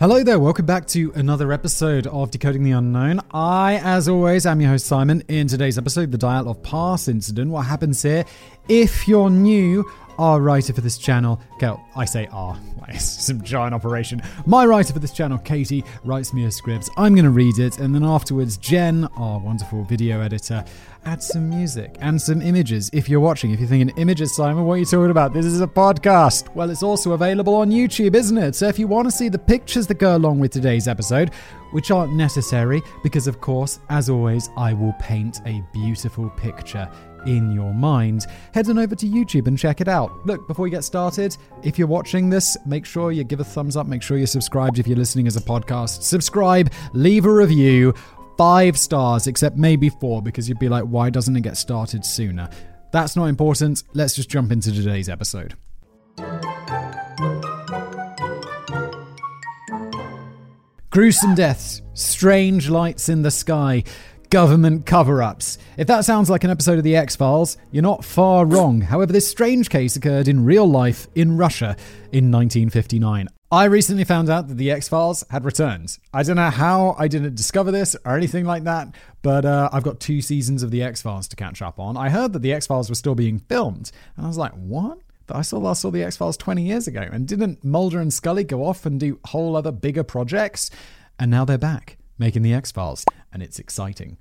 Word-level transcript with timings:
Hello 0.00 0.22
there, 0.22 0.38
welcome 0.38 0.64
back 0.64 0.86
to 0.86 1.10
another 1.16 1.50
episode 1.50 2.06
of 2.06 2.30
Decoding 2.30 2.62
the 2.62 2.70
Unknown. 2.70 3.20
I, 3.32 3.80
as 3.82 4.08
always, 4.08 4.46
am 4.46 4.60
your 4.60 4.70
host 4.70 4.86
Simon. 4.86 5.24
In 5.26 5.48
today's 5.48 5.76
episode, 5.76 6.12
the 6.12 6.18
Dyatlov 6.18 6.62
Pass 6.62 7.08
incident. 7.08 7.50
What 7.50 7.66
happens 7.66 8.00
here? 8.00 8.24
If 8.68 9.08
you're 9.08 9.28
new, 9.28 9.84
our 10.16 10.40
writer 10.40 10.72
for 10.72 10.82
this 10.82 10.98
channel, 10.98 11.40
Kel, 11.58 11.84
I 11.96 12.04
say 12.04 12.28
our, 12.30 12.56
it's 12.88 13.26
some 13.26 13.42
giant 13.42 13.74
operation. 13.74 14.22
My 14.46 14.64
writer 14.66 14.92
for 14.92 15.00
this 15.00 15.12
channel, 15.12 15.36
Katie, 15.38 15.84
writes 16.04 16.32
me 16.32 16.44
a 16.44 16.52
script. 16.52 16.88
I'm 16.96 17.16
going 17.16 17.24
to 17.24 17.30
read 17.30 17.58
it, 17.58 17.78
and 17.78 17.92
then 17.92 18.04
afterwards, 18.04 18.56
Jen, 18.56 19.08
our 19.16 19.40
wonderful 19.40 19.82
video 19.82 20.20
editor, 20.20 20.64
adds 21.08 21.26
some 21.26 21.48
music 21.48 21.96
and 22.00 22.20
some 22.20 22.42
images. 22.42 22.90
If 22.92 23.08
you're 23.08 23.18
watching, 23.18 23.50
if 23.50 23.60
you're 23.60 23.68
thinking 23.68 23.96
images, 23.96 24.36
Simon, 24.36 24.66
what 24.66 24.74
are 24.74 24.78
you 24.78 24.84
talking 24.84 25.10
about? 25.10 25.32
This 25.32 25.46
is 25.46 25.62
a 25.62 25.66
podcast. 25.66 26.54
Well, 26.54 26.68
it's 26.68 26.82
also 26.82 27.12
available 27.12 27.54
on 27.54 27.70
YouTube, 27.70 28.14
isn't 28.14 28.36
it? 28.36 28.54
So 28.54 28.68
if 28.68 28.78
you 28.78 28.86
want 28.86 29.06
to 29.06 29.10
see 29.10 29.30
the 29.30 29.38
pictures 29.38 29.86
that 29.86 29.94
go 29.94 30.16
along 30.16 30.38
with 30.38 30.52
today's 30.52 30.86
episode, 30.86 31.30
which 31.70 31.90
aren't 31.90 32.12
necessary, 32.12 32.82
because 33.02 33.26
of 33.26 33.40
course, 33.40 33.80
as 33.88 34.10
always, 34.10 34.50
I 34.58 34.74
will 34.74 34.92
paint 35.00 35.40
a 35.46 35.64
beautiful 35.72 36.28
picture 36.30 36.90
in 37.26 37.52
your 37.52 37.72
mind, 37.72 38.26
head 38.52 38.68
on 38.68 38.78
over 38.78 38.94
to 38.94 39.06
YouTube 39.06 39.46
and 39.46 39.58
check 39.58 39.80
it 39.80 39.88
out. 39.88 40.26
Look, 40.26 40.46
before 40.46 40.62
we 40.62 40.70
get 40.70 40.84
started, 40.84 41.36
if 41.62 41.78
you're 41.78 41.88
watching 41.88 42.28
this, 42.28 42.56
make 42.66 42.84
sure 42.84 43.12
you 43.12 43.24
give 43.24 43.40
a 43.40 43.44
thumbs 43.44 43.76
up, 43.76 43.86
make 43.86 44.02
sure 44.02 44.18
you're 44.18 44.26
subscribed 44.26 44.78
if 44.78 44.86
you're 44.86 44.96
listening 44.96 45.26
as 45.26 45.36
a 45.36 45.40
podcast. 45.40 46.02
Subscribe, 46.02 46.70
leave 46.92 47.24
a 47.24 47.32
review, 47.32 47.94
five 48.38 48.78
stars, 48.78 49.26
except 49.26 49.56
maybe 49.56 49.90
four, 49.90 50.22
because 50.22 50.48
you'd 50.48 50.60
be 50.60 50.68
like, 50.68 50.84
why 50.84 51.10
doesn't 51.10 51.36
it 51.36 51.42
get 51.42 51.56
started 51.56 52.04
sooner? 52.06 52.48
That's 52.92 53.16
not 53.16 53.26
important. 53.26 53.82
Let's 53.92 54.14
just 54.14 54.30
jump 54.30 54.52
into 54.52 54.72
today's 54.72 55.08
episode. 55.08 55.54
Gruesome 60.90 61.34
deaths, 61.34 61.82
strange 61.92 62.70
lights 62.70 63.08
in 63.08 63.22
the 63.22 63.30
sky, 63.30 63.84
government 64.30 64.86
cover 64.86 65.22
ups. 65.22 65.58
If 65.76 65.86
that 65.88 66.04
sounds 66.04 66.30
like 66.30 66.44
an 66.44 66.50
episode 66.50 66.78
of 66.78 66.84
The 66.84 66.96
X 66.96 67.16
Files, 67.16 67.58
you're 67.72 67.82
not 67.82 68.04
far 68.04 68.46
wrong. 68.46 68.80
However, 68.80 69.12
this 69.12 69.28
strange 69.28 69.68
case 69.68 69.96
occurred 69.96 70.28
in 70.28 70.44
real 70.44 70.68
life 70.68 71.08
in 71.14 71.36
Russia 71.36 71.76
in 72.12 72.30
1959. 72.30 73.28
I 73.50 73.64
recently 73.64 74.04
found 74.04 74.28
out 74.28 74.48
that 74.48 74.58
The 74.58 74.70
X 74.70 74.88
Files 74.88 75.24
had 75.30 75.42
returned. 75.42 75.96
I 76.12 76.22
don't 76.22 76.36
know 76.36 76.50
how 76.50 76.94
I 76.98 77.08
didn't 77.08 77.34
discover 77.34 77.70
this 77.70 77.96
or 78.04 78.14
anything 78.14 78.44
like 78.44 78.64
that, 78.64 78.94
but 79.22 79.46
uh, 79.46 79.70
I've 79.72 79.82
got 79.82 80.00
two 80.00 80.20
seasons 80.20 80.62
of 80.62 80.70
The 80.70 80.82
X 80.82 81.00
Files 81.00 81.26
to 81.28 81.36
catch 81.36 81.62
up 81.62 81.80
on. 81.80 81.96
I 81.96 82.10
heard 82.10 82.34
that 82.34 82.42
The 82.42 82.52
X 82.52 82.66
Files 82.66 82.90
were 82.90 82.94
still 82.94 83.14
being 83.14 83.38
filmed, 83.38 83.90
and 84.16 84.26
I 84.26 84.28
was 84.28 84.36
like, 84.36 84.52
what? 84.52 84.98
But 85.26 85.38
I 85.38 85.42
saw 85.42 85.56
last 85.56 85.80
saw 85.80 85.90
the 85.90 86.02
X 86.02 86.18
Files 86.18 86.36
20 86.36 86.62
years 86.62 86.86
ago, 86.88 87.08
and 87.10 87.26
didn't 87.26 87.64
Mulder 87.64 88.00
and 88.00 88.12
Scully 88.12 88.44
go 88.44 88.66
off 88.66 88.84
and 88.84 89.00
do 89.00 89.18
whole 89.24 89.56
other 89.56 89.72
bigger 89.72 90.04
projects? 90.04 90.70
And 91.18 91.30
now 91.30 91.46
they're 91.46 91.56
back 91.56 91.96
making 92.18 92.42
the 92.42 92.52
X 92.52 92.70
Files, 92.70 93.06
and 93.32 93.42
it's 93.42 93.58
exciting. 93.58 94.18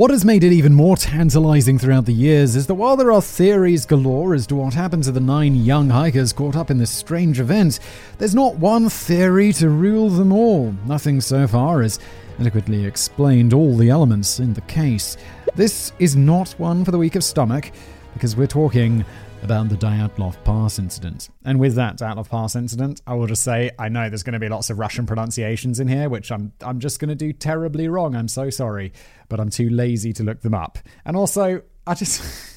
What 0.00 0.12
has 0.12 0.24
made 0.24 0.44
it 0.44 0.52
even 0.54 0.72
more 0.72 0.96
tantalizing 0.96 1.78
throughout 1.78 2.06
the 2.06 2.14
years 2.14 2.56
is 2.56 2.66
that 2.68 2.76
while 2.76 2.96
there 2.96 3.12
are 3.12 3.20
theories 3.20 3.84
galore 3.84 4.32
as 4.32 4.46
to 4.46 4.56
what 4.56 4.72
happened 4.72 5.04
to 5.04 5.12
the 5.12 5.20
nine 5.20 5.54
young 5.54 5.90
hikers 5.90 6.32
caught 6.32 6.56
up 6.56 6.70
in 6.70 6.78
this 6.78 6.90
strange 6.90 7.38
event, 7.38 7.78
there's 8.16 8.34
not 8.34 8.56
one 8.56 8.88
theory 8.88 9.52
to 9.52 9.68
rule 9.68 10.08
them 10.08 10.32
all. 10.32 10.74
Nothing 10.86 11.20
so 11.20 11.46
far 11.46 11.82
has 11.82 11.98
adequately 12.38 12.86
explained 12.86 13.52
all 13.52 13.76
the 13.76 13.90
elements 13.90 14.40
in 14.40 14.54
the 14.54 14.62
case. 14.62 15.18
This 15.54 15.92
is 15.98 16.16
not 16.16 16.52
one 16.52 16.82
for 16.82 16.92
the 16.92 16.98
weak 16.98 17.14
of 17.14 17.22
stomach, 17.22 17.70
because 18.14 18.34
we're 18.34 18.46
talking 18.46 19.04
about 19.42 19.68
the 19.68 19.74
Dyatlov 19.74 20.42
Pass 20.44 20.78
incident. 20.78 21.30
And 21.44 21.58
with 21.58 21.74
that 21.74 21.98
Dyatlov 21.98 22.28
Pass 22.28 22.56
incident, 22.56 23.00
I 23.06 23.14
will 23.14 23.26
just 23.26 23.42
say 23.42 23.70
I 23.78 23.88
know 23.88 24.08
there's 24.08 24.22
going 24.22 24.34
to 24.34 24.38
be 24.38 24.48
lots 24.48 24.70
of 24.70 24.78
Russian 24.78 25.06
pronunciations 25.06 25.80
in 25.80 25.88
here, 25.88 26.08
which 26.08 26.30
I'm 26.30 26.52
I'm 26.60 26.80
just 26.80 27.00
going 27.00 27.08
to 27.08 27.14
do 27.14 27.32
terribly 27.32 27.88
wrong. 27.88 28.14
I'm 28.14 28.28
so 28.28 28.50
sorry, 28.50 28.92
but 29.28 29.40
I'm 29.40 29.50
too 29.50 29.70
lazy 29.70 30.12
to 30.14 30.22
look 30.22 30.40
them 30.40 30.54
up. 30.54 30.78
And 31.04 31.16
also, 31.16 31.62
I 31.86 31.94
just. 31.94 32.22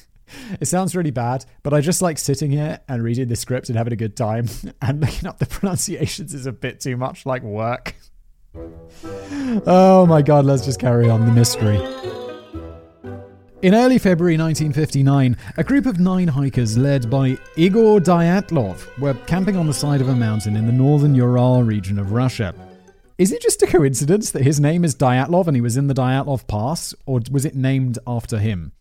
It 0.58 0.66
sounds 0.66 0.96
really 0.96 1.10
bad, 1.10 1.44
but 1.62 1.74
I 1.74 1.80
just 1.80 2.00
like 2.00 2.18
sitting 2.18 2.50
here 2.50 2.80
and 2.88 3.04
reading 3.04 3.28
the 3.28 3.36
script 3.36 3.68
and 3.68 3.76
having 3.76 3.92
a 3.92 3.96
good 3.96 4.16
time. 4.16 4.48
And 4.80 5.00
looking 5.00 5.28
up 5.28 5.38
the 5.38 5.46
pronunciations 5.46 6.32
is 6.34 6.46
a 6.46 6.52
bit 6.52 6.80
too 6.80 6.96
much 6.96 7.26
like 7.26 7.42
work. 7.42 7.94
Oh 9.66 10.06
my 10.06 10.22
god, 10.22 10.44
let's 10.44 10.64
just 10.64 10.80
carry 10.80 11.10
on 11.10 11.26
the 11.26 11.32
mystery. 11.32 12.23
In 13.64 13.74
early 13.74 13.96
February 13.96 14.36
1959, 14.36 15.38
a 15.56 15.64
group 15.64 15.86
of 15.86 15.98
nine 15.98 16.28
hikers 16.28 16.76
led 16.76 17.08
by 17.08 17.38
Igor 17.56 17.98
Dyatlov 17.98 18.86
were 18.98 19.14
camping 19.26 19.56
on 19.56 19.66
the 19.66 19.72
side 19.72 20.02
of 20.02 20.10
a 20.10 20.14
mountain 20.14 20.54
in 20.54 20.66
the 20.66 20.72
northern 20.72 21.14
Ural 21.14 21.62
region 21.62 21.98
of 21.98 22.12
Russia. 22.12 22.54
Is 23.16 23.32
it 23.32 23.40
just 23.40 23.62
a 23.62 23.66
coincidence 23.66 24.32
that 24.32 24.42
his 24.42 24.60
name 24.60 24.84
is 24.84 24.94
Dyatlov 24.94 25.46
and 25.46 25.56
he 25.56 25.62
was 25.62 25.78
in 25.78 25.86
the 25.86 25.94
Dyatlov 25.94 26.46
Pass, 26.46 26.94
or 27.06 27.22
was 27.30 27.46
it 27.46 27.54
named 27.54 27.98
after 28.06 28.38
him? 28.38 28.72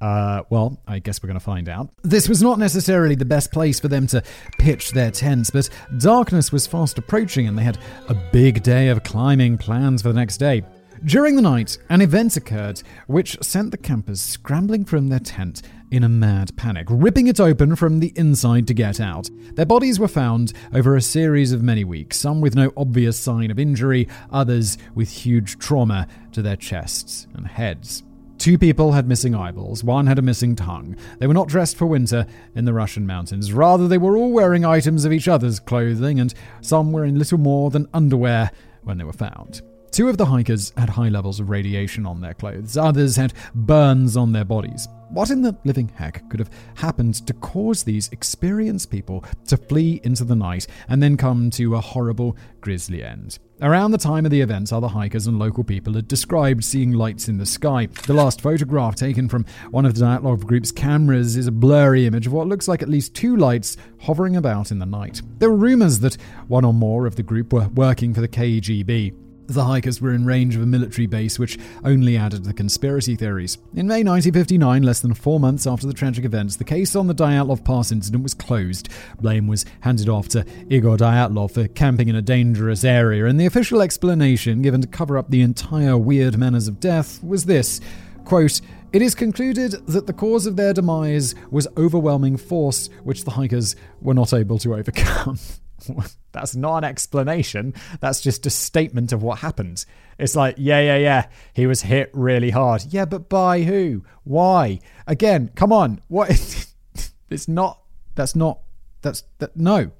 Uh, 0.00 0.44
well, 0.50 0.80
I 0.86 1.00
guess 1.00 1.20
we're 1.20 1.26
going 1.26 1.40
to 1.40 1.44
find 1.44 1.68
out. 1.68 1.90
This 2.04 2.28
was 2.28 2.40
not 2.40 2.60
necessarily 2.60 3.16
the 3.16 3.24
best 3.24 3.50
place 3.50 3.80
for 3.80 3.88
them 3.88 4.06
to 4.06 4.22
pitch 4.56 4.92
their 4.92 5.10
tents, 5.10 5.50
but 5.50 5.68
darkness 5.98 6.52
was 6.52 6.68
fast 6.68 6.96
approaching 6.96 7.48
and 7.48 7.58
they 7.58 7.64
had 7.64 7.78
a 8.08 8.14
big 8.14 8.62
day 8.62 8.86
of 8.86 9.02
climbing 9.02 9.58
plans 9.58 10.00
for 10.00 10.08
the 10.12 10.14
next 10.14 10.36
day. 10.36 10.62
During 11.04 11.34
the 11.34 11.42
night, 11.42 11.78
an 11.88 12.00
event 12.00 12.36
occurred 12.36 12.80
which 13.08 13.36
sent 13.42 13.72
the 13.72 13.76
campers 13.76 14.20
scrambling 14.20 14.84
from 14.84 15.08
their 15.08 15.18
tent 15.18 15.60
in 15.90 16.04
a 16.04 16.08
mad 16.08 16.56
panic, 16.56 16.86
ripping 16.88 17.26
it 17.26 17.40
open 17.40 17.74
from 17.74 17.98
the 17.98 18.12
inside 18.14 18.68
to 18.68 18.74
get 18.74 19.00
out. 19.00 19.28
Their 19.54 19.66
bodies 19.66 19.98
were 19.98 20.06
found 20.06 20.52
over 20.72 20.94
a 20.94 21.02
series 21.02 21.50
of 21.50 21.60
many 21.60 21.82
weeks, 21.82 22.18
some 22.18 22.40
with 22.40 22.54
no 22.54 22.72
obvious 22.76 23.18
sign 23.18 23.50
of 23.50 23.58
injury, 23.58 24.06
others 24.30 24.78
with 24.94 25.10
huge 25.10 25.58
trauma 25.58 26.06
to 26.32 26.40
their 26.40 26.54
chests 26.54 27.26
and 27.34 27.48
heads. 27.48 28.04
Two 28.38 28.56
people 28.56 28.92
had 28.92 29.08
missing 29.08 29.34
eyeballs, 29.34 29.82
one 29.82 30.06
had 30.06 30.20
a 30.20 30.22
missing 30.22 30.54
tongue. 30.54 30.96
They 31.18 31.26
were 31.26 31.34
not 31.34 31.48
dressed 31.48 31.76
for 31.76 31.86
winter 31.86 32.26
in 32.54 32.64
the 32.64 32.72
Russian 32.72 33.08
mountains. 33.08 33.52
Rather, 33.52 33.88
they 33.88 33.98
were 33.98 34.16
all 34.16 34.30
wearing 34.30 34.64
items 34.64 35.04
of 35.04 35.12
each 35.12 35.26
other's 35.26 35.58
clothing, 35.58 36.20
and 36.20 36.32
some 36.60 36.92
were 36.92 37.04
in 37.04 37.18
little 37.18 37.38
more 37.38 37.70
than 37.70 37.88
underwear 37.92 38.52
when 38.84 38.98
they 38.98 39.04
were 39.04 39.12
found. 39.12 39.62
Two 39.92 40.08
of 40.08 40.16
the 40.16 40.24
hikers 40.24 40.72
had 40.74 40.88
high 40.88 41.10
levels 41.10 41.38
of 41.38 41.50
radiation 41.50 42.06
on 42.06 42.22
their 42.22 42.32
clothes, 42.32 42.78
others 42.78 43.16
had 43.16 43.34
burns 43.54 44.16
on 44.16 44.32
their 44.32 44.42
bodies. 44.44 44.88
What 45.10 45.28
in 45.28 45.42
the 45.42 45.54
living 45.64 45.88
heck 45.88 46.26
could 46.30 46.40
have 46.40 46.48
happened 46.76 47.26
to 47.26 47.34
cause 47.34 47.82
these 47.82 48.08
experienced 48.08 48.90
people 48.90 49.22
to 49.48 49.58
flee 49.58 50.00
into 50.02 50.24
the 50.24 50.34
night 50.34 50.66
and 50.88 51.02
then 51.02 51.18
come 51.18 51.50
to 51.50 51.74
a 51.74 51.82
horrible, 51.82 52.38
grisly 52.62 53.04
end? 53.04 53.38
Around 53.60 53.90
the 53.90 53.98
time 53.98 54.24
of 54.24 54.30
the 54.30 54.40
events, 54.40 54.72
other 54.72 54.88
hikers 54.88 55.26
and 55.26 55.38
local 55.38 55.62
people 55.62 55.92
had 55.92 56.08
described 56.08 56.64
seeing 56.64 56.92
lights 56.92 57.28
in 57.28 57.36
the 57.36 57.44
sky. 57.44 57.84
The 58.06 58.14
last 58.14 58.40
photograph 58.40 58.96
taken 58.96 59.28
from 59.28 59.44
one 59.70 59.84
of 59.84 59.94
the 59.94 60.06
Dyatlov 60.06 60.46
group's 60.46 60.72
cameras 60.72 61.36
is 61.36 61.46
a 61.46 61.52
blurry 61.52 62.06
image 62.06 62.26
of 62.26 62.32
what 62.32 62.48
looks 62.48 62.66
like 62.66 62.80
at 62.80 62.88
least 62.88 63.14
two 63.14 63.36
lights 63.36 63.76
hovering 64.00 64.36
about 64.36 64.70
in 64.70 64.78
the 64.78 64.86
night. 64.86 65.20
There 65.38 65.50
were 65.50 65.56
rumors 65.56 65.98
that 65.98 66.16
one 66.48 66.64
or 66.64 66.72
more 66.72 67.04
of 67.04 67.16
the 67.16 67.22
group 67.22 67.52
were 67.52 67.68
working 67.68 68.14
for 68.14 68.22
the 68.22 68.28
KGB. 68.28 69.21
The 69.46 69.64
hikers 69.64 70.00
were 70.00 70.12
in 70.14 70.24
range 70.24 70.56
of 70.56 70.62
a 70.62 70.66
military 70.66 71.06
base, 71.06 71.38
which 71.38 71.58
only 71.84 72.16
added 72.16 72.42
to 72.42 72.48
the 72.48 72.54
conspiracy 72.54 73.16
theories. 73.16 73.58
In 73.74 73.86
May 73.86 74.02
1959, 74.02 74.82
less 74.82 75.00
than 75.00 75.14
four 75.14 75.40
months 75.40 75.66
after 75.66 75.86
the 75.86 75.92
tragic 75.92 76.24
events, 76.24 76.56
the 76.56 76.64
case 76.64 76.94
on 76.94 77.06
the 77.06 77.14
Dyatlov 77.14 77.64
Pass 77.64 77.92
incident 77.92 78.22
was 78.22 78.34
closed. 78.34 78.88
Blame 79.20 79.46
was 79.46 79.64
handed 79.80 80.08
off 80.08 80.28
to 80.28 80.46
Igor 80.68 80.96
Dyatlov 80.96 81.52
for 81.52 81.68
camping 81.68 82.08
in 82.08 82.16
a 82.16 82.22
dangerous 82.22 82.84
area, 82.84 83.26
and 83.26 83.38
the 83.38 83.46
official 83.46 83.82
explanation 83.82 84.62
given 84.62 84.80
to 84.80 84.86
cover 84.86 85.18
up 85.18 85.30
the 85.30 85.42
entire 85.42 85.98
weird 85.98 86.38
manners 86.38 86.68
of 86.68 86.80
death 86.80 87.22
was 87.22 87.44
this 87.44 87.80
quote, 88.24 88.60
it 88.92 89.02
is 89.02 89.14
concluded 89.14 89.72
that 89.86 90.06
the 90.06 90.12
cause 90.12 90.46
of 90.46 90.56
their 90.56 90.72
demise 90.72 91.34
was 91.50 91.66
overwhelming 91.76 92.36
force, 92.36 92.88
which 93.02 93.24
the 93.24 93.32
hikers 93.32 93.74
were 94.00 94.14
not 94.14 94.32
able 94.32 94.58
to 94.58 94.74
overcome. 94.74 95.38
that's 96.32 96.54
not 96.56 96.78
an 96.78 96.84
explanation. 96.84 97.74
That's 98.00 98.20
just 98.20 98.46
a 98.46 98.50
statement 98.50 99.12
of 99.12 99.22
what 99.22 99.38
happened. 99.38 99.84
It's 100.18 100.36
like, 100.36 100.56
yeah, 100.58 100.80
yeah, 100.80 100.96
yeah, 100.96 101.26
he 101.54 101.66
was 101.66 101.82
hit 101.82 102.10
really 102.12 102.50
hard. 102.50 102.84
Yeah, 102.90 103.04
but 103.04 103.28
by 103.28 103.62
who? 103.62 104.04
Why? 104.24 104.80
Again, 105.06 105.50
come 105.54 105.72
on. 105.72 106.00
What? 106.08 106.30
it's 107.30 107.48
not. 107.48 107.80
That's 108.14 108.36
not. 108.36 108.60
That's 109.02 109.24
that. 109.38 109.56
No. 109.56 109.90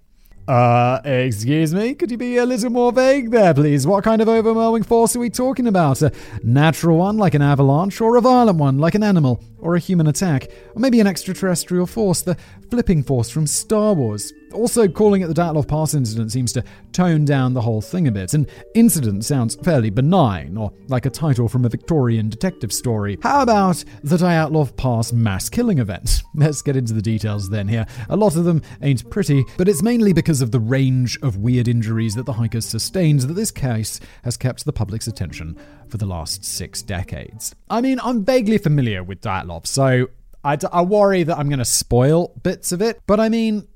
Uh, 0.49 1.01
excuse 1.05 1.73
me? 1.73 1.95
Could 1.95 2.11
you 2.11 2.17
be 2.17 2.37
a 2.37 2.45
little 2.45 2.71
more 2.71 2.93
vague 2.93 3.31
there, 3.31 3.55
please? 3.55 3.87
What 3.87 4.03
kind 4.03 4.21
of 4.21 4.29
overwhelming 4.29 4.83
force 4.83 5.15
are 5.15 5.21
we 5.21 5.31
talking 5.31 5.69
about? 5.69 6.03
A 6.03 6.13
natural 6.43 6.99
one, 6.99 7.17
like 7.17 7.35
an 7.35 7.43
avalanche, 7.43 8.01
or 8.01 8.17
a 8.17 8.21
violent 8.21 8.59
one, 8.59 8.79
like 8.79 8.97
an 8.97 9.05
animal, 9.05 9.43
or 9.59 9.77
a 9.77 9.79
human 9.79 10.09
attack? 10.09 10.51
Or 10.75 10.81
maybe 10.81 10.99
an 10.99 11.07
extraterrestrial 11.07 11.87
force, 11.87 12.23
the 12.23 12.37
flipping 12.71 13.05
force 13.05 13.31
from 13.31 13.47
Star 13.47 13.95
Wars? 13.95 14.33
Also, 14.53 14.89
calling 14.89 15.23
it 15.23 15.27
the 15.27 15.35
Dyatlov 15.35 15.69
Pass 15.69 15.95
incident 15.95 16.33
seems 16.33 16.53
to 16.53 16.65
tone 16.93 17.25
down 17.25 17.55
the 17.55 17.61
whole 17.61 17.81
thing 17.81 18.07
a 18.09 18.13
bit. 18.13 18.35
An 18.35 18.47
incident 18.75 19.25
sounds 19.25 19.55
fairly 19.57 19.91
benign, 19.91 20.57
or 20.57 20.73
like 20.89 21.07
a 21.07 21.11
title 21.11 21.49
from 21.49 21.65
a 21.65 21.69
Victorian 21.69 22.29
detective 22.29 22.73
story. 22.73 23.19
How 23.23 23.43
about 23.43 23.85
the 24.03 24.17
Dyatlov 24.17 24.77
Pass 24.77 25.13
mass 25.13 25.49
killing 25.49 25.79
event? 25.79 26.23
Let's 26.35 26.63
get 26.63 26.77
into 26.77 26.93
the 26.93 27.03
details 27.03 27.51
then 27.51 27.69
here. 27.69 27.87
A 28.09 28.17
lot 28.17 28.37
of 28.37 28.45
them 28.45 28.63
ain't 28.83 29.09
pretty, 29.11 29.45
but 29.57 29.69
it's 29.69 29.83
mainly 29.83 30.13
because 30.13 30.43
of 30.43 30.51
the 30.51 30.61
range 30.61 31.19
of 31.23 31.37
weird 31.37 31.69
injuries 31.69 32.15
that 32.15 32.27
the 32.27 32.35
hikers 32.35 32.67
sustained 32.67 33.21
that 33.21 33.35
this 33.35 33.51
case 33.51 34.01
has 34.25 34.37
kept 34.37 34.65
the 34.65 34.73
public's 34.73 35.07
attention 35.07 35.57
for 35.89 35.99
the 35.99 36.07
last 36.07 36.45
six 36.45 36.83
decades. 36.83 37.55
I 37.69 37.81
mean, 37.81 38.01
I'm 38.03 38.25
vaguely 38.25 38.59
familiar 38.59 39.03
with 39.03 39.21
Dyatlov, 39.21 39.67
so 39.67 40.09
I, 40.45 40.59
I 40.73 40.83
worry 40.83 41.23
that 41.23 41.39
I'm 41.39 41.49
going 41.49 41.59
to 41.59 41.65
spoil 41.65 42.33
bits 42.43 42.73
of 42.73 42.83
it, 42.83 43.01
but 43.07 43.21
I 43.21 43.29
mean, 43.29 43.69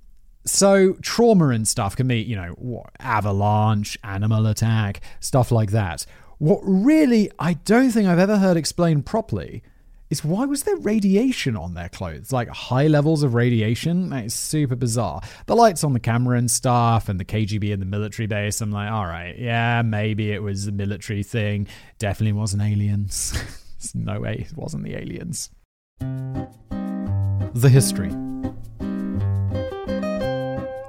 so 0.47 0.95
trauma 1.03 1.49
and 1.49 1.67
stuff 1.67 1.97
can 1.97 2.09
be, 2.09 2.21
you 2.21 2.37
know, 2.37 2.85
avalanche, 3.01 3.99
animal 4.03 4.47
attack, 4.47 5.01
stuff 5.21 5.51
like 5.51 5.73
that. 5.73 6.07
What 6.39 6.61
really 6.63 7.31
I 7.39 7.55
don't 7.55 7.91
think 7.91 8.09
I've 8.09 8.19
ever 8.19 8.39
heard 8.39 8.57
explained 8.57 9.07
properly 9.07 9.63
is 10.11 10.25
why 10.25 10.45
was 10.45 10.63
there 10.63 10.77
radiation 10.77 11.57
on 11.57 11.75
their 11.75 11.89
clothes? 11.89 12.33
Like 12.33 12.49
high 12.49 12.87
levels 12.87 13.23
of 13.23 13.35
radiation? 13.35 14.11
That 14.11 14.27
is 14.27 14.35
super 14.35 14.77
bizarre. 14.77 15.21
The 15.47 15.57
lights 15.57 15.83
on 15.83 15.95
the 15.95 16.01
camera 16.01 16.39
and 16.39 16.51
stuff, 16.51 17.09
and 17.09 17.19
the 17.19 17.25
KGB 17.25 17.73
and 17.73 17.83
the 17.83 17.87
military 17.87 18.27
base. 18.27 18.61
I'm 18.61 18.71
like, 18.71 18.91
all 18.91 19.07
right, 19.07 19.37
yeah, 19.37 19.83
maybe 19.83 20.31
it 20.31 20.43
was 20.43 20.69
a 20.69 20.73
military 20.73 21.23
thing. 21.23 21.67
Definitely 21.99 22.35
wasn't 22.35 22.63
aliens. 22.63 23.37
no 23.95 24.21
way, 24.21 24.47
it 24.49 24.57
wasn't 24.57 24.85
the 24.85 24.95
aliens. 24.95 25.51
The 25.99 27.69
history. 27.69 28.26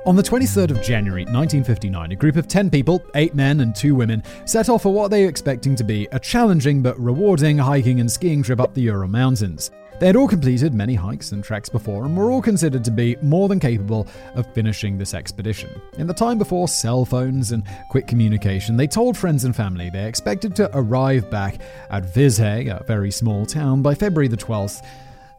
On 0.08 0.16
the 0.16 0.24
23rd 0.24 0.72
of 0.72 0.82
January 0.82 1.24
1959, 1.24 2.14
a 2.14 2.16
group 2.16 2.38
of 2.38 2.48
10 2.48 2.70
people, 2.70 3.04
8 3.14 3.36
men 3.36 3.60
and 3.60 3.76
2 3.76 3.94
women, 3.94 4.24
set 4.46 4.70
off 4.70 4.84
for 4.84 4.94
what 4.94 5.12
they 5.12 5.24
were 5.24 5.30
expecting 5.30 5.76
to 5.76 5.84
be 5.84 6.08
a 6.14 6.20
challenging 6.20 6.82
but 6.82 6.98
rewarding 6.98 7.58
hiking 7.58 8.00
and 8.00 8.10
skiing 8.10 8.42
trip 8.42 8.62
up 8.62 8.74
the 8.74 8.84
Ural 8.84 9.10
Mountains. 9.10 9.70
They 10.00 10.08
had 10.08 10.16
all 10.16 10.30
completed 10.30 10.74
many 10.74 10.96
hikes 10.96 11.34
and 11.34 11.44
treks 11.44 11.68
before 11.68 12.06
and 12.06 12.16
were 12.16 12.32
all 12.32 12.42
considered 12.42 12.86
to 12.86 12.92
be 12.92 13.18
more 13.22 13.50
than 13.50 13.60
capable 13.60 14.08
of 14.36 14.48
finishing 14.54 14.98
this 14.98 15.14
expedition. 15.14 15.70
In 15.98 16.08
the 16.08 16.14
time 16.14 16.38
before 16.38 16.70
cell 16.70 17.04
phones 17.04 17.52
and 17.52 17.66
quick 17.90 18.08
communication, 18.08 18.78
they 18.78 18.88
told 18.88 19.18
friends 19.18 19.44
and 19.44 19.54
family 19.54 19.90
they 19.90 20.08
expected 20.08 20.56
to 20.56 20.72
arrive 20.74 21.30
back 21.30 21.60
at 21.90 22.04
Vizheg, 22.14 22.70
a 22.70 22.82
very 22.86 23.12
small 23.12 23.46
town, 23.46 23.82
by 23.82 23.94
February 23.94 24.30
the 24.30 24.38
12th 24.38 24.86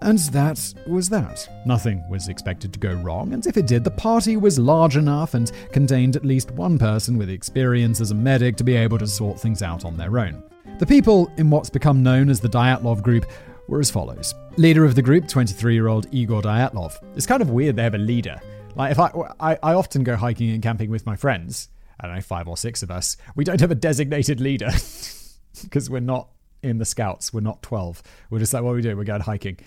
and 0.01 0.19
that 0.19 0.75
was 0.87 1.09
that. 1.09 1.49
Nothing 1.67 2.05
was 2.09 2.29
expected 2.29 2.73
to 2.73 2.79
go 2.79 2.95
wrong, 2.95 3.33
and 3.33 3.47
if 3.47 3.57
it 3.57 3.67
did, 3.67 3.85
the 3.85 3.91
party 3.91 4.37
was 4.37 4.59
large 4.59 4.97
enough 4.97 5.35
and 5.35 5.51
contained 5.73 6.17
at 6.17 6.25
least 6.25 6.51
one 6.53 6.79
person 6.79 7.19
with 7.19 7.31
experience 7.31 8.01
as 8.01 8.11
a 8.11 8.15
medic 8.15 8.57
to 8.57 8.65
be 8.65 8.77
able 8.77 8.99
to 8.99 9.07
sort 9.07 9.41
things 9.41 9.63
out 9.63 9.85
on 9.85 9.97
their 9.97 10.19
own. 10.19 10.43
The 10.79 10.87
people 10.87 11.33
in 11.37 11.51
what's 11.51 11.71
become 11.71 12.03
known 12.03 12.31
as 12.31 12.41
the 12.41 12.49
Dyatlov 12.49 13.03
group 13.03 13.27
were 13.67 13.81
as 13.81 13.91
follows. 13.91 14.35
Leader 14.57 14.85
of 14.85 14.95
the 14.95 15.03
group, 15.03 15.29
23 15.29 15.75
year 15.75 15.89
old 15.89 16.07
Igor 16.13 16.43
Dyatlov. 16.43 16.95
It's 17.17 17.27
kind 17.27 17.43
of 17.43 17.51
weird 17.51 17.77
they 17.77 17.83
have 17.83 17.95
a 17.95 17.99
leader. 17.99 18.41
Like, 18.77 18.93
if 18.93 18.99
I, 19.01 19.11
I, 19.41 19.59
I 19.63 19.75
often 19.75 20.05
go 20.05 20.15
hiking 20.15 20.51
and 20.51 20.63
camping 20.63 20.91
with 20.91 21.05
my 21.05 21.17
friends, 21.17 21.69
I 21.99 22.07
don't 22.07 22.17
know, 22.17 22.23
five 22.23 22.47
or 22.47 22.57
six 22.57 22.83
of 22.83 22.91
us, 22.91 23.17
we 23.35 23.45
don't 23.45 23.61
have 23.61 23.73
a 23.73 23.75
designated 23.75 24.41
leader 24.41 24.71
because 25.63 25.91
we're 25.91 26.01
not 26.01 26.29
in 26.63 26.79
the 26.79 26.85
scouts. 26.85 27.33
We're 27.33 27.41
not 27.41 27.63
12. 27.63 28.03
We're 28.31 28.39
just 28.39 28.53
like, 28.53 28.63
what 28.63 28.71
are 28.71 28.77
we 28.77 28.83
doing? 28.83 28.97
We're 28.97 29.05
going 29.05 29.21
hiking. 29.21 29.59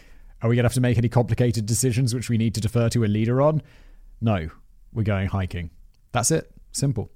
Are 0.42 0.50
we 0.50 0.56
going 0.56 0.64
to 0.64 0.68
have 0.68 0.74
to 0.74 0.82
make 0.82 0.98
any 0.98 1.10
complicated 1.10 1.66
decisions 1.66 2.14
which 2.14 2.30
we 2.30 2.38
need 2.38 2.56
to 2.56 2.62
defer 2.62 2.90
to 2.90 3.04
a 3.04 3.08
leader 3.08 3.42
on? 3.42 3.62
No, 4.20 4.50
we're 4.92 5.04
going 5.04 5.28
hiking. 5.28 5.70
That's 6.12 6.32
it. 6.32 6.52
Simple. 6.72 7.12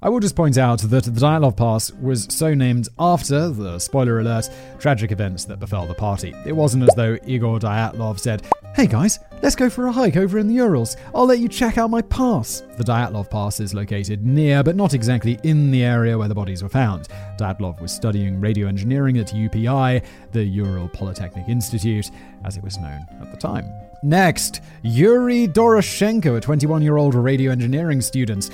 I 0.00 0.08
will 0.08 0.20
just 0.20 0.36
point 0.36 0.58
out 0.58 0.80
that 0.80 1.04
the 1.04 1.10
Dyatlov 1.10 1.56
Pass 1.56 1.90
was 1.92 2.28
so 2.30 2.54
named 2.54 2.88
after 2.98 3.48
the 3.48 3.78
spoiler 3.78 4.20
alert 4.20 4.48
tragic 4.78 5.10
events 5.10 5.44
that 5.46 5.58
befell 5.58 5.86
the 5.86 5.94
party. 5.94 6.34
It 6.46 6.54
wasn't 6.54 6.84
as 6.84 6.94
though 6.94 7.18
Igor 7.26 7.58
Dyatlov 7.58 8.20
said, 8.20 8.46
Hey 8.76 8.86
guys, 8.86 9.18
let's 9.42 9.56
go 9.56 9.68
for 9.68 9.88
a 9.88 9.92
hike 9.92 10.16
over 10.16 10.38
in 10.38 10.46
the 10.46 10.54
Urals. 10.54 10.96
I'll 11.12 11.26
let 11.26 11.40
you 11.40 11.48
check 11.48 11.78
out 11.78 11.90
my 11.90 12.00
pass. 12.02 12.62
The 12.76 12.84
Dyatlov 12.84 13.28
Pass 13.28 13.58
is 13.58 13.74
located 13.74 14.24
near, 14.24 14.62
but 14.62 14.76
not 14.76 14.94
exactly 14.94 15.40
in 15.42 15.72
the 15.72 15.82
area 15.82 16.16
where 16.16 16.28
the 16.28 16.34
bodies 16.34 16.62
were 16.62 16.68
found. 16.68 17.08
Dyatlov 17.36 17.80
was 17.80 17.90
studying 17.90 18.40
radio 18.40 18.68
engineering 18.68 19.18
at 19.18 19.28
UPI, 19.28 20.04
the 20.30 20.44
Ural 20.44 20.88
Polytechnic 20.90 21.48
Institute, 21.48 22.12
as 22.44 22.56
it 22.56 22.62
was 22.62 22.78
known 22.78 23.04
at 23.20 23.32
the 23.32 23.36
time. 23.36 23.68
Next, 24.04 24.60
Yuri 24.82 25.48
Doroshenko, 25.48 26.36
a 26.36 26.40
21 26.40 26.82
year 26.82 26.98
old 26.98 27.16
radio 27.16 27.50
engineering 27.50 28.00
student. 28.00 28.50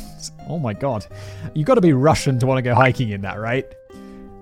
Oh 0.49 0.59
my 0.59 0.73
god. 0.73 1.07
You've 1.53 1.67
got 1.67 1.75
to 1.75 1.83
be 1.83 1.93
Russian 1.93 2.39
to 2.39 2.47
want 2.47 2.57
to 2.57 2.63
go 2.63 2.75
hiking 2.75 3.11
in 3.11 3.21
that, 3.21 3.39
right? 3.39 3.67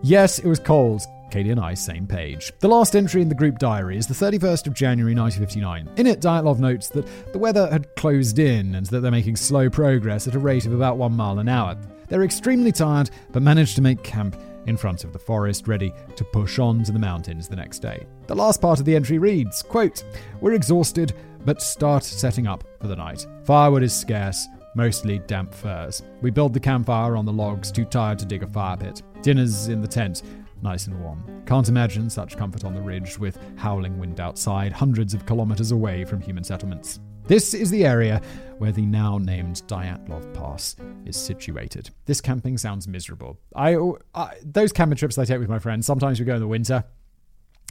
Yes, 0.04 0.38
it 0.38 0.46
was 0.46 0.60
cold. 0.60 1.02
Katie 1.32 1.50
and 1.50 1.58
I, 1.58 1.74
same 1.74 2.06
page. 2.06 2.52
The 2.60 2.68
last 2.68 2.94
entry 2.94 3.22
in 3.22 3.28
the 3.28 3.34
group 3.34 3.58
diary 3.58 3.96
is 3.96 4.06
the 4.06 4.14
31st 4.14 4.68
of 4.68 4.74
January 4.74 5.16
1959. 5.16 5.90
In 5.96 6.06
it, 6.06 6.20
Dyatlov 6.20 6.60
notes 6.60 6.90
that 6.90 7.08
the 7.32 7.40
weather 7.40 7.68
had 7.72 7.92
closed 7.96 8.38
in 8.38 8.76
and 8.76 8.86
that 8.86 9.00
they're 9.00 9.10
making 9.10 9.34
slow 9.34 9.68
progress 9.68 10.28
at 10.28 10.36
a 10.36 10.38
rate 10.38 10.64
of 10.64 10.72
about 10.72 10.96
one 10.96 11.14
mile 11.14 11.40
an 11.40 11.48
hour. 11.48 11.76
They're 12.08 12.24
extremely 12.24 12.72
tired, 12.72 13.10
but 13.32 13.42
manage 13.42 13.74
to 13.74 13.82
make 13.82 14.02
camp 14.02 14.36
in 14.66 14.76
front 14.76 15.04
of 15.04 15.12
the 15.12 15.18
forest, 15.18 15.68
ready 15.68 15.92
to 16.16 16.24
push 16.24 16.58
on 16.58 16.82
to 16.84 16.92
the 16.92 16.98
mountains 16.98 17.48
the 17.48 17.56
next 17.56 17.80
day. 17.80 18.06
The 18.26 18.34
last 18.34 18.60
part 18.60 18.78
of 18.80 18.86
the 18.86 18.96
entry 18.96 19.18
reads, 19.18 19.62
quote, 19.62 20.04
We're 20.40 20.54
exhausted, 20.54 21.12
but 21.44 21.62
start 21.62 22.04
setting 22.04 22.46
up 22.46 22.64
for 22.80 22.88
the 22.88 22.96
night. 22.96 23.26
Firewood 23.44 23.82
is 23.82 23.94
scarce, 23.94 24.46
mostly 24.74 25.18
damp 25.20 25.54
furs. 25.54 26.02
We 26.22 26.30
build 26.30 26.54
the 26.54 26.60
campfire 26.60 27.16
on 27.16 27.26
the 27.26 27.32
logs, 27.32 27.70
too 27.70 27.84
tired 27.84 28.18
to 28.20 28.26
dig 28.26 28.42
a 28.42 28.46
fire 28.46 28.76
pit. 28.76 29.02
Dinner's 29.22 29.68
in 29.68 29.80
the 29.80 29.88
tent. 29.88 30.22
nice 30.62 30.86
and 30.86 30.98
warm. 31.02 31.22
Can't 31.46 31.68
imagine 31.68 32.08
such 32.08 32.38
comfort 32.38 32.64
on 32.64 32.74
the 32.74 32.80
ridge 32.80 33.18
with 33.18 33.38
howling 33.56 33.98
wind 33.98 34.18
outside, 34.18 34.72
hundreds 34.72 35.12
of 35.12 35.26
kilometers 35.26 35.72
away 35.72 36.04
from 36.04 36.22
human 36.22 36.42
settlements. 36.42 37.00
This 37.26 37.54
is 37.54 37.70
the 37.70 37.86
area 37.86 38.20
where 38.58 38.70
the 38.70 38.84
now 38.84 39.16
named 39.16 39.62
Dyatlov 39.66 40.34
Pass 40.34 40.76
is 41.06 41.16
situated. 41.16 41.88
This 42.04 42.20
camping 42.20 42.58
sounds 42.58 42.86
miserable. 42.86 43.38
I, 43.56 43.78
I, 44.14 44.34
those 44.42 44.72
camping 44.72 44.98
trips 44.98 45.16
I 45.16 45.24
take 45.24 45.38
with 45.38 45.48
my 45.48 45.58
friends. 45.58 45.86
Sometimes 45.86 46.20
we 46.20 46.26
go 46.26 46.34
in 46.34 46.40
the 46.40 46.46
winter, 46.46 46.84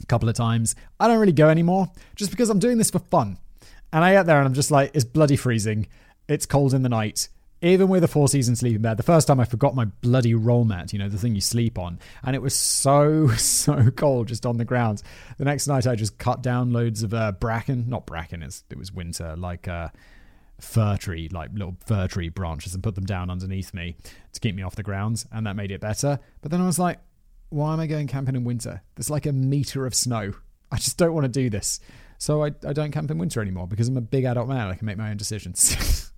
a 0.02 0.06
couple 0.06 0.28
of 0.28 0.34
times. 0.34 0.74
I 0.98 1.06
don't 1.06 1.20
really 1.20 1.32
go 1.32 1.50
anymore, 1.50 1.88
just 2.16 2.32
because 2.32 2.50
I'm 2.50 2.58
doing 2.58 2.78
this 2.78 2.90
for 2.90 2.98
fun. 2.98 3.38
And 3.92 4.04
I 4.04 4.14
get 4.14 4.26
there 4.26 4.38
and 4.38 4.48
I'm 4.48 4.54
just 4.54 4.72
like, 4.72 4.90
it's 4.92 5.04
bloody 5.04 5.36
freezing. 5.36 5.86
It's 6.28 6.46
cold 6.46 6.74
in 6.74 6.82
the 6.82 6.88
night 6.88 7.28
even 7.64 7.88
with 7.88 8.04
a 8.04 8.08
four 8.08 8.28
season 8.28 8.56
sleeping 8.56 8.82
bed, 8.82 8.96
the 8.96 9.02
first 9.02 9.26
time 9.26 9.40
I 9.40 9.44
forgot 9.44 9.74
my 9.74 9.86
bloody 9.86 10.34
roll 10.34 10.64
mat, 10.64 10.92
you 10.92 10.98
know, 10.98 11.08
the 11.08 11.18
thing 11.18 11.34
you 11.34 11.40
sleep 11.40 11.78
on, 11.78 11.98
and 12.22 12.36
it 12.36 12.42
was 12.42 12.54
so, 12.54 13.28
so 13.36 13.90
cold 13.90 14.28
just 14.28 14.46
on 14.46 14.58
the 14.58 14.64
ground. 14.64 15.02
The 15.38 15.44
next 15.44 15.66
night 15.66 15.86
I 15.86 15.94
just 15.94 16.18
cut 16.18 16.42
down 16.42 16.72
loads 16.72 17.02
of 17.02 17.14
uh, 17.14 17.32
bracken, 17.32 17.88
not 17.88 18.06
bracken, 18.06 18.42
it 18.42 18.62
was 18.76 18.92
winter, 18.92 19.34
like 19.36 19.68
uh, 19.68 19.88
fir 20.60 20.96
tree, 20.96 21.28
like 21.28 21.50
little 21.52 21.76
fir 21.86 22.06
tree 22.06 22.28
branches, 22.28 22.74
and 22.74 22.82
put 22.82 22.94
them 22.94 23.06
down 23.06 23.30
underneath 23.30 23.72
me 23.72 23.96
to 24.32 24.40
keep 24.40 24.54
me 24.54 24.62
off 24.62 24.76
the 24.76 24.82
ground, 24.82 25.24
and 25.32 25.46
that 25.46 25.56
made 25.56 25.70
it 25.70 25.80
better. 25.80 26.18
But 26.42 26.50
then 26.50 26.60
I 26.60 26.66
was 26.66 26.78
like, 26.78 26.98
why 27.48 27.72
am 27.72 27.80
I 27.80 27.86
going 27.86 28.08
camping 28.08 28.36
in 28.36 28.44
winter? 28.44 28.82
There's 28.94 29.10
like 29.10 29.26
a 29.26 29.32
meter 29.32 29.86
of 29.86 29.94
snow. 29.94 30.34
I 30.70 30.76
just 30.76 30.98
don't 30.98 31.14
want 31.14 31.24
to 31.24 31.28
do 31.28 31.50
this. 31.50 31.80
So 32.18 32.44
I, 32.44 32.52
I 32.66 32.72
don't 32.72 32.90
camp 32.90 33.10
in 33.10 33.18
winter 33.18 33.40
anymore 33.40 33.68
because 33.68 33.88
I'm 33.88 33.96
a 33.96 34.00
big 34.00 34.24
adult 34.24 34.48
man. 34.48 34.68
I 34.68 34.74
can 34.74 34.86
make 34.86 34.96
my 34.96 35.10
own 35.10 35.16
decisions. 35.16 36.10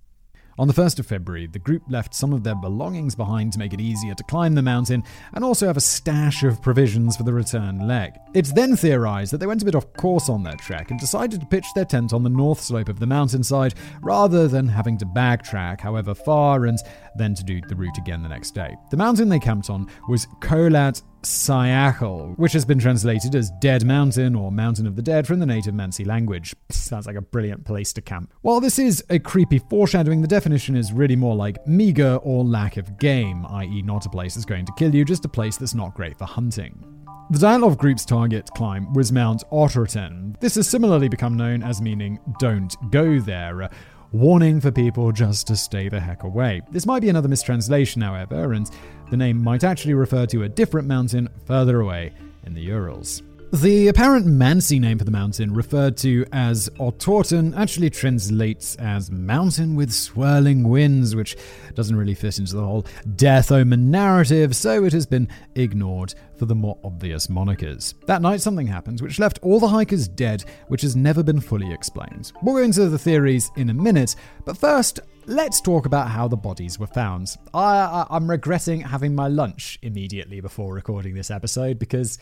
On 0.59 0.67
the 0.67 0.73
1st 0.73 0.97
of 0.97 1.05
February, 1.05 1.45
the 1.45 1.59
group 1.59 1.83
left 1.87 2.15
some 2.15 2.33
of 2.33 2.41
their 2.41 2.55
belongings 2.55 3.13
behind 3.13 3.53
to 3.53 3.59
make 3.59 3.73
it 3.73 3.79
easier 3.79 4.15
to 4.15 4.23
climb 4.23 4.55
the 4.55 4.61
mountain 4.63 5.03
and 5.33 5.43
also 5.45 5.67
have 5.67 5.77
a 5.77 5.81
stash 5.81 6.41
of 6.41 6.63
provisions 6.63 7.15
for 7.15 7.21
the 7.21 7.33
return 7.33 7.87
leg. 7.87 8.13
It's 8.33 8.51
then 8.51 8.75
theorized 8.75 9.31
that 9.31 9.37
they 9.37 9.45
went 9.45 9.61
a 9.61 9.65
bit 9.65 9.75
off 9.75 9.93
course 9.93 10.29
on 10.29 10.41
their 10.41 10.55
trek 10.55 10.89
and 10.89 10.99
decided 10.99 11.41
to 11.41 11.45
pitch 11.45 11.67
their 11.75 11.85
tent 11.85 12.11
on 12.11 12.23
the 12.23 12.29
north 12.29 12.59
slope 12.59 12.89
of 12.89 12.99
the 12.99 13.05
mountainside 13.05 13.75
rather 14.01 14.47
than 14.47 14.67
having 14.67 14.97
to 14.97 15.05
backtrack 15.05 15.79
however 15.79 16.15
far 16.15 16.65
and 16.65 16.79
then 17.15 17.35
to 17.35 17.43
do 17.43 17.61
the 17.67 17.75
route 17.75 17.99
again 17.99 18.23
the 18.23 18.29
next 18.29 18.55
day. 18.55 18.75
The 18.89 18.97
mountain 18.97 19.29
they 19.29 19.39
camped 19.39 19.69
on 19.69 19.87
was 20.09 20.25
Kholat 20.41 21.03
Syakhl, 21.27 22.37
which 22.37 22.53
has 22.53 22.63
been 22.63 22.79
translated 22.79 23.35
as 23.35 23.51
Dead 23.59 23.85
Mountain 23.85 24.33
or 24.33 24.49
Mountain 24.49 24.87
of 24.87 24.95
the 24.95 25.01
Dead 25.01 25.27
from 25.27 25.39
the 25.39 25.45
native 25.45 25.73
Mansi 25.73 26.05
language. 26.05 26.55
Sounds 26.69 27.05
like 27.05 27.17
a 27.17 27.21
brilliant 27.21 27.65
place 27.65 27.91
to 27.93 28.01
camp. 28.01 28.33
While 28.41 28.61
this 28.61 28.79
is 28.79 29.03
a 29.09 29.19
creepy 29.19 29.59
foreshadowing, 29.59 30.21
the 30.21 30.27
definition 30.27 30.77
is 30.77 30.93
really 30.93 31.17
more 31.17 31.35
like 31.35 31.67
meager 31.67 32.15
or 32.23 32.45
lack 32.45 32.77
of 32.77 32.97
game, 32.97 33.45
i.e., 33.47 33.81
not 33.81 34.05
a 34.05 34.09
place 34.09 34.35
that's 34.35 34.45
going 34.45 34.65
to 34.65 34.73
kill 34.77 34.95
you, 34.95 35.03
just 35.03 35.25
a 35.25 35.29
place 35.29 35.57
that's 35.57 35.75
not 35.75 35.95
great 35.95 36.17
for 36.17 36.25
hunting. 36.25 36.81
The 37.29 37.39
Dyatlov 37.39 37.77
group's 37.77 38.05
target 38.05 38.49
climb 38.55 38.93
was 38.93 39.11
Mount 39.11 39.43
Otorten. 39.51 40.39
This 40.39 40.55
has 40.55 40.69
similarly 40.69 41.09
become 41.09 41.35
known 41.35 41.61
as 41.61 41.81
meaning 41.81 42.19
don't 42.39 42.73
go 42.89 43.19
there, 43.19 43.69
warning 44.11 44.61
for 44.61 44.71
people 44.71 45.11
just 45.11 45.47
to 45.47 45.55
stay 45.55 45.89
the 45.89 45.99
heck 45.99 46.23
away. 46.23 46.61
This 46.71 46.85
might 46.85 47.01
be 47.01 47.09
another 47.09 47.27
mistranslation, 47.27 48.01
however, 48.01 48.53
and 48.53 48.69
the 49.09 49.17
name 49.17 49.43
might 49.43 49.63
actually 49.63 49.93
refer 49.93 50.25
to 50.27 50.43
a 50.43 50.49
different 50.49 50.87
mountain 50.87 51.29
further 51.45 51.81
away 51.81 52.13
in 52.45 52.53
the 52.53 52.61
Urals. 52.61 53.21
The 53.53 53.87
apparent 53.87 54.27
Mansi 54.27 54.77
name 54.77 54.97
for 54.97 55.05
the 55.05 55.11
mountain, 55.11 55.53
referred 55.53 55.95
to 55.97 56.25
as 56.33 56.67
Otorten, 56.81 57.57
actually 57.57 57.89
translates 57.89 58.75
as 58.75 59.09
mountain 59.09 59.73
with 59.73 59.93
swirling 59.93 60.67
winds, 60.67 61.15
which 61.15 61.37
doesn't 61.73 61.95
really 61.95 62.13
fit 62.13 62.39
into 62.39 62.55
the 62.55 62.65
whole 62.65 62.85
death 63.15 63.49
omen 63.53 63.89
narrative, 63.89 64.53
so 64.53 64.83
it 64.83 64.91
has 64.91 65.05
been 65.05 65.29
ignored 65.55 66.13
for 66.35 66.45
the 66.45 66.55
more 66.55 66.77
obvious 66.83 67.27
monikers. 67.27 67.93
That 68.05 68.21
night, 68.21 68.41
something 68.41 68.67
happened 68.67 68.99
which 68.99 69.17
left 69.17 69.39
all 69.41 69.61
the 69.61 69.69
hikers 69.69 70.09
dead, 70.09 70.43
which 70.67 70.81
has 70.81 70.97
never 70.97 71.23
been 71.23 71.39
fully 71.39 71.71
explained. 71.71 72.33
We'll 72.41 72.55
go 72.55 72.63
into 72.63 72.89
the 72.89 72.99
theories 72.99 73.49
in 73.55 73.69
a 73.69 73.73
minute, 73.73 74.17
but 74.43 74.57
first, 74.57 74.99
let's 75.25 75.61
talk 75.61 75.85
about 75.85 76.09
how 76.09 76.27
the 76.27 76.35
bodies 76.35 76.79
were 76.79 76.87
found. 76.87 77.33
I, 77.53 78.05
am 78.09 78.29
regretting 78.29 78.81
having 78.81 79.15
my 79.15 79.29
lunch 79.29 79.79
immediately 79.81 80.41
before 80.41 80.73
recording 80.73 81.15
this 81.15 81.31
episode 81.31 81.79
because 81.79 82.17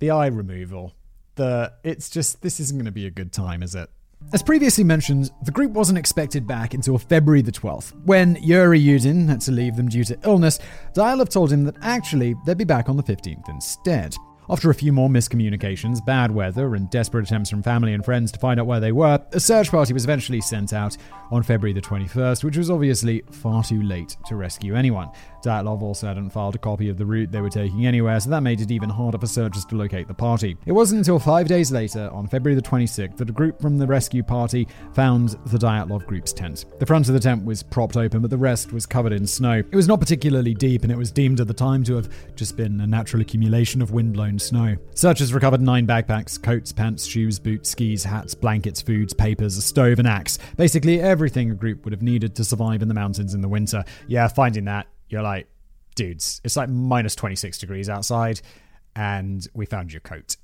the 0.00 0.10
eye 0.10 0.26
removal. 0.26 0.94
The 1.36 1.72
it's 1.84 2.10
just 2.10 2.42
this 2.42 2.58
isn't 2.58 2.76
going 2.76 2.86
to 2.86 2.92
be 2.92 3.06
a 3.06 3.10
good 3.10 3.32
time, 3.32 3.62
is 3.62 3.74
it? 3.74 3.88
As 4.32 4.42
previously 4.42 4.84
mentioned, 4.84 5.30
the 5.44 5.50
group 5.50 5.72
wasn't 5.72 5.98
expected 5.98 6.46
back 6.46 6.74
until 6.74 6.98
February 6.98 7.40
the 7.42 7.52
12th. 7.52 7.92
When 8.04 8.36
Yuri 8.42 8.80
Yudin 8.80 9.28
had 9.28 9.40
to 9.42 9.52
leave 9.52 9.76
them 9.76 9.88
due 9.88 10.04
to 10.04 10.18
illness, 10.24 10.58
Dyatlov 10.94 11.30
told 11.30 11.50
him 11.50 11.64
that 11.64 11.76
actually 11.80 12.34
they'd 12.44 12.58
be 12.58 12.64
back 12.64 12.88
on 12.88 12.96
the 12.96 13.02
15th 13.02 13.48
instead. 13.48 14.14
After 14.50 14.68
a 14.68 14.74
few 14.74 14.92
more 14.92 15.08
miscommunications, 15.08 16.04
bad 16.04 16.32
weather, 16.32 16.74
and 16.74 16.90
desperate 16.90 17.24
attempts 17.24 17.50
from 17.50 17.62
family 17.62 17.94
and 17.94 18.04
friends 18.04 18.32
to 18.32 18.38
find 18.40 18.58
out 18.58 18.66
where 18.66 18.80
they 18.80 18.90
were, 18.90 19.24
a 19.32 19.38
search 19.38 19.70
party 19.70 19.92
was 19.92 20.02
eventually 20.02 20.40
sent 20.40 20.72
out 20.72 20.96
on 21.30 21.44
February 21.44 21.72
the 21.72 21.80
21st, 21.80 22.42
which 22.42 22.56
was 22.56 22.68
obviously 22.68 23.22
far 23.30 23.62
too 23.62 23.80
late 23.82 24.16
to 24.26 24.34
rescue 24.34 24.74
anyone. 24.74 25.08
Dyatlov 25.42 25.82
also 25.82 26.06
hadn't 26.06 26.30
filed 26.30 26.54
a 26.54 26.58
copy 26.58 26.88
of 26.88 26.98
the 26.98 27.06
route 27.06 27.30
they 27.30 27.40
were 27.40 27.50
taking 27.50 27.86
anywhere, 27.86 28.18
so 28.20 28.30
that 28.30 28.42
made 28.42 28.60
it 28.60 28.70
even 28.70 28.88
harder 28.88 29.18
for 29.18 29.26
searchers 29.26 29.64
to 29.66 29.76
locate 29.76 30.08
the 30.08 30.14
party. 30.14 30.56
It 30.66 30.72
wasn't 30.72 30.98
until 30.98 31.18
five 31.18 31.48
days 31.48 31.70
later, 31.72 32.10
on 32.12 32.26
February 32.26 32.60
the 32.60 32.66
26th, 32.66 33.16
that 33.16 33.30
a 33.30 33.32
group 33.32 33.60
from 33.60 33.78
the 33.78 33.86
rescue 33.86 34.22
party 34.22 34.68
found 34.94 35.30
the 35.46 35.58
Dyatlov 35.58 36.06
group's 36.06 36.32
tent. 36.32 36.66
The 36.78 36.86
front 36.86 37.08
of 37.08 37.14
the 37.14 37.20
tent 37.20 37.44
was 37.44 37.62
propped 37.62 37.96
open, 37.96 38.20
but 38.20 38.30
the 38.30 38.38
rest 38.38 38.72
was 38.72 38.86
covered 38.86 39.12
in 39.12 39.26
snow. 39.26 39.58
It 39.58 39.74
was 39.74 39.88
not 39.88 40.00
particularly 40.00 40.54
deep, 40.54 40.82
and 40.82 40.92
it 40.92 40.98
was 40.98 41.10
deemed 41.10 41.40
at 41.40 41.48
the 41.48 41.54
time 41.54 41.84
to 41.84 41.96
have 41.96 42.10
just 42.36 42.56
been 42.56 42.80
a 42.80 42.86
natural 42.86 43.22
accumulation 43.22 43.82
of 43.82 43.90
wind-blown 43.92 44.38
snow. 44.38 44.76
Searchers 44.94 45.32
recovered 45.32 45.60
nine 45.60 45.86
backpacks, 45.86 46.40
coats, 46.40 46.72
pants, 46.72 47.06
shoes, 47.06 47.38
boots, 47.38 47.70
skis, 47.70 48.04
hats, 48.04 48.34
blankets, 48.34 48.82
foods, 48.82 49.14
papers, 49.14 49.56
a 49.56 49.62
stove, 49.62 49.98
and 49.98 50.08
axe. 50.08 50.38
Basically, 50.56 51.00
everything 51.00 51.50
a 51.50 51.54
group 51.54 51.84
would 51.84 51.92
have 51.92 52.02
needed 52.02 52.34
to 52.36 52.44
survive 52.44 52.82
in 52.82 52.88
the 52.88 52.94
mountains 52.94 53.34
in 53.34 53.40
the 53.40 53.48
winter. 53.48 53.84
Yeah, 54.06 54.28
finding 54.28 54.64
that, 54.66 54.86
you're 55.10 55.22
like, 55.22 55.48
dudes, 55.94 56.40
it's 56.44 56.56
like 56.56 56.68
minus 56.68 57.14
26 57.14 57.58
degrees 57.58 57.88
outside, 57.88 58.40
and 58.96 59.46
we 59.54 59.66
found 59.66 59.92
your 59.92 60.00
coat. 60.00 60.36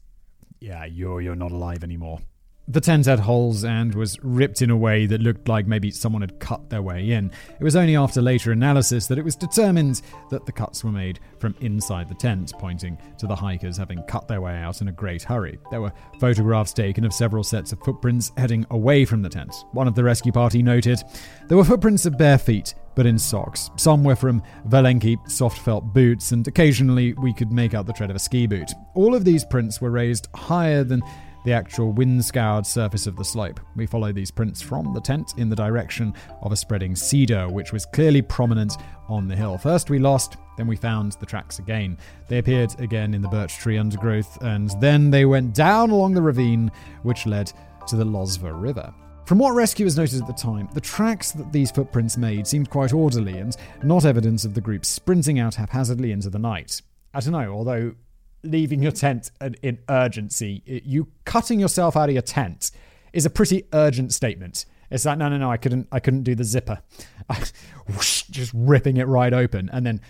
Yeah, 0.60 0.84
you're 0.84 1.20
you're 1.20 1.36
not 1.36 1.52
alive 1.52 1.84
anymore. 1.84 2.20
The 2.68 2.80
tent 2.80 3.06
had 3.06 3.20
holes 3.20 3.64
and 3.64 3.94
was 3.94 4.18
ripped 4.24 4.60
in 4.60 4.70
a 4.70 4.76
way 4.76 5.06
that 5.06 5.20
looked 5.20 5.46
like 5.46 5.68
maybe 5.68 5.92
someone 5.92 6.22
had 6.22 6.40
cut 6.40 6.68
their 6.68 6.82
way 6.82 7.12
in. 7.12 7.30
It 7.60 7.62
was 7.62 7.76
only 7.76 7.94
after 7.94 8.20
later 8.20 8.50
analysis 8.50 9.06
that 9.06 9.18
it 9.18 9.24
was 9.24 9.36
determined 9.36 10.02
that 10.30 10.46
the 10.46 10.52
cuts 10.52 10.82
were 10.82 10.90
made 10.90 11.20
from 11.38 11.54
inside 11.60 12.08
the 12.08 12.16
tent, 12.16 12.52
pointing 12.58 12.98
to 13.18 13.28
the 13.28 13.36
hikers 13.36 13.76
having 13.76 14.02
cut 14.08 14.26
their 14.26 14.40
way 14.40 14.56
out 14.56 14.80
in 14.80 14.88
a 14.88 14.92
great 14.92 15.22
hurry. 15.22 15.60
There 15.70 15.80
were 15.80 15.92
photographs 16.18 16.72
taken 16.72 17.04
of 17.04 17.14
several 17.14 17.44
sets 17.44 17.70
of 17.70 17.78
footprints 17.84 18.32
heading 18.36 18.66
away 18.70 19.04
from 19.04 19.22
the 19.22 19.28
tent. 19.28 19.54
One 19.70 19.86
of 19.86 19.94
the 19.94 20.02
rescue 20.02 20.32
party 20.32 20.60
noted 20.60 21.00
there 21.46 21.56
were 21.56 21.64
footprints 21.64 22.04
of 22.04 22.18
bare 22.18 22.38
feet, 22.38 22.74
but 22.96 23.06
in 23.06 23.18
socks. 23.18 23.70
Some 23.76 24.02
were 24.02 24.16
from 24.16 24.42
Valenki 24.68 25.18
soft 25.30 25.58
felt 25.58 25.94
boots, 25.94 26.32
and 26.32 26.48
occasionally 26.48 27.12
we 27.12 27.32
could 27.32 27.52
make 27.52 27.74
out 27.74 27.86
the 27.86 27.92
tread 27.92 28.10
of 28.10 28.16
a 28.16 28.18
ski 28.18 28.48
boot. 28.48 28.72
All 28.94 29.14
of 29.14 29.24
these 29.24 29.44
prints 29.44 29.80
were 29.80 29.92
raised 29.92 30.26
higher 30.34 30.82
than 30.82 31.02
the 31.44 31.52
actual 31.52 31.92
wind 31.92 32.24
scoured 32.24 32.66
surface 32.66 33.06
of 33.06 33.14
the 33.14 33.24
slope. 33.24 33.60
We 33.76 33.86
follow 33.86 34.10
these 34.10 34.32
prints 34.32 34.60
from 34.60 34.92
the 34.92 35.00
tent 35.00 35.34
in 35.36 35.48
the 35.48 35.54
direction 35.54 36.12
of 36.42 36.50
a 36.50 36.56
spreading 36.56 36.96
cedar, 36.96 37.48
which 37.48 37.72
was 37.72 37.86
clearly 37.86 38.20
prominent 38.20 38.76
on 39.08 39.28
the 39.28 39.36
hill. 39.36 39.56
First 39.56 39.88
we 39.88 40.00
lost, 40.00 40.38
then 40.56 40.66
we 40.66 40.74
found 40.74 41.12
the 41.12 41.26
tracks 41.26 41.60
again. 41.60 41.98
They 42.26 42.38
appeared 42.38 42.74
again 42.80 43.14
in 43.14 43.22
the 43.22 43.28
birch 43.28 43.58
tree 43.58 43.78
undergrowth, 43.78 44.42
and 44.42 44.70
then 44.80 45.10
they 45.10 45.24
went 45.24 45.54
down 45.54 45.90
along 45.90 46.14
the 46.14 46.22
ravine, 46.22 46.72
which 47.04 47.26
led 47.26 47.52
to 47.86 47.94
the 47.94 48.04
Lozva 48.04 48.60
River. 48.60 48.92
From 49.26 49.38
what 49.38 49.56
rescuers 49.56 49.96
noted 49.96 50.20
at 50.20 50.28
the 50.28 50.32
time, 50.32 50.68
the 50.72 50.80
tracks 50.80 51.32
that 51.32 51.50
these 51.50 51.72
footprints 51.72 52.16
made 52.16 52.46
seemed 52.46 52.70
quite 52.70 52.92
orderly 52.92 53.38
and 53.38 53.56
not 53.82 54.04
evidence 54.04 54.44
of 54.44 54.54
the 54.54 54.60
group 54.60 54.84
sprinting 54.86 55.40
out 55.40 55.56
haphazardly 55.56 56.12
into 56.12 56.30
the 56.30 56.38
night. 56.38 56.80
I 57.12 57.18
don't 57.18 57.32
know, 57.32 57.52
although 57.52 57.96
leaving 58.44 58.84
your 58.84 58.92
tent 58.92 59.32
in 59.64 59.80
urgency, 59.88 60.62
you 60.64 61.08
cutting 61.24 61.58
yourself 61.58 61.96
out 61.96 62.08
of 62.08 62.12
your 62.12 62.22
tent 62.22 62.70
is 63.12 63.26
a 63.26 63.30
pretty 63.30 63.64
urgent 63.72 64.14
statement. 64.14 64.64
It's 64.92 65.04
like, 65.04 65.18
no, 65.18 65.28
no, 65.28 65.38
no, 65.38 65.50
I 65.50 65.56
couldn't, 65.56 65.88
I 65.90 65.98
couldn't 65.98 66.22
do 66.22 66.36
the 66.36 66.44
zipper. 66.44 66.80
Just 68.30 68.52
ripping 68.54 68.96
it 68.96 69.08
right 69.08 69.32
open 69.32 69.68
and 69.72 69.84
then 69.84 70.02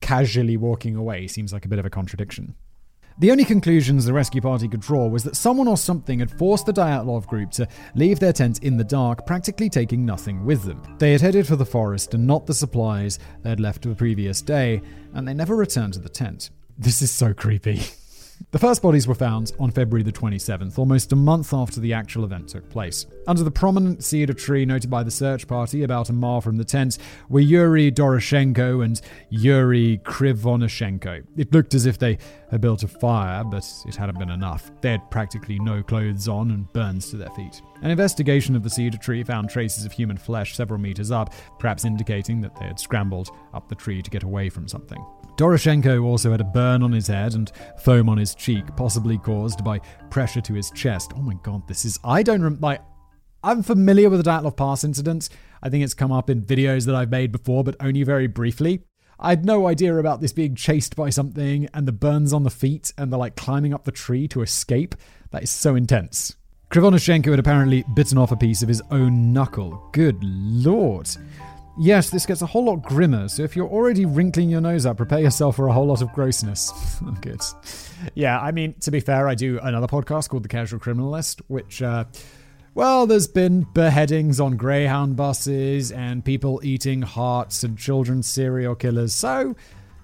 casually 0.00 0.56
walking 0.56 0.96
away 0.96 1.26
seems 1.26 1.52
like 1.52 1.66
a 1.66 1.68
bit 1.68 1.78
of 1.78 1.84
a 1.84 1.90
contradiction. 1.90 2.54
The 3.18 3.30
only 3.30 3.44
conclusions 3.44 4.04
the 4.04 4.12
rescue 4.12 4.40
party 4.40 4.66
could 4.66 4.80
draw 4.80 5.06
was 5.06 5.22
that 5.22 5.36
someone 5.36 5.68
or 5.68 5.76
something 5.76 6.18
had 6.18 6.36
forced 6.36 6.66
the 6.66 6.72
Dyatlov 6.72 7.28
group 7.28 7.52
to 7.52 7.68
leave 7.94 8.18
their 8.18 8.32
tent 8.32 8.64
in 8.64 8.76
the 8.76 8.82
dark, 8.82 9.24
practically 9.24 9.70
taking 9.70 10.04
nothing 10.04 10.44
with 10.44 10.64
them. 10.64 10.82
They 10.98 11.12
had 11.12 11.20
headed 11.20 11.46
for 11.46 11.54
the 11.54 11.64
forest 11.64 12.14
and 12.14 12.26
not 12.26 12.46
the 12.46 12.54
supplies 12.54 13.20
they 13.42 13.50
had 13.50 13.60
left 13.60 13.82
the 13.82 13.94
previous 13.94 14.42
day, 14.42 14.82
and 15.12 15.28
they 15.28 15.34
never 15.34 15.54
returned 15.54 15.92
to 15.92 16.00
the 16.00 16.08
tent. 16.08 16.50
This 16.76 17.02
is 17.02 17.12
so 17.12 17.32
creepy. 17.32 17.82
The 18.50 18.58
first 18.58 18.82
bodies 18.82 19.08
were 19.08 19.14
found 19.14 19.52
on 19.58 19.70
February 19.72 20.04
the 20.04 20.12
27th, 20.12 20.78
almost 20.78 21.12
a 21.12 21.16
month 21.16 21.52
after 21.52 21.80
the 21.80 21.92
actual 21.92 22.24
event 22.24 22.48
took 22.48 22.68
place. 22.70 23.06
Under 23.26 23.42
the 23.42 23.50
prominent 23.50 24.04
cedar 24.04 24.32
tree 24.32 24.64
noted 24.64 24.88
by 24.90 25.02
the 25.02 25.10
search 25.10 25.48
party 25.48 25.82
about 25.82 26.08
a 26.08 26.12
mile 26.12 26.40
from 26.40 26.56
the 26.56 26.64
tent 26.64 26.98
were 27.28 27.40
Yuri 27.40 27.90
Doroshenko 27.90 28.84
and 28.84 29.00
Yuri 29.28 29.98
Krivonoshenko. 30.04 31.24
It 31.36 31.52
looked 31.52 31.74
as 31.74 31.86
if 31.86 31.98
they 31.98 32.18
had 32.50 32.60
built 32.60 32.84
a 32.84 32.88
fire, 32.88 33.42
but 33.42 33.68
it 33.86 33.96
hadn't 33.96 34.18
been 34.18 34.30
enough. 34.30 34.70
They 34.80 34.92
had 34.92 35.10
practically 35.10 35.58
no 35.58 35.82
clothes 35.82 36.28
on 36.28 36.52
and 36.52 36.72
burns 36.72 37.10
to 37.10 37.16
their 37.16 37.30
feet. 37.30 37.60
An 37.82 37.90
investigation 37.90 38.54
of 38.54 38.62
the 38.62 38.70
cedar 38.70 38.98
tree 38.98 39.24
found 39.24 39.50
traces 39.50 39.84
of 39.84 39.92
human 39.92 40.16
flesh 40.16 40.54
several 40.54 40.78
meters 40.78 41.10
up, 41.10 41.34
perhaps 41.58 41.84
indicating 41.84 42.40
that 42.42 42.54
they 42.56 42.66
had 42.66 42.78
scrambled 42.78 43.30
up 43.52 43.68
the 43.68 43.74
tree 43.74 44.00
to 44.00 44.10
get 44.10 44.22
away 44.22 44.48
from 44.48 44.68
something. 44.68 45.04
Doroshenko 45.36 46.04
also 46.04 46.30
had 46.30 46.40
a 46.40 46.44
burn 46.44 46.82
on 46.82 46.92
his 46.92 47.08
head 47.08 47.34
and 47.34 47.50
foam 47.78 48.08
on 48.08 48.18
his 48.18 48.34
cheek, 48.34 48.64
possibly 48.76 49.18
caused 49.18 49.64
by 49.64 49.80
pressure 50.10 50.40
to 50.42 50.54
his 50.54 50.70
chest. 50.70 51.12
Oh 51.16 51.22
my 51.22 51.34
god, 51.42 51.66
this 51.66 51.84
is. 51.84 51.98
I 52.04 52.22
don't. 52.22 52.42
Rem- 52.42 52.60
like, 52.60 52.80
I'm 53.42 53.62
familiar 53.62 54.08
with 54.08 54.24
the 54.24 54.30
Dyatlov 54.30 54.56
Pass 54.56 54.84
incident. 54.84 55.28
I 55.62 55.70
think 55.70 55.82
it's 55.82 55.94
come 55.94 56.12
up 56.12 56.30
in 56.30 56.42
videos 56.42 56.86
that 56.86 56.94
I've 56.94 57.10
made 57.10 57.32
before, 57.32 57.64
but 57.64 57.76
only 57.80 58.04
very 58.04 58.26
briefly. 58.26 58.84
I 59.18 59.30
had 59.30 59.44
no 59.44 59.66
idea 59.66 59.96
about 59.96 60.20
this 60.20 60.32
being 60.32 60.54
chased 60.54 60.96
by 60.96 61.10
something 61.10 61.68
and 61.72 61.86
the 61.86 61.92
burns 61.92 62.32
on 62.32 62.42
the 62.42 62.50
feet 62.50 62.92
and 62.98 63.12
the 63.12 63.16
like 63.16 63.36
climbing 63.36 63.72
up 63.74 63.84
the 63.84 63.92
tree 63.92 64.28
to 64.28 64.42
escape. 64.42 64.94
That 65.30 65.42
is 65.42 65.50
so 65.50 65.74
intense. 65.74 66.36
Krivonoshenko 66.70 67.30
had 67.30 67.38
apparently 67.38 67.84
bitten 67.94 68.18
off 68.18 68.32
a 68.32 68.36
piece 68.36 68.62
of 68.62 68.68
his 68.68 68.82
own 68.90 69.32
knuckle. 69.32 69.88
Good 69.92 70.18
lord. 70.22 71.08
Yes, 71.76 72.10
this 72.10 72.24
gets 72.24 72.40
a 72.40 72.46
whole 72.46 72.66
lot 72.66 72.82
grimmer, 72.82 73.26
so 73.28 73.42
if 73.42 73.56
you're 73.56 73.68
already 73.68 74.06
wrinkling 74.06 74.48
your 74.48 74.60
nose 74.60 74.86
up, 74.86 74.96
prepare 74.96 75.18
yourself 75.18 75.56
for 75.56 75.66
a 75.66 75.72
whole 75.72 75.86
lot 75.86 76.02
of 76.02 76.12
grossness. 76.12 76.70
oh, 77.04 77.16
good. 77.20 77.40
Yeah, 78.14 78.38
I 78.38 78.52
mean, 78.52 78.74
to 78.80 78.92
be 78.92 79.00
fair, 79.00 79.26
I 79.26 79.34
do 79.34 79.58
another 79.60 79.88
podcast 79.88 80.28
called 80.28 80.44
The 80.44 80.48
Casual 80.48 80.78
Criminalist, 80.78 81.42
which, 81.48 81.82
uh, 81.82 82.04
well, 82.74 83.08
there's 83.08 83.26
been 83.26 83.66
beheadings 83.74 84.38
on 84.38 84.56
Greyhound 84.56 85.16
buses 85.16 85.90
and 85.90 86.24
people 86.24 86.60
eating 86.62 87.02
hearts 87.02 87.64
and 87.64 87.76
children's 87.76 88.28
serial 88.28 88.76
killers, 88.76 89.12
so, 89.12 89.56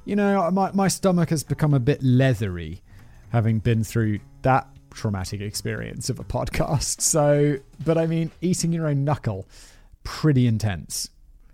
you 0.04 0.16
know, 0.16 0.50
my, 0.50 0.72
my 0.72 0.88
stomach 0.88 1.30
has 1.30 1.44
become 1.44 1.72
a 1.72 1.80
bit 1.80 2.02
leathery 2.02 2.82
having 3.28 3.60
been 3.60 3.84
through 3.84 4.18
that 4.42 4.66
traumatic 4.90 5.40
experience 5.40 6.10
of 6.10 6.18
a 6.18 6.24
podcast. 6.36 7.00
So, 7.00 7.58
but 7.84 7.96
I 7.96 8.06
mean, 8.06 8.32
eating 8.40 8.72
your 8.72 8.88
own 8.88 9.04
knuckle, 9.04 9.46
pretty 10.02 10.48
intense. 10.48 11.10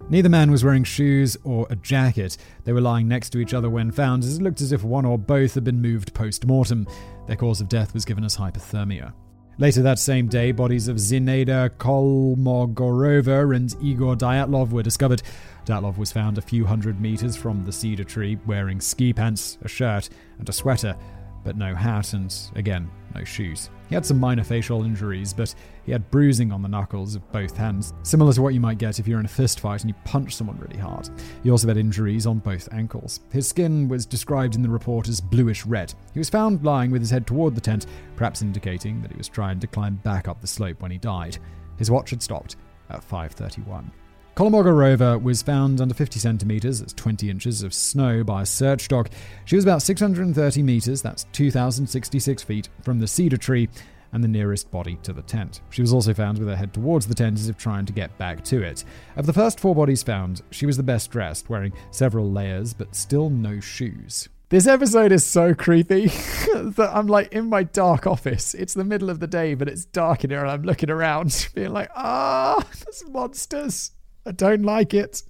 Neither 0.08 0.28
man 0.28 0.50
was 0.50 0.64
wearing 0.64 0.84
shoes 0.84 1.36
or 1.42 1.66
a 1.70 1.76
jacket. 1.76 2.36
They 2.64 2.72
were 2.72 2.80
lying 2.80 3.08
next 3.08 3.30
to 3.30 3.38
each 3.38 3.54
other 3.54 3.68
when 3.68 3.90
found, 3.90 4.22
as 4.22 4.38
it 4.38 4.42
looked 4.42 4.60
as 4.60 4.72
if 4.72 4.84
one 4.84 5.04
or 5.04 5.18
both 5.18 5.54
had 5.54 5.64
been 5.64 5.82
moved 5.82 6.14
post 6.14 6.46
mortem. 6.46 6.86
Their 7.26 7.36
cause 7.36 7.60
of 7.60 7.68
death 7.68 7.92
was 7.92 8.04
given 8.04 8.24
as 8.24 8.36
hypothermia. 8.36 9.12
Later 9.58 9.80
that 9.82 9.98
same 9.98 10.28
day, 10.28 10.52
bodies 10.52 10.86
of 10.86 10.96
Zinaida 10.96 11.70
Kolmogorova 11.70 13.56
and 13.56 13.74
Igor 13.82 14.14
Dyatlov 14.14 14.70
were 14.70 14.82
discovered. 14.82 15.22
Dyatlov 15.64 15.96
was 15.96 16.12
found 16.12 16.36
a 16.36 16.42
few 16.42 16.66
hundred 16.66 17.00
meters 17.00 17.36
from 17.36 17.64
the 17.64 17.72
cedar 17.72 18.04
tree, 18.04 18.38
wearing 18.46 18.80
ski 18.80 19.14
pants, 19.14 19.56
a 19.62 19.68
shirt, 19.68 20.10
and 20.38 20.48
a 20.48 20.52
sweater, 20.52 20.94
but 21.42 21.56
no 21.56 21.74
hat 21.74 22.12
and, 22.12 22.34
again, 22.54 22.90
no 23.14 23.24
shoes. 23.24 23.70
He 23.88 23.94
had 23.94 24.04
some 24.04 24.18
minor 24.18 24.42
facial 24.42 24.84
injuries, 24.84 25.32
but 25.32 25.54
he 25.84 25.92
had 25.92 26.10
bruising 26.10 26.52
on 26.52 26.62
the 26.62 26.68
knuckles 26.68 27.14
of 27.14 27.30
both 27.32 27.56
hands, 27.56 27.94
similar 28.02 28.32
to 28.32 28.42
what 28.42 28.54
you 28.54 28.60
might 28.60 28.78
get 28.78 28.98
if 28.98 29.06
you're 29.06 29.20
in 29.20 29.26
a 29.26 29.28
fist 29.28 29.60
fight 29.60 29.82
and 29.82 29.90
you 29.90 29.94
punch 30.04 30.34
someone 30.34 30.58
really 30.58 30.78
hard. 30.78 31.08
He 31.42 31.50
also 31.50 31.68
had 31.68 31.76
injuries 31.76 32.26
on 32.26 32.38
both 32.38 32.68
ankles. 32.72 33.20
His 33.30 33.48
skin 33.48 33.88
was 33.88 34.06
described 34.06 34.54
in 34.54 34.62
the 34.62 34.68
report 34.68 35.08
as 35.08 35.20
bluish 35.20 35.64
red. 35.66 35.94
He 36.12 36.18
was 36.18 36.30
found 36.30 36.64
lying 36.64 36.90
with 36.90 37.02
his 37.02 37.10
head 37.10 37.26
toward 37.26 37.54
the 37.54 37.60
tent, 37.60 37.86
perhaps 38.16 38.42
indicating 38.42 39.02
that 39.02 39.12
he 39.12 39.16
was 39.16 39.28
trying 39.28 39.60
to 39.60 39.66
climb 39.66 39.96
back 39.96 40.28
up 40.28 40.40
the 40.40 40.46
slope 40.46 40.80
when 40.80 40.90
he 40.90 40.98
died. 40.98 41.38
His 41.78 41.90
watch 41.90 42.10
had 42.10 42.22
stopped 42.22 42.56
at 42.90 43.02
5:31. 43.02 43.90
Kolmogorova 44.36 45.22
was 45.22 45.40
found 45.40 45.80
under 45.80 45.94
50 45.94 46.20
centimeters, 46.20 46.80
that's 46.80 46.92
20 46.92 47.30
inches 47.30 47.62
of 47.62 47.72
snow, 47.72 48.22
by 48.22 48.42
a 48.42 48.46
search 48.46 48.86
dog. 48.88 49.08
She 49.46 49.56
was 49.56 49.64
about 49.64 49.80
630 49.80 50.62
meters, 50.62 51.00
that's 51.00 51.24
2,066 51.32 52.42
feet, 52.42 52.68
from 52.82 52.98
the 52.98 53.06
cedar 53.06 53.38
tree 53.38 53.70
and 54.12 54.22
the 54.22 54.28
nearest 54.28 54.70
body 54.70 54.98
to 55.04 55.14
the 55.14 55.22
tent. 55.22 55.62
She 55.70 55.80
was 55.80 55.94
also 55.94 56.12
found 56.12 56.38
with 56.38 56.48
her 56.48 56.56
head 56.56 56.74
towards 56.74 57.06
the 57.06 57.14
tent 57.14 57.38
as 57.38 57.48
if 57.48 57.56
trying 57.56 57.86
to 57.86 57.94
get 57.94 58.18
back 58.18 58.44
to 58.44 58.62
it. 58.62 58.84
Of 59.16 59.24
the 59.24 59.32
first 59.32 59.58
four 59.58 59.74
bodies 59.74 60.02
found, 60.02 60.42
she 60.50 60.66
was 60.66 60.76
the 60.76 60.82
best 60.82 61.10
dressed, 61.10 61.48
wearing 61.48 61.72
several 61.90 62.30
layers 62.30 62.74
but 62.74 62.94
still 62.94 63.30
no 63.30 63.58
shoes. 63.58 64.28
This 64.50 64.66
episode 64.66 65.12
is 65.12 65.24
so 65.24 65.54
creepy 65.54 66.06
that 66.52 66.90
I'm 66.92 67.06
like 67.06 67.32
in 67.32 67.48
my 67.48 67.62
dark 67.62 68.06
office. 68.06 68.52
It's 68.52 68.74
the 68.74 68.84
middle 68.84 69.08
of 69.08 69.18
the 69.18 69.26
day, 69.26 69.54
but 69.54 69.66
it's 69.66 69.86
dark 69.86 70.24
in 70.24 70.30
here, 70.30 70.40
and 70.40 70.50
I'm 70.50 70.62
looking 70.62 70.90
around, 70.90 71.48
being 71.54 71.72
like, 71.72 71.88
ah, 71.96 72.56
oh, 72.60 72.70
there's 72.84 73.02
monsters. 73.08 73.92
I 74.26 74.32
don't 74.32 74.62
like 74.62 74.92
it. 74.92 75.22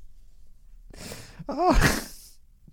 Oh. 1.49 2.09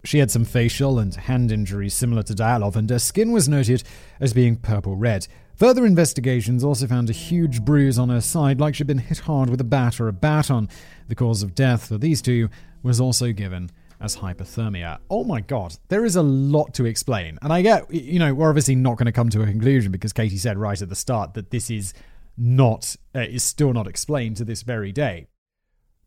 She 0.06 0.20
had 0.20 0.32
some 0.32 0.46
facial 0.46 1.00
and 1.00 1.14
hand 1.14 1.52
injuries 1.52 1.94
similar 1.94 2.24
to 2.24 2.34
Dyatlov, 2.34 2.76
and 2.76 2.90
her 2.90 3.00
skin 3.00 3.32
was 3.32 3.48
noted 3.48 3.84
as 4.20 4.34
being 4.34 4.56
purple 4.58 4.96
red. 4.96 5.28
Further 5.56 5.86
investigations 5.86 6.64
also 6.64 6.88
found 6.88 7.10
a 7.10 7.14
huge 7.14 7.64
bruise 7.64 8.00
on 8.00 8.10
her 8.10 8.20
side, 8.22 8.60
like 8.60 8.76
she'd 8.76 8.88
been 8.88 8.98
hit 8.98 9.20
hard 9.20 9.50
with 9.50 9.62
a 9.62 9.66
bat 9.66 10.00
or 10.00 10.08
a 10.08 10.14
baton. 10.14 10.68
The 11.08 11.16
cause 11.16 11.44
of 11.44 11.56
death 11.56 11.88
for 11.88 11.98
these 11.98 12.22
two 12.22 12.50
was 12.82 13.00
also 13.00 13.32
given 13.32 13.70
as 14.02 14.18
hypothermia. 14.18 15.00
Oh 15.10 15.24
my 15.24 15.40
god, 15.42 15.78
there 15.88 16.04
is 16.04 16.16
a 16.16 16.22
lot 16.22 16.74
to 16.76 16.86
explain. 16.86 17.38
And 17.42 17.54
I 17.54 17.62
get, 17.62 17.94
you 17.94 18.20
know, 18.20 18.34
we're 18.34 18.50
obviously 18.50 18.76
not 18.76 18.98
going 18.98 19.06
to 19.06 19.12
come 19.12 19.30
to 19.30 19.42
a 19.42 19.46
conclusion 19.46 19.92
because 19.92 20.12
Katie 20.12 20.38
said 20.38 20.58
right 20.58 20.82
at 20.82 20.90
the 20.90 20.96
start 20.96 21.34
that 21.36 21.52
this 21.52 21.70
is 21.70 21.94
not, 22.38 22.96
uh, 23.16 23.20
is 23.20 23.44
still 23.44 23.72
not 23.72 23.88
explained 23.88 24.38
to 24.38 24.46
this 24.46 24.64
very 24.64 24.92
day. 24.92 25.28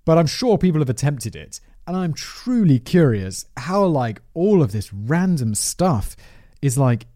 But 0.07 0.17
I'm 0.17 0.27
sure 0.27 0.57
people 0.57 0.81
have 0.81 0.89
attempted 0.89 1.37
it. 1.37 1.61
And 1.87 1.95
I'm 1.95 2.15
truly 2.15 2.79
curious 2.79 3.45
how, 3.59 3.85
like, 3.85 4.23
all 4.33 4.63
of 4.63 4.73
this 4.73 4.93
random 4.93 5.55
stuff 5.55 6.17
is, 6.63 6.79
like, 6.79 7.07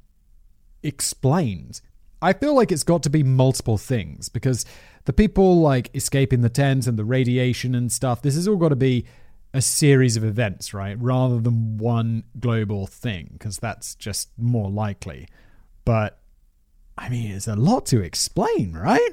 explained. 0.83 1.81
I 2.21 2.35
feel 2.35 2.55
like 2.55 2.71
it's 2.71 2.85
got 2.85 3.03
to 3.05 3.11
be 3.11 3.23
multiple 3.23 3.79
things 3.79 4.29
because 4.29 4.67
the 5.07 5.13
people, 5.13 5.61
like, 5.61 5.91
escaping 5.95 6.43
the 6.43 6.51
tent 6.51 6.87
and 6.87 6.99
the 6.99 7.05
radiation 7.05 7.75
and 7.75 7.91
stuff, 7.91 8.21
this 8.21 8.35
has 8.35 8.47
all 8.47 8.57
got 8.57 8.69
to 8.69 8.77
be 8.77 9.07
a 9.53 9.63
series 9.63 10.17
of 10.17 10.25
events, 10.25 10.75
right? 10.75 10.97
Rather 11.01 11.41
than 11.41 11.79
one 11.79 12.25
global 12.39 12.87
thing, 12.87 13.31
because 13.33 13.59
that's 13.59 13.95
just 13.95 14.29
more 14.37 14.71
likely. 14.71 15.27
But, 15.85 16.21
I 16.97 17.09
mean, 17.09 17.33
it's 17.33 17.49
a 17.49 17.57
lot 17.57 17.87
to 17.87 18.01
explain, 18.01 18.75
right? 18.75 19.11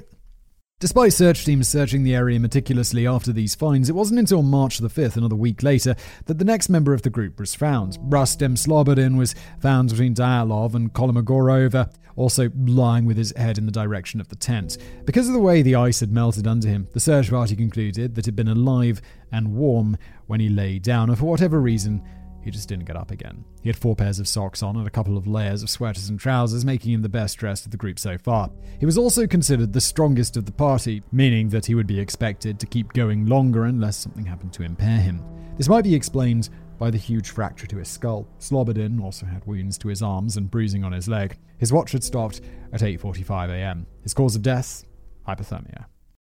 Despite 0.80 1.12
search 1.12 1.44
teams 1.44 1.66
searching 1.66 2.04
the 2.04 2.14
area 2.14 2.38
meticulously 2.38 3.04
after 3.04 3.32
these 3.32 3.56
finds, 3.56 3.88
it 3.88 3.96
wasn't 3.96 4.20
until 4.20 4.44
March 4.44 4.78
the 4.78 4.86
5th, 4.86 5.16
another 5.16 5.34
week 5.34 5.64
later, 5.64 5.96
that 6.26 6.38
the 6.38 6.44
next 6.44 6.68
member 6.68 6.94
of 6.94 7.02
the 7.02 7.10
group 7.10 7.40
was 7.40 7.52
found. 7.52 7.98
Rustem 7.98 8.56
Slobodin 8.56 9.18
was 9.18 9.34
found 9.58 9.88
between 9.88 10.14
Dyatlov 10.14 10.74
and 10.74 10.92
Kolmogorova, 10.92 11.74
uh, 11.74 11.86
also 12.14 12.52
lying 12.56 13.06
with 13.06 13.16
his 13.16 13.36
head 13.36 13.58
in 13.58 13.66
the 13.66 13.72
direction 13.72 14.20
of 14.20 14.28
the 14.28 14.36
tent. 14.36 14.78
Because 15.04 15.26
of 15.26 15.34
the 15.34 15.40
way 15.40 15.62
the 15.62 15.74
ice 15.74 15.98
had 15.98 16.12
melted 16.12 16.46
under 16.46 16.68
him, 16.68 16.86
the 16.92 17.00
search 17.00 17.28
party 17.28 17.56
concluded 17.56 18.14
that 18.14 18.26
he'd 18.26 18.36
been 18.36 18.46
alive 18.46 19.02
and 19.32 19.56
warm 19.56 19.96
when 20.28 20.38
he 20.38 20.48
lay 20.48 20.78
down, 20.78 21.08
and 21.08 21.18
for 21.18 21.24
whatever 21.24 21.60
reason, 21.60 22.04
he 22.48 22.52
just 22.52 22.68
didn't 22.68 22.86
get 22.86 22.96
up 22.96 23.10
again. 23.10 23.44
He 23.62 23.68
had 23.68 23.76
four 23.76 23.94
pairs 23.94 24.18
of 24.18 24.26
socks 24.26 24.62
on 24.62 24.76
and 24.76 24.86
a 24.86 24.90
couple 24.90 25.18
of 25.18 25.26
layers 25.26 25.62
of 25.62 25.68
sweaters 25.68 26.08
and 26.08 26.18
trousers, 26.18 26.64
making 26.64 26.94
him 26.94 27.02
the 27.02 27.08
best 27.10 27.36
dressed 27.36 27.66
of 27.66 27.72
the 27.72 27.76
group 27.76 27.98
so 27.98 28.16
far. 28.16 28.50
He 28.80 28.86
was 28.86 28.96
also 28.96 29.26
considered 29.26 29.74
the 29.74 29.82
strongest 29.82 30.38
of 30.38 30.46
the 30.46 30.52
party, 30.52 31.02
meaning 31.12 31.50
that 31.50 31.66
he 31.66 31.74
would 31.74 31.86
be 31.86 32.00
expected 32.00 32.58
to 32.58 32.66
keep 32.66 32.94
going 32.94 33.26
longer 33.26 33.66
unless 33.66 33.98
something 33.98 34.24
happened 34.24 34.54
to 34.54 34.62
impair 34.62 34.98
him. 34.98 35.22
This 35.58 35.68
might 35.68 35.84
be 35.84 35.94
explained 35.94 36.48
by 36.78 36.90
the 36.90 36.96
huge 36.96 37.28
fracture 37.28 37.66
to 37.66 37.76
his 37.76 37.88
skull. 37.88 38.26
Slobodin 38.38 39.02
also 39.02 39.26
had 39.26 39.46
wounds 39.46 39.76
to 39.78 39.88
his 39.88 40.02
arms 40.02 40.38
and 40.38 40.50
bruising 40.50 40.84
on 40.84 40.92
his 40.92 41.06
leg. 41.06 41.36
His 41.58 41.70
watch 41.70 41.92
had 41.92 42.02
stopped 42.02 42.40
at 42.72 42.80
8:45 42.80 43.50
a.m. 43.50 43.86
His 44.02 44.14
cause 44.14 44.36
of 44.36 44.42
death: 44.42 44.84
hypothermia. 45.26 45.84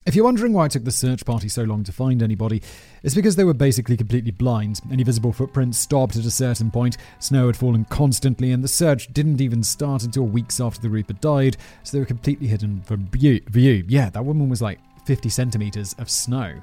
If 0.10 0.16
you're 0.16 0.26
wondering 0.26 0.54
why 0.54 0.66
it 0.66 0.72
took 0.72 0.86
the 0.86 0.92
search 0.92 1.24
party 1.24 1.48
so 1.50 1.62
long 1.62 1.84
to 1.84 1.92
find 1.92 2.24
anybody, 2.24 2.64
it's 3.04 3.14
because 3.14 3.36
they 3.36 3.44
were 3.44 3.54
basically 3.54 3.96
completely 3.96 4.32
blind. 4.32 4.82
Any 4.92 5.04
visible 5.04 5.32
footprints 5.32 5.78
stopped 5.78 6.16
at 6.16 6.26
a 6.26 6.32
certain 6.32 6.72
point, 6.72 6.98
snow 7.20 7.46
had 7.46 7.56
fallen 7.56 7.86
constantly, 7.86 8.52
and 8.52 8.64
the 8.64 8.68
search 8.68 9.14
didn't 9.14 9.40
even 9.40 9.62
start 9.62 10.02
until 10.02 10.24
weeks 10.24 10.60
after 10.60 10.82
the 10.82 11.04
had 11.06 11.22
died, 11.22 11.58
so 11.84 11.92
they 11.92 12.00
were 12.00 12.08
completely 12.08 12.48
hidden 12.48 12.82
from 12.82 13.08
view. 13.10 13.86
Yeah, 13.88 14.10
that 14.10 14.26
woman 14.26 14.50
was 14.50 14.64
like 14.64 14.80
50 15.06 15.30
centimeters 15.30 15.94
of 16.00 16.10
snow 16.10 16.60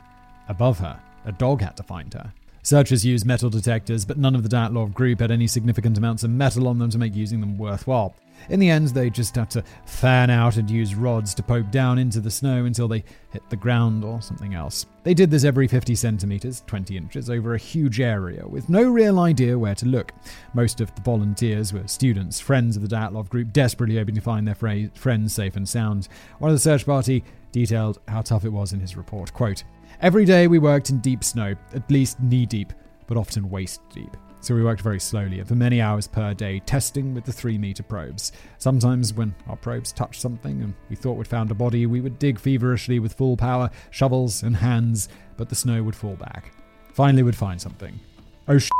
above 0.48 0.80
her. 0.80 1.00
A 1.24 1.30
dog 1.30 1.60
had 1.60 1.76
to 1.76 1.84
find 1.84 2.12
her. 2.14 2.32
Searchers 2.64 3.06
used 3.06 3.26
metal 3.26 3.48
detectors, 3.48 4.04
but 4.04 4.18
none 4.18 4.34
of 4.34 4.42
the 4.42 4.48
Dyatlov 4.48 4.92
group 4.92 5.20
had 5.20 5.30
any 5.30 5.46
significant 5.46 5.96
amounts 5.96 6.24
of 6.24 6.30
metal 6.30 6.66
on 6.66 6.80
them 6.80 6.90
to 6.90 6.98
make 6.98 7.14
using 7.14 7.40
them 7.40 7.58
worthwhile. 7.58 8.16
In 8.48 8.60
the 8.60 8.70
end, 8.70 8.88
they 8.88 9.10
just 9.10 9.34
had 9.36 9.50
to 9.50 9.64
fan 9.84 10.30
out 10.30 10.56
and 10.56 10.70
use 10.70 10.94
rods 10.94 11.34
to 11.34 11.42
poke 11.42 11.70
down 11.70 11.98
into 11.98 12.20
the 12.20 12.30
snow 12.30 12.64
until 12.64 12.88
they 12.88 13.04
hit 13.30 13.48
the 13.50 13.56
ground 13.56 14.04
or 14.04 14.22
something 14.22 14.54
else. 14.54 14.86
They 15.02 15.14
did 15.14 15.30
this 15.30 15.44
every 15.44 15.68
50 15.68 15.94
centimeters, 15.94 16.62
20 16.66 16.96
inches, 16.96 17.30
over 17.30 17.54
a 17.54 17.58
huge 17.58 18.00
area, 18.00 18.46
with 18.46 18.68
no 18.68 18.88
real 18.88 19.18
idea 19.18 19.58
where 19.58 19.74
to 19.74 19.86
look. 19.86 20.12
Most 20.54 20.80
of 20.80 20.94
the 20.94 21.02
volunteers 21.02 21.72
were 21.72 21.86
students, 21.86 22.40
friends 22.40 22.76
of 22.76 22.88
the 22.88 22.94
Dyatlov 22.94 23.28
group, 23.28 23.52
desperately 23.52 23.96
hoping 23.96 24.14
to 24.14 24.20
find 24.20 24.46
their 24.46 24.54
fra- 24.54 24.90
friends 24.94 25.32
safe 25.32 25.56
and 25.56 25.68
sound. 25.68 26.08
One 26.38 26.50
of 26.50 26.54
the 26.54 26.60
search 26.60 26.86
party 26.86 27.24
detailed 27.52 28.00
how 28.08 28.22
tough 28.22 28.44
it 28.44 28.52
was 28.52 28.72
in 28.72 28.80
his 28.80 28.96
report. 28.96 29.32
Quote, 29.32 29.64
Every 30.00 30.24
day 30.24 30.46
we 30.46 30.58
worked 30.58 30.90
in 30.90 30.98
deep 31.00 31.24
snow, 31.24 31.54
at 31.74 31.90
least 31.90 32.20
knee 32.20 32.46
deep, 32.46 32.72
but 33.06 33.16
often 33.16 33.48
waist 33.48 33.80
deep. 33.94 34.16
So 34.46 34.54
we 34.54 34.62
worked 34.62 34.80
very 34.80 35.00
slowly 35.00 35.42
for 35.42 35.56
many 35.56 35.80
hours 35.80 36.06
per 36.06 36.32
day, 36.32 36.60
testing 36.60 37.14
with 37.14 37.24
the 37.24 37.32
three 37.32 37.58
meter 37.58 37.82
probes. 37.82 38.30
Sometimes, 38.58 39.12
when 39.12 39.34
our 39.48 39.56
probes 39.56 39.90
touched 39.90 40.20
something 40.20 40.62
and 40.62 40.72
we 40.88 40.94
thought 40.94 41.14
we'd 41.16 41.26
found 41.26 41.50
a 41.50 41.54
body, 41.54 41.84
we 41.86 42.00
would 42.00 42.20
dig 42.20 42.38
feverishly 42.38 43.00
with 43.00 43.14
full 43.14 43.36
power, 43.36 43.68
shovels 43.90 44.44
and 44.44 44.54
hands, 44.54 45.08
but 45.36 45.48
the 45.48 45.56
snow 45.56 45.82
would 45.82 45.96
fall 45.96 46.14
back. 46.14 46.52
Finally, 46.92 47.24
we'd 47.24 47.34
find 47.34 47.60
something. 47.60 47.98
Oh, 48.46 48.56
sh! 48.56 48.70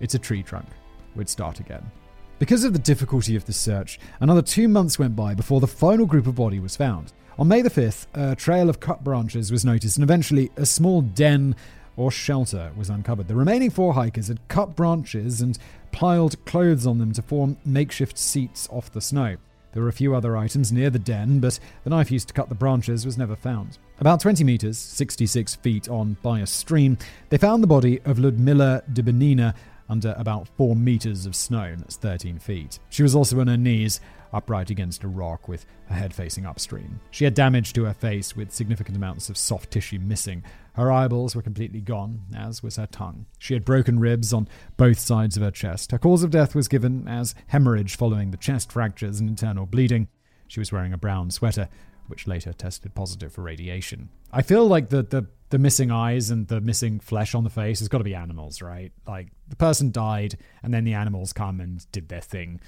It's 0.00 0.14
a 0.14 0.18
tree 0.18 0.42
trunk. 0.42 0.68
We'd 1.14 1.28
start 1.28 1.60
again. 1.60 1.90
Because 2.38 2.64
of 2.64 2.72
the 2.72 2.78
difficulty 2.78 3.36
of 3.36 3.44
the 3.44 3.52
search, 3.52 4.00
another 4.20 4.40
two 4.40 4.68
months 4.68 4.98
went 4.98 5.16
by 5.16 5.34
before 5.34 5.60
the 5.60 5.66
final 5.66 6.06
group 6.06 6.28
of 6.28 6.36
body 6.36 6.60
was 6.60 6.76
found. 6.76 7.12
On 7.38 7.46
May 7.46 7.60
the 7.60 7.68
5th, 7.68 8.06
a 8.14 8.34
trail 8.36 8.70
of 8.70 8.80
cut 8.80 9.04
branches 9.04 9.52
was 9.52 9.66
noticed, 9.66 9.98
and 9.98 10.02
eventually 10.02 10.50
a 10.56 10.64
small 10.64 11.02
den 11.02 11.56
or 12.00 12.10
shelter 12.10 12.72
was 12.78 12.88
uncovered. 12.88 13.28
The 13.28 13.34
remaining 13.34 13.68
four 13.68 13.92
hikers 13.92 14.28
had 14.28 14.48
cut 14.48 14.74
branches 14.74 15.42
and 15.42 15.58
piled 15.92 16.42
clothes 16.46 16.86
on 16.86 16.96
them 16.96 17.12
to 17.12 17.20
form 17.20 17.58
makeshift 17.62 18.16
seats 18.16 18.66
off 18.72 18.90
the 18.90 19.02
snow. 19.02 19.36
There 19.74 19.82
were 19.82 19.90
a 19.90 19.92
few 19.92 20.14
other 20.14 20.34
items 20.34 20.72
near 20.72 20.88
the 20.88 20.98
den, 20.98 21.40
but 21.40 21.60
the 21.84 21.90
knife 21.90 22.10
used 22.10 22.28
to 22.28 22.34
cut 22.34 22.48
the 22.48 22.54
branches 22.54 23.04
was 23.04 23.18
never 23.18 23.36
found. 23.36 23.76
About 23.98 24.18
20 24.18 24.42
meters, 24.44 24.78
66 24.78 25.56
feet 25.56 25.90
on 25.90 26.16
by 26.22 26.40
a 26.40 26.46
stream, 26.46 26.96
they 27.28 27.36
found 27.36 27.62
the 27.62 27.66
body 27.66 28.00
of 28.06 28.18
Ludmila 28.18 28.82
Dubinina 28.90 29.54
under 29.90 30.14
about 30.16 30.48
4 30.56 30.74
meters 30.74 31.26
of 31.26 31.36
snow, 31.36 31.74
that's 31.76 31.96
13 31.96 32.38
feet. 32.38 32.78
She 32.88 33.02
was 33.02 33.14
also 33.14 33.38
on 33.40 33.48
her 33.48 33.58
knees, 33.58 34.00
upright 34.32 34.70
against 34.70 35.04
a 35.04 35.08
rock 35.08 35.48
with 35.48 35.66
her 35.86 35.94
head 35.94 36.14
facing 36.14 36.46
upstream. 36.46 37.00
She 37.10 37.24
had 37.24 37.34
damage 37.34 37.72
to 37.74 37.84
her 37.84 37.94
face 37.94 38.36
with 38.36 38.52
significant 38.52 38.96
amounts 38.96 39.28
of 39.28 39.36
soft 39.36 39.70
tissue 39.70 39.98
missing. 39.98 40.44
Her 40.74 40.90
eyeballs 40.90 41.34
were 41.34 41.42
completely 41.42 41.80
gone, 41.80 42.22
as 42.36 42.62
was 42.62 42.76
her 42.76 42.86
tongue. 42.86 43.26
She 43.38 43.54
had 43.54 43.64
broken 43.64 43.98
ribs 43.98 44.32
on 44.32 44.48
both 44.76 44.98
sides 44.98 45.36
of 45.36 45.42
her 45.42 45.50
chest. 45.50 45.90
Her 45.92 45.98
cause 45.98 46.22
of 46.22 46.30
death 46.30 46.54
was 46.54 46.68
given 46.68 47.08
as 47.08 47.34
hemorrhage 47.48 47.96
following 47.96 48.30
the 48.30 48.36
chest 48.36 48.72
fractures 48.72 49.20
and 49.20 49.28
internal 49.28 49.66
bleeding. 49.66 50.08
She 50.48 50.60
was 50.60 50.72
wearing 50.72 50.92
a 50.92 50.98
brown 50.98 51.30
sweater, 51.30 51.68
which 52.06 52.26
later 52.26 52.52
tested 52.52 52.94
positive 52.94 53.32
for 53.32 53.42
radiation. 53.42 54.08
I 54.32 54.42
feel 54.42 54.66
like 54.66 54.88
the, 54.88 55.02
the, 55.02 55.26
the 55.50 55.58
missing 55.58 55.90
eyes 55.90 56.30
and 56.30 56.48
the 56.48 56.60
missing 56.60 57.00
flesh 57.00 57.34
on 57.34 57.44
the 57.44 57.50
face 57.50 57.78
has 57.80 57.88
got 57.88 57.98
to 57.98 58.04
be 58.04 58.14
animals, 58.14 58.62
right? 58.62 58.92
Like 59.06 59.28
the 59.48 59.56
person 59.56 59.90
died, 59.90 60.36
and 60.62 60.72
then 60.72 60.84
the 60.84 60.94
animals 60.94 61.32
come 61.32 61.60
and 61.60 61.84
did 61.92 62.08
their 62.08 62.20
thing. 62.20 62.60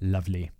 Lovely. 0.00 0.50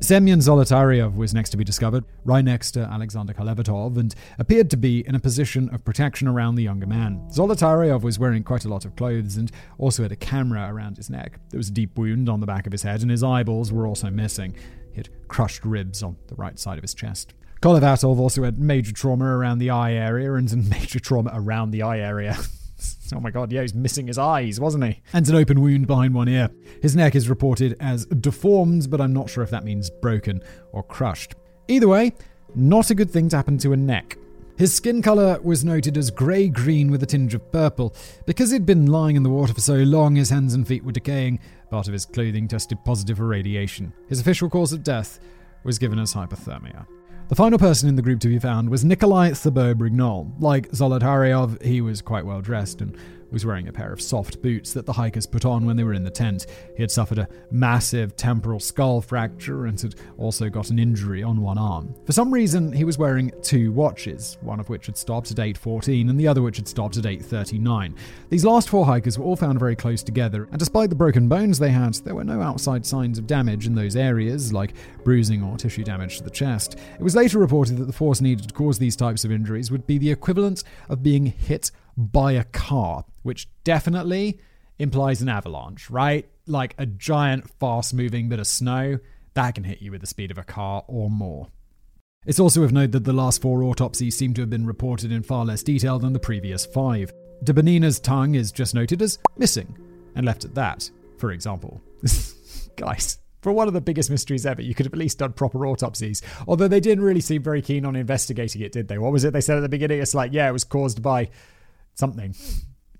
Semyon 0.00 0.40
Zolotaryov 0.40 1.14
was 1.14 1.32
next 1.32 1.50
to 1.50 1.56
be 1.56 1.62
discovered, 1.62 2.04
right 2.24 2.44
next 2.44 2.72
to 2.72 2.80
Alexander 2.80 3.32
Kolevatov, 3.32 3.96
and 3.96 4.14
appeared 4.38 4.68
to 4.70 4.76
be 4.76 5.06
in 5.06 5.14
a 5.14 5.20
position 5.20 5.68
of 5.72 5.84
protection 5.84 6.26
around 6.26 6.56
the 6.56 6.64
younger 6.64 6.86
man. 6.86 7.26
Zolotaryov 7.30 8.02
was 8.02 8.18
wearing 8.18 8.42
quite 8.42 8.64
a 8.64 8.68
lot 8.68 8.84
of 8.84 8.96
clothes 8.96 9.36
and 9.36 9.52
also 9.78 10.02
had 10.02 10.10
a 10.10 10.16
camera 10.16 10.68
around 10.68 10.96
his 10.96 11.08
neck. 11.08 11.38
There 11.50 11.58
was 11.58 11.68
a 11.68 11.72
deep 11.72 11.96
wound 11.96 12.28
on 12.28 12.40
the 12.40 12.46
back 12.46 12.66
of 12.66 12.72
his 12.72 12.82
head, 12.82 13.02
and 13.02 13.10
his 13.10 13.22
eyeballs 13.22 13.72
were 13.72 13.86
also 13.86 14.10
missing. 14.10 14.56
He 14.90 14.96
had 14.96 15.08
crushed 15.28 15.64
ribs 15.64 16.02
on 16.02 16.16
the 16.26 16.34
right 16.34 16.58
side 16.58 16.76
of 16.76 16.82
his 16.82 16.94
chest. 16.94 17.32
Kolevatov 17.62 18.18
also 18.18 18.42
had 18.42 18.58
major 18.58 18.92
trauma 18.92 19.24
around 19.26 19.58
the 19.58 19.70
eye 19.70 19.92
area 19.92 20.34
and 20.34 20.68
major 20.70 20.98
trauma 20.98 21.30
around 21.32 21.70
the 21.70 21.82
eye 21.82 22.00
area. 22.00 22.36
Oh 23.14 23.20
my 23.20 23.30
god, 23.30 23.52
yeah, 23.52 23.62
he's 23.62 23.74
missing 23.74 24.06
his 24.06 24.18
eyes, 24.18 24.58
wasn't 24.58 24.84
he? 24.84 25.02
And 25.12 25.28
an 25.28 25.34
open 25.34 25.60
wound 25.60 25.86
behind 25.86 26.14
one 26.14 26.28
ear. 26.28 26.50
His 26.82 26.96
neck 26.96 27.14
is 27.14 27.28
reported 27.28 27.76
as 27.80 28.06
deformed, 28.06 28.90
but 28.90 29.00
I'm 29.00 29.12
not 29.12 29.30
sure 29.30 29.44
if 29.44 29.50
that 29.50 29.64
means 29.64 29.90
broken 29.90 30.42
or 30.72 30.82
crushed. 30.82 31.34
Either 31.68 31.88
way, 31.88 32.12
not 32.54 32.90
a 32.90 32.94
good 32.94 33.10
thing 33.10 33.28
to 33.30 33.36
happen 33.36 33.58
to 33.58 33.72
a 33.72 33.76
neck. 33.76 34.18
His 34.56 34.72
skin 34.72 35.02
colour 35.02 35.40
was 35.42 35.64
noted 35.64 35.96
as 35.98 36.12
grey 36.12 36.48
green 36.48 36.90
with 36.90 37.02
a 37.02 37.06
tinge 37.06 37.34
of 37.34 37.50
purple. 37.50 37.94
Because 38.24 38.52
he'd 38.52 38.64
been 38.64 38.86
lying 38.86 39.16
in 39.16 39.24
the 39.24 39.30
water 39.30 39.52
for 39.52 39.60
so 39.60 39.74
long, 39.74 40.14
his 40.14 40.30
hands 40.30 40.54
and 40.54 40.66
feet 40.66 40.84
were 40.84 40.92
decaying. 40.92 41.40
Part 41.70 41.88
of 41.88 41.92
his 41.92 42.06
clothing 42.06 42.46
tested 42.46 42.78
positive 42.84 43.16
for 43.16 43.26
radiation. 43.26 43.92
His 44.08 44.20
official 44.20 44.48
cause 44.48 44.72
of 44.72 44.84
death 44.84 45.18
was 45.64 45.78
given 45.78 45.98
as 45.98 46.14
hypothermia. 46.14 46.86
The 47.28 47.34
final 47.34 47.58
person 47.58 47.88
in 47.88 47.96
the 47.96 48.02
group 48.02 48.20
to 48.20 48.28
be 48.28 48.38
found 48.38 48.68
was 48.68 48.84
Nikolai 48.84 49.30
Thibeaux 49.30 49.74
Brignolle. 49.74 50.30
Like 50.40 50.70
Zolotaryov, 50.72 51.62
he 51.62 51.80
was 51.80 52.02
quite 52.02 52.26
well 52.26 52.42
dressed 52.42 52.82
and 52.82 52.94
was 53.34 53.44
wearing 53.44 53.68
a 53.68 53.72
pair 53.72 53.92
of 53.92 54.00
soft 54.00 54.40
boots 54.40 54.72
that 54.72 54.86
the 54.86 54.92
hikers 54.94 55.26
put 55.26 55.44
on 55.44 55.66
when 55.66 55.76
they 55.76 55.84
were 55.84 55.92
in 55.92 56.04
the 56.04 56.10
tent. 56.10 56.46
He 56.76 56.82
had 56.82 56.90
suffered 56.90 57.18
a 57.18 57.28
massive 57.50 58.16
temporal 58.16 58.60
skull 58.60 59.02
fracture 59.02 59.66
and 59.66 59.78
had 59.78 59.96
also 60.16 60.48
got 60.48 60.70
an 60.70 60.78
injury 60.78 61.22
on 61.22 61.42
one 61.42 61.58
arm. 61.58 61.94
For 62.06 62.12
some 62.12 62.32
reason, 62.32 62.72
he 62.72 62.84
was 62.84 62.96
wearing 62.96 63.32
two 63.42 63.72
watches, 63.72 64.38
one 64.40 64.60
of 64.60 64.70
which 64.70 64.86
had 64.86 64.96
stopped 64.96 65.30
at 65.30 65.36
8.14 65.36 66.08
and 66.08 66.18
the 66.18 66.28
other 66.28 66.40
which 66.40 66.56
had 66.56 66.68
stopped 66.68 66.96
at 66.96 67.04
8.39. 67.04 67.94
These 68.30 68.44
last 68.44 68.68
four 68.68 68.86
hikers 68.86 69.18
were 69.18 69.24
all 69.24 69.36
found 69.36 69.58
very 69.58 69.76
close 69.76 70.02
together, 70.02 70.48
and 70.50 70.58
despite 70.58 70.88
the 70.88 70.96
broken 70.96 71.28
bones 71.28 71.58
they 71.58 71.70
had, 71.70 71.94
there 71.96 72.14
were 72.14 72.24
no 72.24 72.40
outside 72.40 72.86
signs 72.86 73.18
of 73.18 73.26
damage 73.26 73.66
in 73.66 73.74
those 73.74 73.96
areas, 73.96 74.52
like 74.52 74.74
bruising 75.02 75.42
or 75.42 75.56
tissue 75.56 75.84
damage 75.84 76.18
to 76.18 76.24
the 76.24 76.30
chest. 76.30 76.78
It 76.98 77.02
was 77.02 77.16
later 77.16 77.38
reported 77.38 77.76
that 77.78 77.86
the 77.86 77.92
force 77.92 78.20
needed 78.20 78.48
to 78.48 78.54
cause 78.54 78.78
these 78.78 78.96
types 78.96 79.24
of 79.24 79.32
injuries 79.32 79.70
would 79.70 79.86
be 79.86 79.98
the 79.98 80.10
equivalent 80.10 80.62
of 80.88 81.02
being 81.02 81.26
hit 81.26 81.72
by 81.96 82.32
a 82.32 82.44
car, 82.44 83.04
which 83.22 83.48
definitely 83.64 84.38
implies 84.78 85.22
an 85.22 85.28
avalanche, 85.28 85.90
right? 85.90 86.28
Like 86.46 86.74
a 86.78 86.86
giant, 86.86 87.48
fast 87.58 87.94
moving 87.94 88.28
bit 88.28 88.38
of 88.38 88.46
snow 88.46 88.98
that 89.34 89.54
can 89.54 89.64
hit 89.64 89.82
you 89.82 89.90
with 89.90 90.00
the 90.00 90.06
speed 90.06 90.30
of 90.30 90.38
a 90.38 90.44
car 90.44 90.84
or 90.86 91.10
more. 91.10 91.48
It's 92.26 92.40
also 92.40 92.62
of 92.62 92.72
note 92.72 92.92
that 92.92 93.04
the 93.04 93.12
last 93.12 93.42
four 93.42 93.62
autopsies 93.64 94.16
seem 94.16 94.32
to 94.34 94.42
have 94.42 94.50
been 94.50 94.66
reported 94.66 95.12
in 95.12 95.22
far 95.22 95.44
less 95.44 95.62
detail 95.62 95.98
than 95.98 96.12
the 96.12 96.18
previous 96.18 96.64
five. 96.64 97.12
Dubinina's 97.44 98.00
tongue 98.00 98.34
is 98.34 98.50
just 98.50 98.74
noted 98.74 99.02
as 99.02 99.18
missing 99.36 99.76
and 100.14 100.24
left 100.24 100.44
at 100.44 100.54
that, 100.54 100.90
for 101.18 101.32
example. 101.32 101.82
Guys, 102.76 103.18
for 103.42 103.52
one 103.52 103.68
of 103.68 103.74
the 103.74 103.80
biggest 103.80 104.10
mysteries 104.10 104.46
ever, 104.46 104.62
you 104.62 104.74
could 104.74 104.86
have 104.86 104.94
at 104.94 104.98
least 104.98 105.18
done 105.18 105.34
proper 105.34 105.66
autopsies. 105.66 106.22
Although 106.48 106.68
they 106.68 106.80
didn't 106.80 107.04
really 107.04 107.20
seem 107.20 107.42
very 107.42 107.60
keen 107.60 107.84
on 107.84 107.96
investigating 107.96 108.62
it, 108.62 108.72
did 108.72 108.88
they? 108.88 108.96
What 108.96 109.12
was 109.12 109.24
it 109.24 109.34
they 109.34 109.42
said 109.42 109.58
at 109.58 109.60
the 109.60 109.68
beginning? 109.68 110.00
It's 110.00 110.14
like, 110.14 110.32
yeah, 110.32 110.48
it 110.48 110.52
was 110.52 110.64
caused 110.64 111.02
by 111.02 111.28
something. 111.94 112.34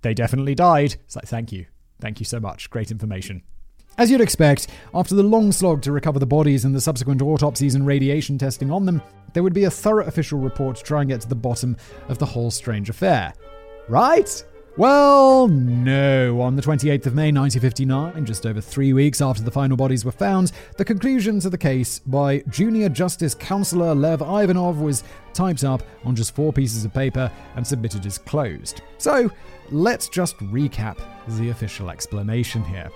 They 0.03 0.15
definitely 0.15 0.55
died. 0.55 0.95
It's 1.05 1.17
like, 1.17 1.27
thank 1.27 1.53
you. 1.53 1.67
Thank 2.01 2.21
you 2.21 2.27
so 2.27 2.41
much. 2.41 2.71
Great 2.71 2.91
information. 2.91 3.43
As 3.97 4.11
you'd 4.11 4.21
expect, 4.21 4.67
after 4.93 5.15
the 5.15 5.23
long 5.23 5.53
slog 5.53 5.83
to 5.83 5.93
recover 5.93 6.19
the 6.19 6.27
bodies 6.27 6.65
and 6.65 6.75
the 6.75 6.81
subsequent 6.81 7.23
autopsies 7.23 7.77
and 7.77 7.87
radiation 7.87 8.39
testing 8.39 8.71
on 8.71 8.85
them, 8.85 9.01
there 9.33 9.43
would 9.43 9.55
be 9.55 9.65
a 9.65 9.71
thorough 9.71 10.07
official 10.07 10.39
report 10.39 10.77
to 10.77 10.83
try 10.83 11.01
and 11.01 11.11
get 11.11 11.21
to 11.21 11.29
the 11.29 11.35
bottom 11.35 11.77
of 12.09 12.19
the 12.19 12.27
whole 12.27 12.51
strange 12.51 12.91
affair. 12.91 13.33
Right? 13.89 14.45
Well, 14.77 15.47
no. 15.47 16.41
On 16.41 16.57
the 16.57 16.63
28th 16.63 17.07
of 17.07 17.15
May 17.15 17.31
1959, 17.31 18.25
just 18.25 18.45
over 18.45 18.61
three 18.61 18.93
weeks 18.93 19.23
after 19.23 19.41
the 19.41 19.51
final 19.51 19.77
bodies 19.77 20.05
were 20.05 20.11
found, 20.11 20.51
the 20.79 20.85
conclusion 20.85 21.39
to 21.41 21.51
the 21.51 21.57
case 21.57 22.01
by 22.01 22.43
Junior 22.49 22.89
Justice 22.89 23.37
Counselor 23.37 23.95
Lev 23.95 24.21
Ivanov 24.21 24.81
was 24.81 25.05
typed 25.33 25.63
up 25.63 25.85
on 26.05 26.17
just 26.17 26.35
four 26.35 26.53
pieces 26.53 26.85
of 26.85 26.93
paper 26.93 27.31
and 27.55 27.65
submitted 27.65 28.05
as 28.05 28.19
closed. 28.19 28.81
So, 28.99 29.31
let's 29.71 30.09
just 30.09 30.37
recap 30.39 30.99
the 31.29 31.51
official 31.51 31.89
explanation 31.89 32.65
here 32.65 32.91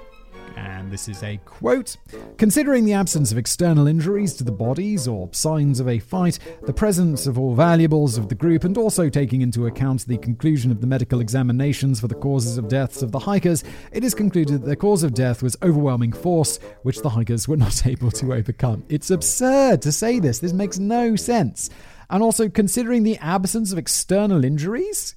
and 0.59 0.91
this 0.91 1.09
is 1.09 1.23
a 1.23 1.37
quote 1.45 1.97
Considering 2.37 2.85
the 2.85 2.93
absence 2.93 3.31
of 3.33 3.39
external 3.39 3.87
injuries 3.87 4.35
to 4.35 4.45
the 4.45 4.53
bodies 4.53 5.07
or 5.07 5.29
signs 5.33 5.81
of 5.81 5.89
a 5.89 5.99
fight, 5.99 6.39
the 6.63 6.73
presence 6.73 7.27
of 7.27 7.39
all 7.39 7.55
valuables 7.55 8.19
of 8.19 8.29
the 8.29 8.35
group, 8.35 8.65
and 8.65 8.77
also 8.77 9.09
taking 9.09 9.43
into 9.43 9.67
account 9.67 10.07
the 10.07 10.19
conclusion 10.19 10.71
of 10.71 10.81
the 10.81 10.87
medical 10.87 11.21
examinations 11.21 12.01
for 12.01 12.09
the 12.09 12.15
causes 12.15 12.59
of 12.59 12.69
deaths 12.69 13.03
of 13.03 13.13
the 13.13 13.19
hikers, 13.19 13.65
it 13.93 14.05
is 14.05 14.15
concluded 14.15 14.63
that 14.63 14.69
the 14.69 14.77
cause 14.77 15.03
of 15.03 15.15
death 15.15 15.43
was 15.43 15.57
overwhelming 15.63 16.13
force, 16.13 16.59
which 16.83 17.01
the 17.03 17.11
hikers 17.11 17.47
were 17.47 17.57
not 17.57 17.87
able 17.87 18.11
to 18.11 18.35
overcome. 18.35 18.85
It's 18.89 19.11
absurd 19.11 19.83
to 19.83 19.93
say 19.93 20.19
this, 20.19 20.39
this 20.39 20.53
makes 20.53 20.79
no 20.79 21.17
sense. 21.17 21.71
And 22.11 22.23
also, 22.23 22.49
considering 22.49 23.03
the 23.03 23.19
absence 23.19 23.71
of 23.71 23.79
external 23.79 24.45
injuries, 24.45 25.15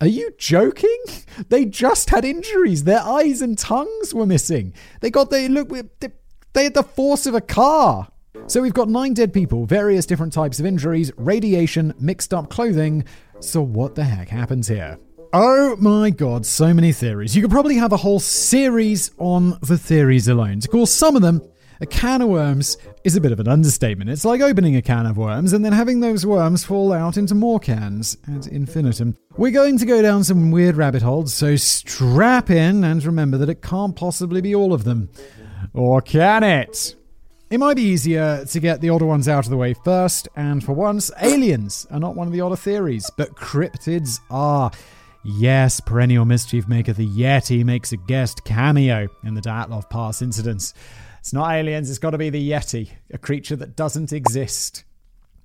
are 0.00 0.06
you 0.06 0.32
joking? 0.38 0.98
They 1.48 1.64
just 1.64 2.10
had 2.10 2.24
injuries. 2.24 2.84
Their 2.84 3.00
eyes 3.00 3.40
and 3.40 3.56
tongues 3.56 4.12
were 4.12 4.26
missing. 4.26 4.74
They 5.00 5.10
got 5.10 5.30
they 5.30 5.48
look 5.48 5.70
they 6.52 6.64
had 6.64 6.74
the 6.74 6.82
force 6.82 7.24
of 7.24 7.34
a 7.34 7.40
car. 7.40 8.08
So 8.46 8.60
we've 8.60 8.74
got 8.74 8.88
nine 8.88 9.14
dead 9.14 9.32
people, 9.32 9.64
various 9.64 10.04
different 10.06 10.32
types 10.32 10.60
of 10.60 10.66
injuries, 10.66 11.12
radiation, 11.16 11.94
mixed 11.98 12.34
up 12.34 12.50
clothing. 12.50 13.04
So 13.40 13.62
what 13.62 13.94
the 13.94 14.04
heck 14.04 14.28
happens 14.28 14.68
here? 14.68 14.98
Oh 15.32 15.76
my 15.76 16.10
god, 16.10 16.44
so 16.44 16.74
many 16.74 16.92
theories. 16.92 17.36
You 17.36 17.42
could 17.42 17.50
probably 17.50 17.76
have 17.76 17.92
a 17.92 17.96
whole 17.96 18.20
series 18.20 19.12
on 19.18 19.58
the 19.62 19.78
theories 19.78 20.28
alone. 20.28 20.60
To 20.60 20.68
course, 20.68 20.92
some 20.92 21.16
of 21.16 21.22
them 21.22 21.40
A 21.82 21.86
can 21.86 22.20
of 22.20 22.28
worms 22.28 22.76
is 23.04 23.16
a 23.16 23.22
bit 23.22 23.32
of 23.32 23.40
an 23.40 23.48
understatement. 23.48 24.10
It's 24.10 24.26
like 24.26 24.42
opening 24.42 24.76
a 24.76 24.82
can 24.82 25.06
of 25.06 25.16
worms 25.16 25.54
and 25.54 25.64
then 25.64 25.72
having 25.72 26.00
those 26.00 26.26
worms 26.26 26.62
fall 26.62 26.92
out 26.92 27.16
into 27.16 27.34
more 27.34 27.58
cans 27.58 28.18
ad 28.28 28.46
infinitum. 28.48 29.16
We're 29.38 29.50
going 29.50 29.78
to 29.78 29.86
go 29.86 30.02
down 30.02 30.22
some 30.22 30.50
weird 30.50 30.76
rabbit 30.76 31.00
holes, 31.00 31.32
so 31.32 31.56
strap 31.56 32.50
in 32.50 32.84
and 32.84 33.02
remember 33.02 33.38
that 33.38 33.48
it 33.48 33.62
can't 33.62 33.96
possibly 33.96 34.42
be 34.42 34.54
all 34.54 34.74
of 34.74 34.84
them. 34.84 35.08
Or 35.72 36.02
can 36.02 36.42
it? 36.42 36.96
It 37.48 37.58
might 37.58 37.76
be 37.76 37.82
easier 37.82 38.44
to 38.44 38.60
get 38.60 38.82
the 38.82 38.90
older 38.90 39.06
ones 39.06 39.26
out 39.26 39.46
of 39.46 39.50
the 39.50 39.56
way 39.56 39.72
first, 39.72 40.28
and 40.36 40.62
for 40.62 40.74
once, 40.74 41.10
aliens 41.22 41.86
are 41.90 41.98
not 41.98 42.14
one 42.14 42.26
of 42.26 42.34
the 42.34 42.42
older 42.42 42.56
theories, 42.56 43.10
but 43.16 43.34
cryptids 43.36 44.20
are. 44.30 44.70
Yes, 45.24 45.80
perennial 45.80 46.26
mischief 46.26 46.68
maker 46.68 46.92
the 46.92 47.08
Yeti 47.08 47.64
makes 47.64 47.92
a 47.92 47.96
guest 47.96 48.44
cameo 48.44 49.08
in 49.24 49.34
the 49.34 49.40
Dyatlov 49.40 49.88
Pass 49.88 50.20
incidents. 50.20 50.74
It's 51.20 51.32
not 51.32 51.52
aliens, 51.52 51.88
it's 51.88 51.98
got 51.98 52.10
to 52.10 52.18
be 52.18 52.30
the 52.30 52.50
Yeti, 52.50 52.90
a 53.12 53.18
creature 53.18 53.56
that 53.56 53.76
doesn't 53.76 54.12
exist. 54.12 54.84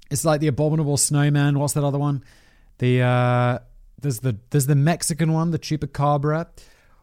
It's 0.10 0.26
like 0.26 0.42
the 0.42 0.48
abominable 0.48 0.98
snowman. 0.98 1.60
What's 1.60 1.74
that 1.74 1.84
other 1.84 2.00
one? 2.00 2.24
The 2.78 3.02
uh 3.02 3.60
there's 4.02 4.20
the 4.20 4.38
there's 4.50 4.68
the 4.68 4.76
Mexican 4.76 5.34
one, 5.34 5.52
the 5.52 5.60
chupacabra. 5.60 6.48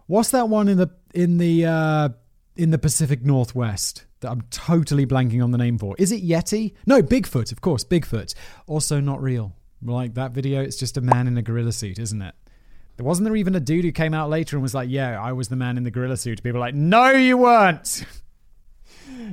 What's 0.06 0.30
that 0.30 0.48
one 0.48 0.68
in 0.68 0.78
the 0.78 0.90
in 1.14 1.38
the 1.38 1.66
uh 1.66 2.08
in 2.56 2.70
the 2.70 2.78
Pacific 2.78 3.24
Northwest 3.24 4.04
that 4.20 4.30
I'm 4.30 4.42
totally 4.50 5.06
blanking 5.06 5.42
on 5.42 5.50
the 5.50 5.58
name 5.58 5.78
for? 5.78 5.94
Is 5.98 6.12
it 6.12 6.22
Yeti? 6.24 6.74
No, 6.86 7.02
Bigfoot, 7.02 7.52
of 7.52 7.60
course, 7.60 7.84
Bigfoot. 7.84 8.34
Also 8.66 9.00
not 9.00 9.22
real. 9.22 9.54
Like 9.84 10.14
that 10.14 10.30
video, 10.30 10.62
it's 10.62 10.76
just 10.76 10.96
a 10.96 11.00
man 11.00 11.26
in 11.26 11.36
a 11.36 11.42
gorilla 11.42 11.72
suit, 11.72 11.98
isn't 11.98 12.22
it? 12.22 12.34
There 12.96 13.06
wasn't 13.06 13.24
there 13.24 13.36
even 13.36 13.54
a 13.54 13.60
dude 13.60 13.84
who 13.84 13.90
came 13.92 14.14
out 14.14 14.30
later 14.30 14.56
and 14.56 14.62
was 14.62 14.74
like, 14.74 14.88
"Yeah, 14.88 15.20
I 15.20 15.32
was 15.32 15.48
the 15.48 15.56
man 15.56 15.76
in 15.76 15.82
the 15.82 15.90
gorilla 15.90 16.16
suit." 16.16 16.42
People 16.42 16.60
were 16.60 16.66
like, 16.66 16.74
"No, 16.74 17.10
you 17.10 17.36
weren't." 17.36 18.04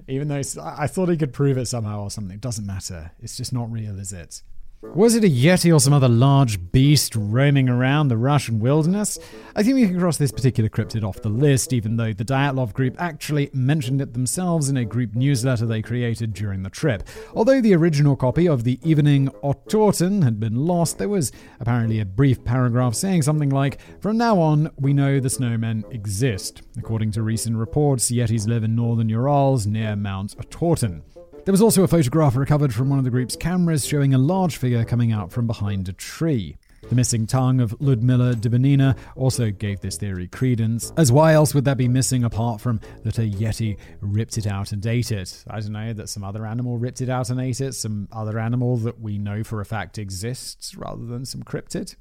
even 0.08 0.28
though 0.28 0.42
I 0.62 0.88
thought 0.88 1.10
he 1.10 1.18
could 1.18 1.34
prove 1.34 1.58
it 1.58 1.68
somehow 1.68 2.04
or 2.04 2.12
something. 2.12 2.36
It 2.36 2.42
doesn't 2.42 2.66
matter. 2.66 3.12
It's 3.20 3.38
just 3.38 3.54
not 3.54 3.72
real, 3.72 4.00
is 4.00 4.14
it? 4.14 4.42
Was 4.82 5.13
it 5.13 5.26
a 5.26 5.30
Yeti 5.30 5.76
or 5.76 5.80
some 5.82 5.92
other 5.92 6.08
large 6.08 6.72
beast 6.72 7.13
roaming 7.13 7.68
around 7.68 8.08
the 8.08 8.15
Russian 8.15 8.60
wilderness? 8.60 9.20
I 9.54 9.62
think 9.62 9.76
we 9.76 9.86
can 9.86 10.00
cross 10.00 10.15
this 10.15 10.32
particular 10.32 10.70
cryptid 10.70 11.04
off 11.04 11.22
the 11.22 11.28
list, 11.28 11.74
even 11.74 11.98
though 11.98 12.13
the 12.13 12.24
Dyatlov 12.24 12.72
group 12.72 12.96
actually 12.98 13.50
mentioned 13.52 14.00
it 14.00 14.13
themselves 14.13 14.70
in 14.70 14.78
a 14.78 14.86
group 14.86 15.15
newsletter 15.15 15.65
they 15.65 15.82
created 15.82 16.34
during 16.34 16.63
the 16.63 16.70
trip. 16.70 17.04
Although 17.36 17.60
the 17.60 17.76
original 17.76 18.15
copy 18.15 18.48
of 18.48 18.63
the 18.63 18.80
Evening 18.82 19.28
Otorten 19.44 20.24
had 20.24 20.39
been 20.39 20.56
lost, 20.56 20.98
there 20.98 21.10
was 21.10 21.34
apparently 21.60 22.00
a 22.00 22.06
brief 22.06 22.46
paragraph 22.46 22.96
saying 22.96 23.24
something 23.24 23.50
like, 23.50 23.82
From 24.00 24.18
now 24.18 24.39
on, 24.39 24.72
we 24.78 24.94
know 24.94 25.20
the 25.20 25.28
snowmen 25.28 25.94
exist. 25.94 26.62
According 26.78 27.12
to 27.12 27.22
recent 27.22 27.58
reports, 27.58 28.10
Yetis 28.10 28.48
live 28.48 28.63
in 28.63 28.78
northern 28.78 29.10
Urals 29.10 29.68
near 29.68 29.98
Mount 29.98 30.38
Otorten. 30.38 31.02
There 31.45 31.54
was 31.54 31.62
also 31.62 31.84
a 31.84 31.88
photograph 31.88 32.36
recovered 32.36 32.73
from 32.73 32.89
one 32.89 32.99
of 32.99 33.06
the 33.06 33.12
group's 33.12 33.36
cameras 33.36 33.86
showing 33.86 34.13
a 34.13 34.17
large 34.17 34.58
figure 34.58 34.84
coming 34.84 35.12
out 35.12 35.32
from 35.32 35.47
behind 35.47 35.89
a 35.89 35.93
tree. 35.93 36.58
The 36.89 36.95
missing 36.95 37.25
tongue 37.25 37.60
of 37.60 37.75
Ludmila 37.80 38.36
Dubinina 38.36 38.97
also 39.15 39.49
gave 39.49 39.80
this 39.80 39.97
theory 39.97 40.28
credence, 40.28 40.93
as 40.97 41.12
why 41.12 41.34
else 41.34 41.54
would 41.56 41.65
that 41.65 41.78
be 41.78 41.88
missing 41.88 42.23
apart 42.23 42.62
from 42.62 42.80
that 43.04 43.17
a 43.17 43.23
Yeti 43.23 43.78
ripped 44.02 44.38
it 44.38 44.47
out 44.47 44.71
and 44.71 44.86
ate 44.86 45.12
it? 45.12 45.43
I 45.49 45.60
don't 45.60 45.71
know, 45.71 45.93
that 45.93 46.10
some 46.10 46.23
other 46.23 46.45
animal 46.45 46.78
ripped 46.78 47.02
it 47.02 47.10
out 47.10 47.30
and 47.30 47.39
ate 47.39 47.62
it, 47.62 47.73
some 47.73 48.08
other 48.12 48.38
animal 48.38 48.78
that 48.78 48.99
we 48.99 49.17
know 49.17 49.43
for 49.43 49.62
a 49.62 49.65
fact 49.65 49.97
exists 49.97 50.75
rather 50.75 51.06
than 51.06 51.25
some 51.25 51.43
cryptid? 51.43 51.95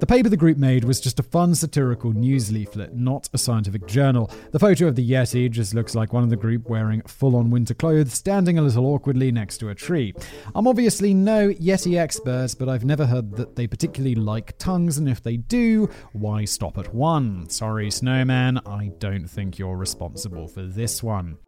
The 0.00 0.06
paper 0.06 0.28
the 0.28 0.36
group 0.36 0.58
made 0.58 0.84
was 0.84 1.00
just 1.00 1.20
a 1.20 1.22
fun 1.22 1.54
satirical 1.54 2.12
news 2.12 2.52
leaflet, 2.52 2.94
not 2.94 3.28
a 3.32 3.38
scientific 3.38 3.86
journal. 3.86 4.30
The 4.50 4.58
photo 4.58 4.86
of 4.86 4.96
the 4.96 5.08
Yeti 5.08 5.50
just 5.50 5.72
looks 5.72 5.94
like 5.94 6.12
one 6.12 6.24
of 6.24 6.30
the 6.30 6.36
group 6.36 6.68
wearing 6.68 7.00
full 7.02 7.36
on 7.36 7.50
winter 7.50 7.74
clothes, 7.74 8.12
standing 8.12 8.58
a 8.58 8.62
little 8.62 8.86
awkwardly 8.86 9.32
next 9.32 9.58
to 9.58 9.70
a 9.70 9.74
tree. 9.74 10.12
I'm 10.54 10.66
obviously 10.66 11.14
no 11.14 11.48
Yeti 11.48 11.98
expert, 11.98 12.54
but 12.58 12.68
I've 12.68 12.84
never 12.84 13.06
heard 13.06 13.36
that 13.36 13.56
they 13.56 13.66
particularly 13.66 14.14
like 14.14 14.58
tongues, 14.58 14.98
and 14.98 15.08
if 15.08 15.22
they 15.22 15.36
do, 15.36 15.88
why 16.12 16.44
stop 16.44 16.76
at 16.76 16.94
one? 16.94 17.48
Sorry, 17.48 17.90
Snowman, 17.90 18.60
I 18.66 18.90
don't 18.98 19.26
think 19.26 19.58
you're 19.58 19.76
responsible 19.76 20.48
for 20.48 20.62
this 20.62 21.02
one. 21.02 21.38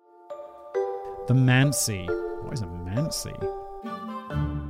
The 1.27 1.35
Mansi. 1.35 2.07
What 2.45 2.55
is 2.55 2.63
a 2.63 2.67
Mansi? 2.67 4.66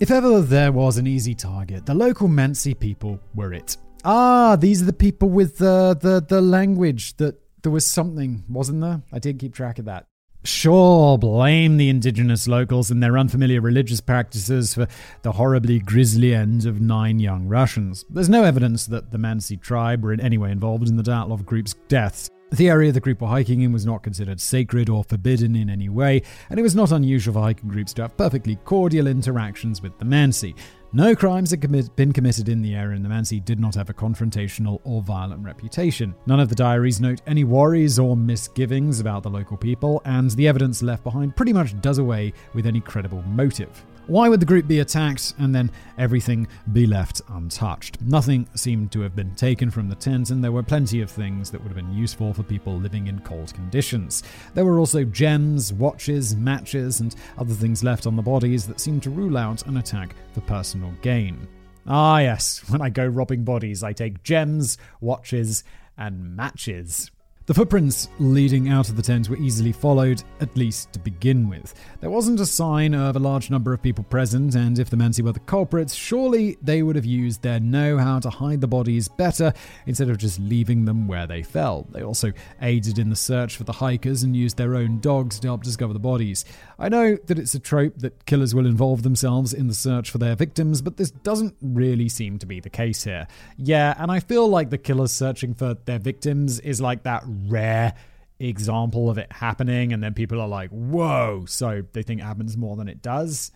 If 0.00 0.10
ever 0.10 0.40
there 0.40 0.72
was 0.72 0.98
an 0.98 1.06
easy 1.06 1.34
target, 1.34 1.86
the 1.86 1.94
local 1.94 2.26
Mansi 2.28 2.78
people 2.78 3.20
were 3.34 3.52
it. 3.52 3.76
Ah, 4.04 4.56
these 4.56 4.82
are 4.82 4.86
the 4.86 4.92
people 4.92 5.28
with 5.28 5.58
the, 5.58 5.96
the, 5.98 6.20
the 6.20 6.40
language 6.40 7.16
that 7.18 7.40
there 7.62 7.70
was 7.70 7.86
something, 7.86 8.42
wasn't 8.48 8.80
there? 8.80 9.02
I 9.12 9.20
did 9.20 9.38
keep 9.38 9.54
track 9.54 9.78
of 9.78 9.84
that. 9.84 10.06
Sure, 10.42 11.16
blame 11.16 11.76
the 11.76 11.88
indigenous 11.88 12.48
locals 12.48 12.90
and 12.90 13.02
their 13.02 13.16
unfamiliar 13.16 13.60
religious 13.60 14.00
practices 14.00 14.74
for 14.74 14.88
the 15.22 15.32
horribly 15.32 15.78
grisly 15.78 16.34
end 16.34 16.66
of 16.66 16.80
nine 16.80 17.20
young 17.20 17.46
Russians. 17.46 18.04
There's 18.10 18.28
no 18.28 18.42
evidence 18.42 18.86
that 18.86 19.12
the 19.12 19.18
Mansi 19.18 19.58
tribe 19.58 20.02
were 20.02 20.12
in 20.12 20.20
any 20.20 20.36
way 20.36 20.50
involved 20.50 20.88
in 20.88 20.96
the 20.96 21.04
Dyatlov 21.04 21.46
group's 21.46 21.74
deaths. 21.88 22.28
The 22.54 22.68
area 22.68 22.92
the 22.92 23.00
group 23.00 23.20
were 23.20 23.26
hiking 23.26 23.62
in 23.62 23.72
was 23.72 23.84
not 23.84 24.04
considered 24.04 24.40
sacred 24.40 24.88
or 24.88 25.02
forbidden 25.02 25.56
in 25.56 25.68
any 25.68 25.88
way, 25.88 26.22
and 26.48 26.60
it 26.60 26.62
was 26.62 26.76
not 26.76 26.92
unusual 26.92 27.34
for 27.34 27.40
hiking 27.40 27.68
groups 27.68 27.92
to 27.94 28.02
have 28.02 28.16
perfectly 28.16 28.54
cordial 28.64 29.08
interactions 29.08 29.82
with 29.82 29.98
the 29.98 30.04
Mansi. 30.04 30.54
No 30.92 31.16
crimes 31.16 31.50
had 31.50 31.96
been 31.96 32.12
committed 32.12 32.48
in 32.48 32.62
the 32.62 32.76
area, 32.76 32.94
and 32.94 33.04
the 33.04 33.08
Mansi 33.08 33.44
did 33.44 33.58
not 33.58 33.74
have 33.74 33.90
a 33.90 33.94
confrontational 33.94 34.80
or 34.84 35.02
violent 35.02 35.44
reputation. 35.44 36.14
None 36.26 36.38
of 36.38 36.48
the 36.48 36.54
diaries 36.54 37.00
note 37.00 37.22
any 37.26 37.42
worries 37.42 37.98
or 37.98 38.16
misgivings 38.16 39.00
about 39.00 39.24
the 39.24 39.30
local 39.30 39.56
people, 39.56 40.00
and 40.04 40.30
the 40.30 40.46
evidence 40.46 40.80
left 40.80 41.02
behind 41.02 41.34
pretty 41.34 41.52
much 41.52 41.80
does 41.80 41.98
away 41.98 42.32
with 42.52 42.66
any 42.68 42.80
credible 42.80 43.22
motive. 43.22 43.84
Why 44.06 44.28
would 44.28 44.40
the 44.40 44.46
group 44.46 44.66
be 44.66 44.80
attacked 44.80 45.32
and 45.38 45.54
then 45.54 45.70
everything 45.96 46.46
be 46.74 46.86
left 46.86 47.22
untouched? 47.30 48.02
Nothing 48.02 48.46
seemed 48.54 48.92
to 48.92 49.00
have 49.00 49.16
been 49.16 49.34
taken 49.34 49.70
from 49.70 49.88
the 49.88 49.94
tent, 49.94 50.28
and 50.28 50.44
there 50.44 50.52
were 50.52 50.62
plenty 50.62 51.00
of 51.00 51.10
things 51.10 51.50
that 51.50 51.62
would 51.62 51.68
have 51.68 51.76
been 51.76 51.96
useful 51.96 52.34
for 52.34 52.42
people 52.42 52.76
living 52.76 53.06
in 53.06 53.20
cold 53.20 53.54
conditions. 53.54 54.22
There 54.52 54.66
were 54.66 54.78
also 54.78 55.04
gems, 55.04 55.72
watches, 55.72 56.36
matches, 56.36 57.00
and 57.00 57.16
other 57.38 57.54
things 57.54 57.82
left 57.82 58.06
on 58.06 58.14
the 58.14 58.22
bodies 58.22 58.66
that 58.66 58.78
seemed 58.78 59.02
to 59.04 59.10
rule 59.10 59.38
out 59.38 59.66
an 59.66 59.78
attack 59.78 60.14
for 60.34 60.42
personal 60.42 60.92
gain. 61.00 61.48
Ah, 61.86 62.18
yes, 62.18 62.62
when 62.68 62.82
I 62.82 62.90
go 62.90 63.06
robbing 63.06 63.42
bodies, 63.42 63.82
I 63.82 63.94
take 63.94 64.22
gems, 64.22 64.76
watches, 65.00 65.64
and 65.96 66.36
matches. 66.36 67.10
The 67.46 67.52
footprints 67.52 68.08
leading 68.18 68.70
out 68.70 68.88
of 68.88 68.96
the 68.96 69.02
tent 69.02 69.28
were 69.28 69.36
easily 69.36 69.70
followed, 69.70 70.22
at 70.40 70.56
least 70.56 70.94
to 70.94 70.98
begin 70.98 71.46
with. 71.46 71.74
There 72.00 72.08
wasn't 72.08 72.40
a 72.40 72.46
sign 72.46 72.94
of 72.94 73.16
a 73.16 73.18
large 73.18 73.50
number 73.50 73.74
of 73.74 73.82
people 73.82 74.02
present, 74.04 74.54
and 74.54 74.78
if 74.78 74.88
the 74.88 74.96
Mansi 74.96 75.22
were 75.22 75.32
the 75.32 75.40
culprits, 75.40 75.92
surely 75.92 76.56
they 76.62 76.82
would 76.82 76.96
have 76.96 77.04
used 77.04 77.42
their 77.42 77.60
know 77.60 77.98
how 77.98 78.18
to 78.20 78.30
hide 78.30 78.62
the 78.62 78.66
bodies 78.66 79.08
better 79.08 79.52
instead 79.84 80.08
of 80.08 80.16
just 80.16 80.40
leaving 80.40 80.86
them 80.86 81.06
where 81.06 81.26
they 81.26 81.42
fell. 81.42 81.86
They 81.90 82.02
also 82.02 82.32
aided 82.62 82.98
in 82.98 83.10
the 83.10 83.16
search 83.16 83.58
for 83.58 83.64
the 83.64 83.72
hikers 83.72 84.22
and 84.22 84.34
used 84.34 84.56
their 84.56 84.74
own 84.74 85.00
dogs 85.00 85.38
to 85.40 85.48
help 85.48 85.64
discover 85.64 85.92
the 85.92 85.98
bodies. 85.98 86.46
I 86.78 86.88
know 86.88 87.16
that 87.26 87.38
it's 87.38 87.54
a 87.54 87.60
trope 87.60 87.98
that 87.98 88.24
killers 88.24 88.54
will 88.54 88.66
involve 88.66 89.02
themselves 89.02 89.52
in 89.52 89.66
the 89.66 89.74
search 89.74 90.10
for 90.10 90.16
their 90.16 90.34
victims, 90.34 90.80
but 90.80 90.96
this 90.96 91.10
doesn't 91.10 91.56
really 91.60 92.08
seem 92.08 92.38
to 92.38 92.46
be 92.46 92.60
the 92.60 92.70
case 92.70 93.04
here. 93.04 93.26
Yeah, 93.58 93.94
and 93.98 94.10
I 94.10 94.20
feel 94.20 94.48
like 94.48 94.70
the 94.70 94.78
killers 94.78 95.12
searching 95.12 95.52
for 95.52 95.74
their 95.84 95.98
victims 95.98 96.58
is 96.60 96.80
like 96.80 97.02
that 97.02 97.33
rare 97.48 97.94
example 98.38 99.10
of 99.10 99.18
it 99.18 99.30
happening, 99.32 99.92
and 99.92 100.02
then 100.02 100.14
people 100.14 100.40
are 100.40 100.48
like, 100.48 100.70
whoa, 100.70 101.44
so 101.46 101.82
they 101.92 102.02
think 102.02 102.20
it 102.20 102.24
happens 102.24 102.56
more 102.56 102.76
than 102.76 102.88
it 102.88 103.02
does. 103.02 103.52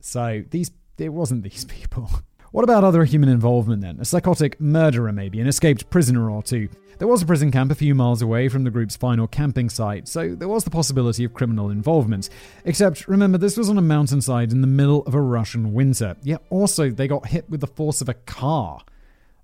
So 0.00 0.42
these, 0.50 0.70
it 0.98 1.10
wasn't 1.10 1.42
these 1.50 1.64
people. 1.64 2.10
What 2.52 2.62
about 2.62 2.84
other 2.84 3.04
human 3.04 3.28
involvement 3.28 3.82
then? 3.82 3.98
A 3.98 4.04
psychotic 4.04 4.60
murderer, 4.60 5.12
maybe, 5.12 5.40
an 5.40 5.48
escaped 5.48 5.90
prisoner 5.90 6.30
or 6.30 6.40
two. 6.40 6.68
There 6.98 7.08
was 7.08 7.20
a 7.20 7.26
prison 7.26 7.50
camp 7.50 7.72
a 7.72 7.74
few 7.74 7.96
miles 7.96 8.22
away 8.22 8.48
from 8.48 8.62
the 8.62 8.70
group's 8.70 8.96
final 8.96 9.26
camping 9.26 9.68
site, 9.68 10.06
so 10.06 10.36
there 10.36 10.46
was 10.46 10.62
the 10.62 10.70
possibility 10.70 11.24
of 11.24 11.34
criminal 11.34 11.70
involvement. 11.70 12.30
Except, 12.64 13.08
remember, 13.08 13.38
this 13.38 13.56
was 13.56 13.68
on 13.68 13.78
a 13.78 13.82
mountainside 13.82 14.52
in 14.52 14.60
the 14.60 14.68
middle 14.68 15.02
of 15.02 15.14
a 15.14 15.20
Russian 15.20 15.72
winter. 15.72 16.14
Yet 16.22 16.44
also, 16.50 16.90
they 16.90 17.08
got 17.08 17.26
hit 17.26 17.50
with 17.50 17.60
the 17.60 17.66
force 17.66 18.00
of 18.00 18.08
a 18.08 18.14
car. 18.14 18.80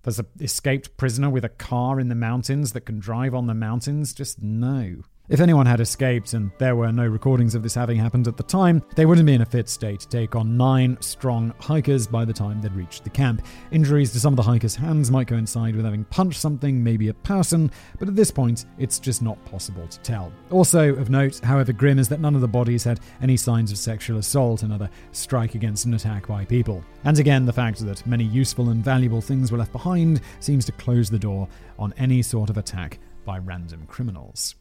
There's 0.02 0.18
an 0.18 0.26
escaped 0.40 0.96
prisoner 0.96 1.28
with 1.28 1.44
a 1.44 1.50
car 1.50 2.00
in 2.00 2.08
the 2.08 2.14
mountains 2.14 2.72
that 2.72 2.82
can 2.82 2.98
drive 2.98 3.34
on 3.34 3.46
the 3.46 3.54
mountains? 3.54 4.14
Just 4.14 4.42
no. 4.42 5.02
If 5.30 5.38
anyone 5.38 5.64
had 5.64 5.78
escaped, 5.78 6.32
and 6.32 6.50
there 6.58 6.74
were 6.74 6.90
no 6.90 7.06
recordings 7.06 7.54
of 7.54 7.62
this 7.62 7.76
having 7.76 7.96
happened 7.96 8.26
at 8.26 8.36
the 8.36 8.42
time, 8.42 8.82
they 8.96 9.06
wouldn't 9.06 9.28
be 9.28 9.34
in 9.34 9.42
a 9.42 9.46
fit 9.46 9.68
state 9.68 10.00
to 10.00 10.08
take 10.08 10.34
on 10.34 10.56
nine 10.56 10.96
strong 11.00 11.54
hikers 11.60 12.08
by 12.08 12.24
the 12.24 12.32
time 12.32 12.60
they'd 12.60 12.72
reached 12.72 13.04
the 13.04 13.10
camp. 13.10 13.40
Injuries 13.70 14.10
to 14.10 14.18
some 14.18 14.32
of 14.32 14.36
the 14.36 14.42
hikers' 14.42 14.74
hands 14.74 15.08
might 15.08 15.28
coincide 15.28 15.76
with 15.76 15.84
having 15.84 16.02
punched 16.06 16.40
something, 16.40 16.82
maybe 16.82 17.10
a 17.10 17.14
person, 17.14 17.70
but 18.00 18.08
at 18.08 18.16
this 18.16 18.32
point, 18.32 18.64
it's 18.76 18.98
just 18.98 19.22
not 19.22 19.42
possible 19.44 19.86
to 19.86 20.00
tell. 20.00 20.32
Also, 20.50 20.96
of 20.96 21.10
note, 21.10 21.38
however 21.38 21.72
grim, 21.72 22.00
is 22.00 22.08
that 22.08 22.18
none 22.18 22.34
of 22.34 22.40
the 22.40 22.48
bodies 22.48 22.82
had 22.82 22.98
any 23.22 23.36
signs 23.36 23.70
of 23.70 23.78
sexual 23.78 24.18
assault, 24.18 24.64
another 24.64 24.90
strike 25.12 25.54
against 25.54 25.84
an 25.84 25.94
attack 25.94 26.26
by 26.26 26.44
people. 26.44 26.82
And 27.04 27.16
again, 27.20 27.46
the 27.46 27.52
fact 27.52 27.78
that 27.86 28.04
many 28.04 28.24
useful 28.24 28.70
and 28.70 28.84
valuable 28.84 29.20
things 29.20 29.52
were 29.52 29.58
left 29.58 29.70
behind 29.70 30.22
seems 30.40 30.64
to 30.64 30.72
close 30.72 31.08
the 31.08 31.20
door 31.20 31.46
on 31.78 31.94
any 31.98 32.20
sort 32.20 32.50
of 32.50 32.58
attack 32.58 32.98
by 33.24 33.38
random 33.38 33.86
criminals. 33.86 34.56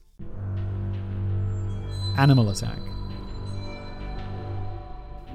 Animal 2.17 2.49
attack. 2.49 2.79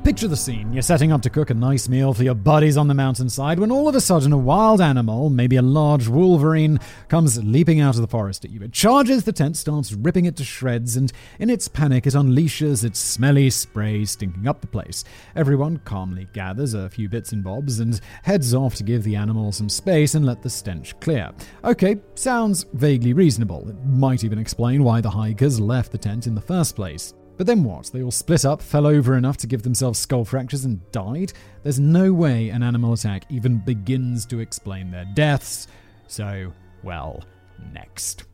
Picture 0.04 0.28
the 0.28 0.36
scene. 0.36 0.70
You're 0.70 0.82
setting 0.82 1.12
up 1.12 1.22
to 1.22 1.30
cook 1.30 1.48
a 1.48 1.54
nice 1.54 1.88
meal 1.88 2.12
for 2.12 2.24
your 2.24 2.34
buddies 2.34 2.76
on 2.76 2.88
the 2.88 2.94
mountainside 2.94 3.58
when 3.58 3.70
all 3.70 3.88
of 3.88 3.94
a 3.94 4.02
sudden 4.02 4.34
a 4.34 4.38
wild 4.38 4.82
animal, 4.82 5.30
maybe 5.30 5.56
a 5.56 5.62
large 5.62 6.08
wolverine, 6.08 6.78
comes 7.08 7.42
leaping 7.42 7.80
out 7.80 7.94
of 7.94 8.02
the 8.02 8.06
forest 8.06 8.44
at 8.44 8.50
you. 8.50 8.60
It 8.60 8.74
charges 8.74 9.24
the 9.24 9.32
tent, 9.32 9.56
starts 9.56 9.94
ripping 9.94 10.26
it 10.26 10.36
to 10.36 10.44
shreds, 10.44 10.94
and 10.94 11.10
in 11.38 11.48
its 11.48 11.68
panic, 11.68 12.06
it 12.06 12.12
unleashes 12.12 12.84
its 12.84 12.98
smelly 12.98 13.48
spray, 13.48 14.04
stinking 14.04 14.46
up 14.46 14.60
the 14.60 14.66
place. 14.66 15.04
Everyone 15.34 15.78
calmly 15.86 16.28
gathers 16.34 16.74
a 16.74 16.90
few 16.90 17.08
bits 17.08 17.32
and 17.32 17.42
bobs 17.42 17.80
and 17.80 17.98
heads 18.24 18.52
off 18.52 18.74
to 18.74 18.84
give 18.84 19.04
the 19.04 19.16
animal 19.16 19.52
some 19.52 19.70
space 19.70 20.14
and 20.14 20.26
let 20.26 20.42
the 20.42 20.50
stench 20.50 21.00
clear. 21.00 21.32
Okay, 21.64 21.96
sounds 22.14 22.66
vaguely 22.74 23.14
reasonable. 23.14 23.66
It 23.70 23.82
might 23.86 24.22
even 24.22 24.38
explain 24.38 24.84
why 24.84 25.00
the 25.00 25.08
hikers 25.08 25.58
left 25.58 25.92
the 25.92 25.98
tent 25.98 26.26
in 26.26 26.34
the 26.34 26.42
first 26.42 26.76
place. 26.76 27.14
But 27.36 27.46
then 27.46 27.64
what? 27.64 27.86
They 27.86 28.02
all 28.02 28.10
split 28.10 28.44
up, 28.44 28.62
fell 28.62 28.86
over 28.86 29.16
enough 29.16 29.36
to 29.38 29.46
give 29.46 29.62
themselves 29.62 29.98
skull 29.98 30.24
fractures, 30.24 30.64
and 30.64 30.80
died? 30.92 31.32
There's 31.62 31.80
no 31.80 32.12
way 32.12 32.50
an 32.50 32.62
animal 32.62 32.92
attack 32.92 33.24
even 33.28 33.58
begins 33.58 34.24
to 34.26 34.40
explain 34.40 34.90
their 34.90 35.06
deaths. 35.14 35.66
So, 36.06 36.52
well, 36.82 37.24
next. 37.72 38.24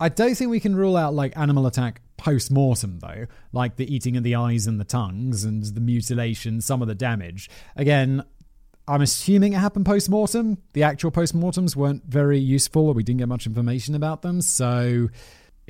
I 0.00 0.08
don't 0.08 0.34
think 0.34 0.50
we 0.50 0.60
can 0.60 0.74
rule 0.74 0.96
out 0.96 1.14
like 1.14 1.36
animal 1.36 1.66
attack 1.66 2.00
post 2.16 2.50
mortem 2.50 2.98
though, 3.00 3.26
like 3.52 3.76
the 3.76 3.92
eating 3.92 4.16
of 4.16 4.22
the 4.22 4.34
eyes 4.34 4.66
and 4.66 4.78
the 4.80 4.84
tongues 4.84 5.44
and 5.44 5.62
the 5.62 5.80
mutilation, 5.80 6.60
some 6.60 6.82
of 6.82 6.88
the 6.88 6.94
damage. 6.94 7.48
Again, 7.76 8.24
I'm 8.88 9.00
assuming 9.00 9.52
it 9.52 9.58
happened 9.58 9.86
post 9.86 10.10
mortem. 10.10 10.58
The 10.72 10.82
actual 10.82 11.10
post 11.12 11.34
mortems 11.34 11.76
weren't 11.76 12.04
very 12.04 12.38
useful, 12.38 12.88
or 12.88 12.94
we 12.94 13.04
didn't 13.04 13.18
get 13.18 13.28
much 13.28 13.46
information 13.46 13.94
about 13.94 14.22
them, 14.22 14.40
so 14.40 15.08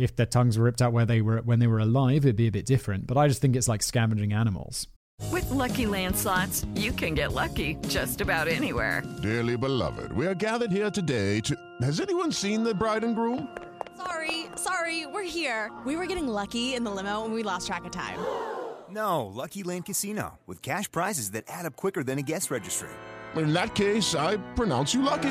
if 0.02 0.16
their 0.16 0.26
tongues 0.26 0.58
were 0.58 0.64
ripped 0.64 0.82
out 0.82 0.92
where 0.92 1.06
they 1.06 1.20
were 1.20 1.38
when 1.42 1.60
they 1.60 1.66
were 1.66 1.78
alive, 1.78 2.24
it'd 2.24 2.36
be 2.36 2.48
a 2.48 2.52
bit 2.52 2.66
different. 2.66 3.06
But 3.06 3.16
I 3.16 3.28
just 3.28 3.40
think 3.40 3.56
it's 3.56 3.68
like 3.68 3.82
scavenging 3.82 4.32
animals. 4.32 4.88
With 5.30 5.48
lucky 5.50 5.84
landslots, 5.86 6.66
you 6.78 6.90
can 6.92 7.14
get 7.14 7.32
lucky 7.32 7.76
just 7.88 8.20
about 8.20 8.48
anywhere. 8.48 9.02
Dearly 9.22 9.56
beloved, 9.56 10.12
we 10.12 10.26
are 10.26 10.34
gathered 10.34 10.72
here 10.72 10.90
today 10.90 11.40
to. 11.42 11.56
Has 11.80 12.00
anyone 12.00 12.32
seen 12.32 12.64
the 12.64 12.74
bride 12.74 13.04
and 13.04 13.14
groom? 13.14 13.48
Sorry, 13.96 14.46
sorry, 14.56 15.06
we're 15.06 15.22
here. 15.22 15.70
We 15.86 15.94
were 15.96 16.06
getting 16.06 16.26
lucky 16.26 16.74
in 16.74 16.82
the 16.82 16.90
limo 16.90 17.24
and 17.24 17.32
we 17.32 17.42
lost 17.42 17.66
track 17.66 17.84
of 17.84 17.92
time. 17.92 18.18
No, 18.90 19.24
Lucky 19.24 19.62
Land 19.62 19.86
Casino, 19.86 20.38
with 20.46 20.60
cash 20.60 20.90
prizes 20.92 21.30
that 21.30 21.44
add 21.48 21.64
up 21.64 21.76
quicker 21.76 22.04
than 22.04 22.18
a 22.18 22.22
guest 22.22 22.50
registry. 22.50 22.90
In 23.36 23.54
that 23.54 23.74
case, 23.74 24.14
I 24.14 24.36
pronounce 24.54 24.92
you 24.92 25.00
lucky. 25.00 25.30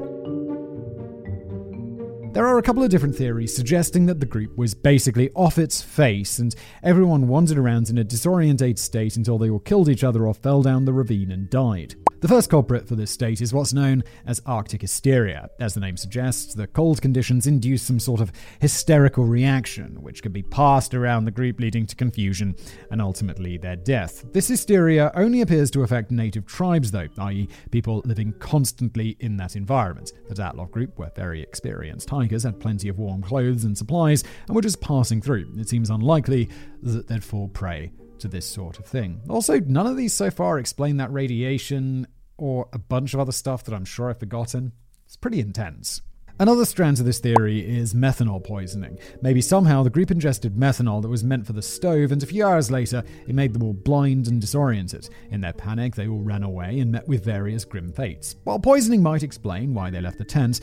There 2.33 2.47
are 2.47 2.57
a 2.57 2.63
couple 2.63 2.81
of 2.81 2.89
different 2.89 3.13
theories 3.13 3.53
suggesting 3.53 4.05
that 4.05 4.21
the 4.21 4.25
group 4.25 4.57
was 4.57 4.73
basically 4.73 5.31
off 5.35 5.57
its 5.57 5.81
face 5.81 6.39
and 6.39 6.55
everyone 6.81 7.27
wandered 7.27 7.57
around 7.57 7.89
in 7.89 7.97
a 7.97 8.05
disorientated 8.05 8.79
state 8.79 9.17
until 9.17 9.37
they 9.37 9.49
all 9.49 9.59
killed 9.59 9.89
each 9.89 10.05
other 10.05 10.25
or 10.25 10.33
fell 10.33 10.61
down 10.61 10.85
the 10.85 10.93
ravine 10.93 11.29
and 11.29 11.49
died. 11.49 11.95
The 12.21 12.27
first 12.27 12.51
culprit 12.51 12.87
for 12.87 12.95
this 12.95 13.09
state 13.09 13.41
is 13.41 13.51
what's 13.51 13.73
known 13.73 14.03
as 14.27 14.43
Arctic 14.45 14.81
hysteria. 14.81 15.49
As 15.59 15.73
the 15.73 15.79
name 15.79 15.97
suggests, 15.97 16.53
the 16.53 16.67
cold 16.67 17.01
conditions 17.01 17.47
induce 17.47 17.81
some 17.81 17.99
sort 17.99 18.21
of 18.21 18.31
hysterical 18.59 19.25
reaction, 19.25 20.03
which 20.03 20.21
can 20.21 20.31
be 20.31 20.43
passed 20.43 20.93
around 20.93 21.25
the 21.25 21.31
group, 21.31 21.59
leading 21.59 21.87
to 21.87 21.95
confusion 21.95 22.55
and 22.91 23.01
ultimately 23.01 23.57
their 23.57 23.75
death. 23.75 24.23
This 24.33 24.49
hysteria 24.49 25.11
only 25.15 25.41
appears 25.41 25.71
to 25.71 25.81
affect 25.81 26.11
native 26.11 26.45
tribes, 26.45 26.91
though, 26.91 27.07
i.e., 27.17 27.49
people 27.71 28.03
living 28.05 28.33
constantly 28.33 29.17
in 29.19 29.35
that 29.37 29.55
environment. 29.55 30.13
The 30.29 30.35
Dyatlov 30.35 30.69
group 30.69 30.99
were 30.99 31.11
very 31.15 31.41
experienced 31.41 32.11
hikers, 32.21 32.43
had 32.43 32.59
plenty 32.59 32.87
of 32.87 32.99
warm 32.99 33.21
clothes 33.21 33.63
and 33.63 33.77
supplies, 33.77 34.23
and 34.47 34.55
were 34.55 34.61
just 34.61 34.81
passing 34.81 35.21
through. 35.21 35.51
It 35.57 35.69
seems 35.69 35.89
unlikely 35.89 36.49
that 36.83 37.07
they'd 37.07 37.23
fall 37.23 37.47
prey 37.47 37.91
to 38.19 38.27
this 38.27 38.45
sort 38.45 38.79
of 38.79 38.85
thing. 38.85 39.21
Also, 39.29 39.59
none 39.59 39.87
of 39.87 39.97
these 39.97 40.13
so 40.13 40.29
far 40.29 40.59
explain 40.59 40.97
that 40.97 41.11
radiation 41.11 42.07
or 42.37 42.69
a 42.73 42.79
bunch 42.79 43.13
of 43.13 43.19
other 43.19 43.31
stuff 43.31 43.63
that 43.65 43.73
I'm 43.73 43.85
sure 43.85 44.09
I've 44.09 44.19
forgotten. 44.19 44.71
It's 45.05 45.17
pretty 45.17 45.39
intense. 45.39 46.01
Another 46.39 46.65
strand 46.65 46.97
to 46.97 47.03
this 47.03 47.19
theory 47.19 47.59
is 47.59 47.93
methanol 47.93 48.43
poisoning. 48.43 48.97
Maybe 49.21 49.41
somehow 49.41 49.83
the 49.83 49.91
group 49.91 50.09
ingested 50.09 50.55
methanol 50.55 51.01
that 51.03 51.07
was 51.07 51.23
meant 51.23 51.45
for 51.45 51.53
the 51.53 51.61
stove, 51.61 52.11
and 52.11 52.23
a 52.23 52.25
few 52.25 52.43
hours 52.43 52.71
later, 52.71 53.03
it 53.27 53.35
made 53.35 53.53
them 53.53 53.61
all 53.61 53.73
blind 53.73 54.27
and 54.27 54.41
disoriented. 54.41 55.07
In 55.29 55.41
their 55.41 55.53
panic, 55.53 55.93
they 55.93 56.07
all 56.07 56.21
ran 56.21 56.41
away 56.41 56.79
and 56.79 56.91
met 56.91 57.07
with 57.07 57.23
various 57.23 57.63
grim 57.63 57.91
fates. 57.91 58.37
While 58.43 58.59
poisoning 58.59 59.03
might 59.03 59.21
explain 59.21 59.75
why 59.75 59.91
they 59.91 60.01
left 60.01 60.17
the 60.17 60.23
tent, 60.23 60.61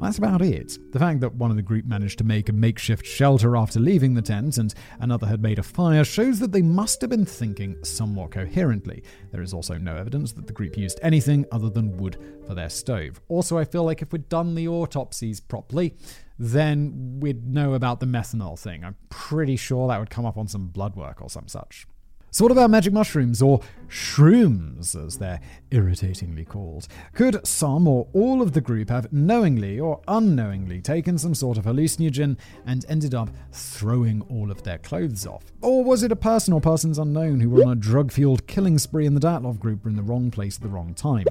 that's 0.00 0.18
about 0.18 0.40
it. 0.40 0.78
The 0.92 0.98
fact 0.98 1.20
that 1.20 1.34
one 1.34 1.50
of 1.50 1.56
the 1.56 1.62
group 1.62 1.84
managed 1.84 2.18
to 2.18 2.24
make 2.24 2.48
a 2.48 2.52
makeshift 2.52 3.04
shelter 3.04 3.56
after 3.56 3.78
leaving 3.78 4.14
the 4.14 4.22
tent 4.22 4.56
and 4.56 4.72
another 4.98 5.26
had 5.26 5.42
made 5.42 5.58
a 5.58 5.62
fire 5.62 6.04
shows 6.04 6.38
that 6.38 6.52
they 6.52 6.62
must 6.62 7.00
have 7.02 7.10
been 7.10 7.26
thinking 7.26 7.76
somewhat 7.84 8.30
coherently. 8.30 9.02
There 9.30 9.42
is 9.42 9.52
also 9.52 9.76
no 9.76 9.96
evidence 9.96 10.32
that 10.32 10.46
the 10.46 10.52
group 10.54 10.78
used 10.78 10.98
anything 11.02 11.44
other 11.52 11.68
than 11.68 11.98
wood 11.98 12.16
for 12.46 12.54
their 12.54 12.70
stove. 12.70 13.20
Also, 13.28 13.58
I 13.58 13.64
feel 13.64 13.84
like 13.84 14.00
if 14.00 14.12
we'd 14.12 14.28
done 14.30 14.54
the 14.54 14.68
autopsies 14.68 15.38
properly, 15.38 15.94
then 16.38 17.18
we'd 17.20 17.46
know 17.46 17.74
about 17.74 18.00
the 18.00 18.06
methanol 18.06 18.58
thing. 18.58 18.82
I'm 18.84 18.96
pretty 19.10 19.56
sure 19.56 19.88
that 19.88 20.00
would 20.00 20.10
come 20.10 20.24
up 20.24 20.38
on 20.38 20.48
some 20.48 20.68
blood 20.68 20.96
work 20.96 21.20
or 21.20 21.28
some 21.28 21.46
such. 21.46 21.86
So, 22.32 22.44
what 22.44 22.52
about 22.52 22.70
magic 22.70 22.92
mushrooms, 22.92 23.42
or 23.42 23.60
shrooms, 23.90 24.94
as 24.94 25.18
they're 25.18 25.40
irritatingly 25.70 26.44
called? 26.44 26.86
Could 27.12 27.46
some 27.46 27.86
or 27.86 28.06
all 28.12 28.40
of 28.40 28.52
the 28.52 28.60
group 28.60 28.88
have 28.88 29.12
knowingly 29.12 29.78
or 29.78 30.00
unknowingly 30.08 30.80
taken 30.80 31.18
some 31.18 31.34
sort 31.34 31.58
of 31.58 31.64
hallucinogen 31.64 32.38
and 32.66 32.84
ended 32.88 33.14
up 33.14 33.30
throwing 33.52 34.22
all 34.22 34.50
of 34.50 34.62
their 34.62 34.78
clothes 34.78 35.26
off? 35.26 35.44
Or 35.60 35.84
was 35.84 36.02
it 36.02 36.12
a 36.12 36.16
person 36.16 36.54
or 36.54 36.60
persons 36.60 36.98
unknown 36.98 37.40
who 37.40 37.50
were 37.50 37.64
on 37.64 37.72
a 37.72 37.76
drug 37.76 38.12
fueled 38.12 38.46
killing 38.46 38.78
spree 38.78 39.06
and 39.06 39.16
the 39.16 39.20
Dyatlov 39.20 39.58
group 39.58 39.84
were 39.84 39.90
in 39.90 39.96
the 39.96 40.02
wrong 40.02 40.30
place 40.30 40.56
at 40.56 40.62
the 40.62 40.68
wrong 40.68 40.94
time? 40.94 41.26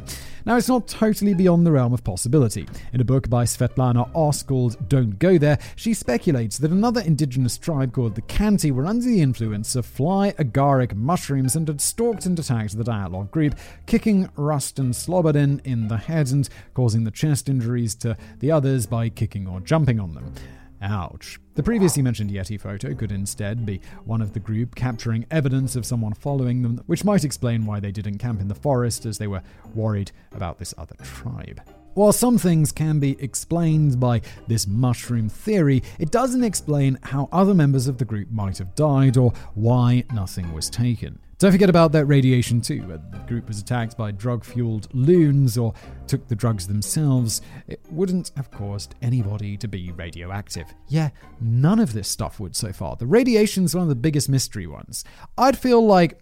Now, 0.45 0.57
it's 0.57 0.67
not 0.67 0.87
totally 0.87 1.33
beyond 1.33 1.65
the 1.65 1.71
realm 1.71 1.93
of 1.93 2.03
possibility. 2.03 2.67
In 2.93 3.01
a 3.01 3.05
book 3.05 3.29
by 3.29 3.45
Svetlana 3.45 4.09
Oss 4.13 4.43
called 4.43 4.89
Don't 4.89 5.17
Go 5.19 5.37
There, 5.37 5.59
she 5.75 5.93
speculates 5.93 6.57
that 6.57 6.71
another 6.71 7.01
indigenous 7.01 7.57
tribe 7.57 7.93
called 7.93 8.15
the 8.15 8.21
Khanty 8.23 8.71
were 8.71 8.85
under 8.85 9.05
the 9.05 9.21
influence 9.21 9.75
of 9.75 9.85
fly 9.85 10.31
agaric 10.33 10.95
mushrooms 10.95 11.55
and 11.55 11.67
had 11.67 11.81
stalked 11.81 12.25
and 12.25 12.35
attacked 12.49 12.77
the 12.77 12.83
Dyatlov 12.83 13.29
group, 13.31 13.55
kicking 13.85 14.27
Rustem 14.29 14.89
Slobodin 14.89 15.63
in 15.63 15.87
the 15.87 15.97
head 15.97 16.29
and 16.29 16.49
causing 16.73 17.03
the 17.03 17.11
chest 17.11 17.47
injuries 17.47 17.93
to 17.95 18.17
the 18.39 18.51
others 18.51 18.87
by 18.87 19.09
kicking 19.09 19.47
or 19.47 19.59
jumping 19.59 19.99
on 19.99 20.13
them. 20.13 20.33
Ouch. 20.81 21.39
The 21.55 21.63
previously 21.63 22.01
mentioned 22.01 22.31
Yeti 22.31 22.59
photo 22.59 22.95
could 22.95 23.11
instead 23.11 23.65
be 23.65 23.81
one 24.05 24.21
of 24.21 24.33
the 24.33 24.39
group 24.39 24.75
capturing 24.75 25.25
evidence 25.29 25.75
of 25.75 25.85
someone 25.85 26.13
following 26.13 26.61
them, 26.61 26.81
which 26.87 27.03
might 27.03 27.23
explain 27.23 27.65
why 27.65 27.79
they 27.79 27.91
didn't 27.91 28.17
camp 28.17 28.39
in 28.39 28.47
the 28.47 28.55
forest 28.55 29.05
as 29.05 29.17
they 29.17 29.27
were 29.27 29.43
worried 29.75 30.11
about 30.31 30.57
this 30.57 30.73
other 30.77 30.95
tribe. 31.03 31.61
While 31.95 32.13
some 32.13 32.37
things 32.37 32.71
can 32.71 32.99
be 32.99 33.21
explained 33.21 33.99
by 33.99 34.21
this 34.47 34.67
mushroom 34.67 35.27
theory, 35.27 35.83
it 35.99 36.11
doesn't 36.11 36.43
explain 36.43 36.97
how 37.03 37.27
other 37.31 37.53
members 37.53 37.87
of 37.87 37.97
the 37.97 38.05
group 38.05 38.31
might 38.31 38.57
have 38.57 38.73
died 38.73 39.17
or 39.17 39.33
why 39.53 40.05
nothing 40.13 40.53
was 40.53 40.69
taken. 40.69 41.19
Don't 41.39 41.53
forget 41.53 41.69
about 41.69 41.93
that 41.93 42.03
radiation 42.03 42.59
too. 42.59 42.81
When 42.81 43.01
the 43.11 43.17
group 43.19 43.47
was 43.47 43.61
attacked 43.61 43.95
by 43.95 44.11
drug 44.11 44.43
fueled 44.43 44.93
loons 44.93 45.57
or 45.57 45.73
took 46.05 46.27
the 46.27 46.35
drugs 46.35 46.67
themselves, 46.67 47.41
it 47.65 47.79
wouldn't 47.89 48.31
have 48.35 48.51
caused 48.51 48.95
anybody 49.01 49.55
to 49.55 49.67
be 49.69 49.93
radioactive. 49.93 50.65
Yeah, 50.89 51.11
none 51.39 51.79
of 51.79 51.93
this 51.93 52.09
stuff 52.09 52.41
would 52.41 52.57
so 52.57 52.73
far. 52.73 52.97
The 52.97 53.07
radiation's 53.07 53.73
one 53.73 53.83
of 53.83 53.87
the 53.87 53.95
biggest 53.95 54.27
mystery 54.27 54.67
ones. 54.67 55.05
I'd 55.37 55.57
feel 55.57 55.85
like 55.85 56.19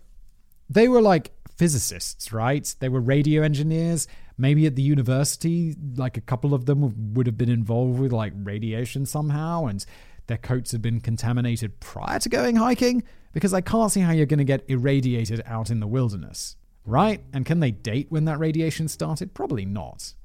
they 0.70 0.88
were 0.88 1.02
like 1.02 1.32
physicists, 1.50 2.32
right? 2.32 2.76
They 2.80 2.90
were 2.90 3.02
radio 3.02 3.42
engineers. 3.42 4.08
Maybe 4.38 4.68
at 4.68 4.76
the 4.76 4.84
university, 4.84 5.76
like 5.96 6.18
a 6.18 6.22
couple 6.22 6.54
of 6.54 6.68
them 6.68 7.16
would 7.16 7.26
have 7.26 7.40
been 7.40 7.50
involved 7.50 8.00
with 8.00 8.12
like 8.12 8.34
radiation 8.36 9.08
somehow, 9.08 9.66
and 9.66 9.84
their 10.28 10.38
coats 10.38 10.74
had 10.74 10.84
been 10.84 11.00
contaminated 11.00 11.80
prior 11.80 12.20
to 12.20 12.30
going 12.30 12.58
hiking, 12.58 13.02
because 13.38 13.54
I 13.54 13.62
can't 13.62 13.91
see 13.91 14.00
how 14.00 14.13
you're 14.13 14.26
going 14.26 14.39
to 14.39 14.43
get 14.43 14.63
irradiated 14.67 15.43
out 15.45 15.69
in 15.69 15.80
the 15.80 15.86
wilderness. 15.86 16.56
Right? 16.88 17.21
And 17.32 17.45
can 17.45 17.60
they 17.60 17.69
date 17.69 18.08
when 18.10 18.26
that 18.26 18.39
radiation 18.39 18.88
started? 18.88 19.36
Probably 19.36 19.63
not. 19.63 20.15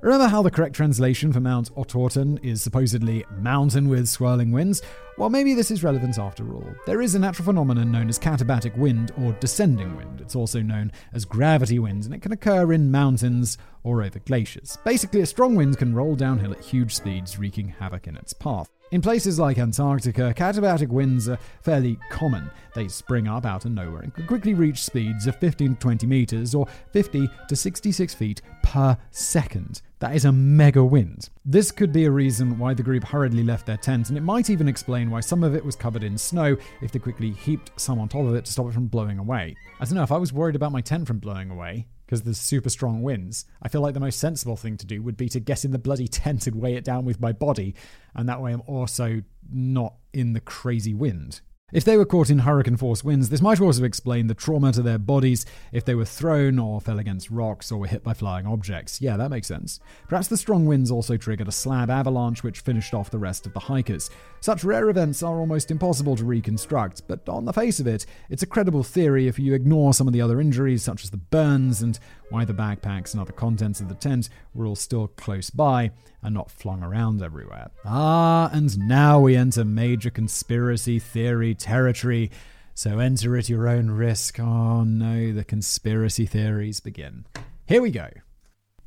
Remember 0.00 0.28
how 0.28 0.42
the 0.42 0.50
correct 0.50 0.76
translation 0.76 1.32
for 1.32 1.40
Mount 1.40 1.74
Otorten 1.74 2.38
is 2.44 2.62
supposedly 2.62 3.24
mountain 3.36 3.88
with 3.88 4.08
swirling 4.08 4.52
winds? 4.52 4.80
Well, 5.16 5.28
maybe 5.28 5.54
this 5.54 5.72
is 5.72 5.82
relevant 5.82 6.18
after 6.18 6.54
all. 6.54 6.72
There 6.86 7.02
is 7.02 7.16
a 7.16 7.18
natural 7.18 7.46
phenomenon 7.46 7.90
known 7.90 8.08
as 8.08 8.16
katabatic 8.16 8.76
wind 8.78 9.10
or 9.18 9.32
descending 9.40 9.96
wind. 9.96 10.20
It's 10.20 10.36
also 10.36 10.62
known 10.62 10.92
as 11.12 11.24
gravity 11.24 11.80
wind, 11.80 12.04
and 12.04 12.14
it 12.14 12.22
can 12.22 12.30
occur 12.30 12.72
in 12.72 12.92
mountains 12.92 13.58
or 13.82 14.04
over 14.04 14.20
glaciers. 14.20 14.78
Basically, 14.84 15.20
a 15.20 15.26
strong 15.26 15.56
wind 15.56 15.78
can 15.78 15.96
roll 15.96 16.14
downhill 16.14 16.52
at 16.52 16.64
huge 16.64 16.94
speeds, 16.94 17.36
wreaking 17.36 17.74
havoc 17.80 18.06
in 18.06 18.16
its 18.16 18.32
path. 18.32 18.70
In 18.90 19.02
places 19.02 19.38
like 19.38 19.58
Antarctica, 19.58 20.32
katabatic 20.34 20.88
winds 20.88 21.28
are 21.28 21.38
fairly 21.60 21.98
common. 22.10 22.50
They 22.74 22.88
spring 22.88 23.28
up 23.28 23.44
out 23.44 23.66
of 23.66 23.72
nowhere 23.72 24.00
and 24.00 24.14
can 24.14 24.26
quickly 24.26 24.54
reach 24.54 24.82
speeds 24.82 25.26
of 25.26 25.36
15 25.36 25.74
to 25.74 25.78
20 25.78 26.06
meters 26.06 26.54
or 26.54 26.66
50 26.94 27.28
to 27.48 27.56
66 27.56 28.14
feet 28.14 28.40
per 28.62 28.96
second. 29.10 29.82
That 29.98 30.16
is 30.16 30.24
a 30.24 30.32
mega 30.32 30.82
wind. 30.82 31.28
This 31.44 31.70
could 31.70 31.92
be 31.92 32.06
a 32.06 32.10
reason 32.10 32.58
why 32.58 32.72
the 32.72 32.82
group 32.82 33.04
hurriedly 33.04 33.44
left 33.44 33.66
their 33.66 33.76
tent, 33.76 34.08
and 34.08 34.16
it 34.16 34.22
might 34.22 34.48
even 34.48 34.68
explain 34.68 35.10
why 35.10 35.20
some 35.20 35.44
of 35.44 35.54
it 35.54 35.64
was 35.64 35.76
covered 35.76 36.02
in 36.02 36.16
snow 36.16 36.56
if 36.80 36.90
they 36.90 36.98
quickly 36.98 37.32
heaped 37.32 37.72
some 37.76 37.98
on 37.98 38.08
top 38.08 38.24
of 38.24 38.34
it 38.36 38.46
to 38.46 38.52
stop 38.52 38.68
it 38.68 38.72
from 38.72 38.86
blowing 38.86 39.18
away. 39.18 39.54
I 39.80 39.84
don't 39.84 39.96
know, 39.96 40.02
if 40.02 40.12
I 40.12 40.16
was 40.16 40.32
worried 40.32 40.56
about 40.56 40.72
my 40.72 40.80
tent 40.80 41.06
from 41.06 41.18
blowing 41.18 41.50
away, 41.50 41.88
because 42.08 42.22
there's 42.22 42.38
super 42.38 42.70
strong 42.70 43.02
winds, 43.02 43.44
I 43.60 43.68
feel 43.68 43.82
like 43.82 43.92
the 43.92 44.00
most 44.00 44.18
sensible 44.18 44.56
thing 44.56 44.78
to 44.78 44.86
do 44.86 45.02
would 45.02 45.18
be 45.18 45.28
to 45.28 45.40
get 45.40 45.62
in 45.62 45.72
the 45.72 45.78
bloody 45.78 46.08
tent 46.08 46.46
and 46.46 46.56
weigh 46.56 46.74
it 46.74 46.82
down 46.82 47.04
with 47.04 47.20
my 47.20 47.32
body, 47.32 47.74
and 48.14 48.26
that 48.30 48.40
way 48.40 48.50
I'm 48.50 48.62
also 48.66 49.20
not 49.52 49.92
in 50.14 50.32
the 50.32 50.40
crazy 50.40 50.94
wind. 50.94 51.42
If 51.70 51.84
they 51.84 51.98
were 51.98 52.06
caught 52.06 52.30
in 52.30 52.38
hurricane 52.38 52.78
force 52.78 53.04
winds, 53.04 53.28
this 53.28 53.42
might 53.42 53.60
also 53.60 53.84
explain 53.84 54.26
the 54.26 54.32
trauma 54.32 54.72
to 54.72 54.80
their 54.80 54.96
bodies 54.96 55.44
if 55.70 55.84
they 55.84 55.94
were 55.94 56.06
thrown 56.06 56.58
or 56.58 56.80
fell 56.80 56.98
against 56.98 57.30
rocks 57.30 57.70
or 57.70 57.76
were 57.76 57.86
hit 57.86 58.02
by 58.02 58.14
flying 58.14 58.46
objects. 58.46 59.02
Yeah, 59.02 59.18
that 59.18 59.28
makes 59.28 59.48
sense. 59.48 59.78
Perhaps 60.08 60.28
the 60.28 60.38
strong 60.38 60.64
winds 60.64 60.90
also 60.90 61.18
triggered 61.18 61.46
a 61.46 61.52
slab 61.52 61.90
avalanche 61.90 62.42
which 62.42 62.60
finished 62.60 62.94
off 62.94 63.10
the 63.10 63.18
rest 63.18 63.46
of 63.46 63.52
the 63.52 63.60
hikers. 63.60 64.08
Such 64.40 64.64
rare 64.64 64.88
events 64.88 65.22
are 65.22 65.38
almost 65.38 65.70
impossible 65.70 66.16
to 66.16 66.24
reconstruct, 66.24 67.02
but 67.06 67.28
on 67.28 67.44
the 67.44 67.52
face 67.52 67.80
of 67.80 67.86
it, 67.86 68.06
it's 68.30 68.42
a 68.42 68.46
credible 68.46 68.82
theory 68.82 69.28
if 69.28 69.38
you 69.38 69.52
ignore 69.52 69.92
some 69.92 70.06
of 70.06 70.14
the 70.14 70.22
other 70.22 70.40
injuries, 70.40 70.82
such 70.82 71.04
as 71.04 71.10
the 71.10 71.18
burns 71.18 71.82
and 71.82 71.98
why 72.30 72.44
the 72.44 72.54
backpacks 72.54 73.12
and 73.12 73.20
other 73.20 73.32
contents 73.32 73.80
of 73.80 73.88
the 73.88 73.94
tent 73.94 74.28
were 74.54 74.66
all 74.66 74.76
still 74.76 75.08
close 75.08 75.50
by 75.50 75.90
and 76.22 76.34
not 76.34 76.50
flung 76.50 76.82
around 76.82 77.22
everywhere. 77.22 77.70
Ah, 77.84 78.50
and 78.52 78.76
now 78.78 79.20
we 79.20 79.36
enter 79.36 79.64
major 79.64 80.10
conspiracy 80.10 80.98
theory 80.98 81.54
territory. 81.54 82.30
So 82.74 82.98
enter 82.98 83.36
at 83.36 83.48
your 83.48 83.68
own 83.68 83.90
risk. 83.90 84.38
Oh 84.38 84.84
no, 84.84 85.32
the 85.32 85.44
conspiracy 85.44 86.26
theories 86.26 86.80
begin. 86.80 87.24
Here 87.66 87.82
we 87.82 87.90
go. 87.90 88.08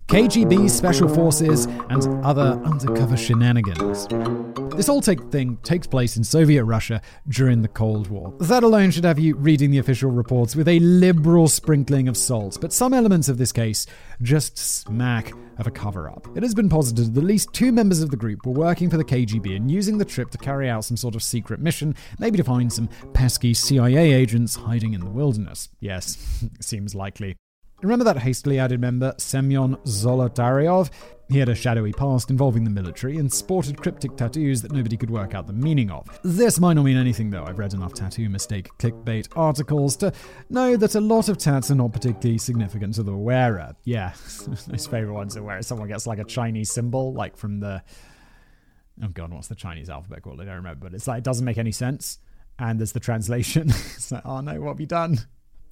KGB 0.07 0.69
special 0.69 1.07
forces 1.07 1.65
and 1.89 2.25
other 2.25 2.59
undercover 2.65 3.15
shenanigans. 3.15 4.07
This 4.75 4.87
whole 4.87 5.01
take 5.01 5.21
thing 5.31 5.57
takes 5.63 5.87
place 5.87 6.17
in 6.17 6.23
Soviet 6.23 6.63
Russia 6.65 7.01
during 7.29 7.61
the 7.61 7.67
Cold 7.67 8.07
War. 8.09 8.33
That 8.39 8.63
alone 8.63 8.91
should 8.91 9.03
have 9.03 9.19
you 9.19 9.35
reading 9.35 9.71
the 9.71 9.77
official 9.77 10.11
reports 10.11 10.55
with 10.55 10.67
a 10.67 10.79
liberal 10.79 11.47
sprinkling 11.47 12.07
of 12.07 12.17
salt, 12.17 12.57
but 12.59 12.73
some 12.73 12.93
elements 12.93 13.29
of 13.29 13.37
this 13.37 13.51
case 13.51 13.85
just 14.21 14.57
smack 14.57 15.33
of 15.57 15.67
a 15.67 15.71
cover 15.71 16.09
up. 16.09 16.27
It 16.35 16.43
has 16.43 16.55
been 16.55 16.69
posited 16.69 17.13
that 17.13 17.21
at 17.21 17.25
least 17.25 17.53
two 17.53 17.71
members 17.71 18.01
of 18.01 18.09
the 18.09 18.17
group 18.17 18.45
were 18.45 18.53
working 18.53 18.89
for 18.89 18.97
the 18.97 19.05
KGB 19.05 19.55
and 19.55 19.69
using 19.69 19.97
the 19.97 20.05
trip 20.05 20.31
to 20.31 20.37
carry 20.37 20.69
out 20.69 20.83
some 20.83 20.97
sort 20.97 21.15
of 21.15 21.23
secret 21.23 21.59
mission, 21.59 21.95
maybe 22.19 22.37
to 22.37 22.43
find 22.43 22.71
some 22.71 22.89
pesky 23.13 23.53
CIA 23.53 24.11
agents 24.11 24.55
hiding 24.55 24.93
in 24.93 25.01
the 25.01 25.09
wilderness. 25.09 25.69
Yes, 25.79 26.17
seems 26.59 26.95
likely. 26.95 27.35
Remember 27.81 28.05
that 28.05 28.17
hastily 28.19 28.59
added 28.59 28.79
member, 28.79 29.15
Semyon 29.17 29.75
Zolotaryov? 29.77 30.91
He 31.29 31.39
had 31.39 31.49
a 31.49 31.55
shadowy 31.55 31.93
past 31.93 32.29
involving 32.29 32.63
the 32.63 32.69
military 32.69 33.17
and 33.17 33.31
sported 33.31 33.81
cryptic 33.81 34.15
tattoos 34.15 34.61
that 34.61 34.71
nobody 34.71 34.97
could 34.97 35.09
work 35.09 35.33
out 35.33 35.47
the 35.47 35.53
meaning 35.53 35.89
of. 35.89 36.19
This 36.23 36.59
might 36.59 36.73
not 36.73 36.83
mean 36.83 36.97
anything 36.97 37.31
though. 37.31 37.43
I've 37.43 37.57
read 37.57 37.73
enough 37.73 37.93
tattoo 37.93 38.29
mistake 38.29 38.69
clickbait 38.77 39.29
articles 39.35 39.95
to 39.97 40.13
know 40.49 40.77
that 40.77 40.93
a 40.93 41.01
lot 41.01 41.27
of 41.27 41.39
tats 41.39 41.71
are 41.71 41.75
not 41.75 41.91
particularly 41.91 42.37
significant 42.37 42.95
to 42.95 43.03
the 43.03 43.15
wearer. 43.15 43.75
Yeah, 43.83 44.13
those 44.67 44.85
favorite 44.85 45.13
ones 45.13 45.35
are 45.35 45.41
where 45.43 45.61
someone 45.63 45.87
gets 45.87 46.05
like 46.05 46.19
a 46.19 46.25
Chinese 46.25 46.71
symbol, 46.71 47.13
like 47.13 47.35
from 47.35 47.61
the. 47.61 47.81
Oh 49.01 49.07
god, 49.07 49.33
what's 49.33 49.47
the 49.47 49.55
Chinese 49.55 49.89
alphabet 49.89 50.21
called? 50.21 50.39
I 50.39 50.45
don't 50.45 50.55
remember, 50.55 50.89
but 50.89 50.93
it's 50.93 51.07
like 51.07 51.19
it 51.19 51.23
doesn't 51.23 51.45
make 51.45 51.57
any 51.57 51.71
sense. 51.71 52.19
And 52.59 52.77
there's 52.77 52.91
the 52.91 52.99
translation. 52.99 53.69
it's 53.69 54.11
like, 54.11 54.25
oh 54.25 54.41
no, 54.41 54.61
what 54.61 54.69
have 54.71 54.79
you 54.81 54.85
done? 54.85 55.17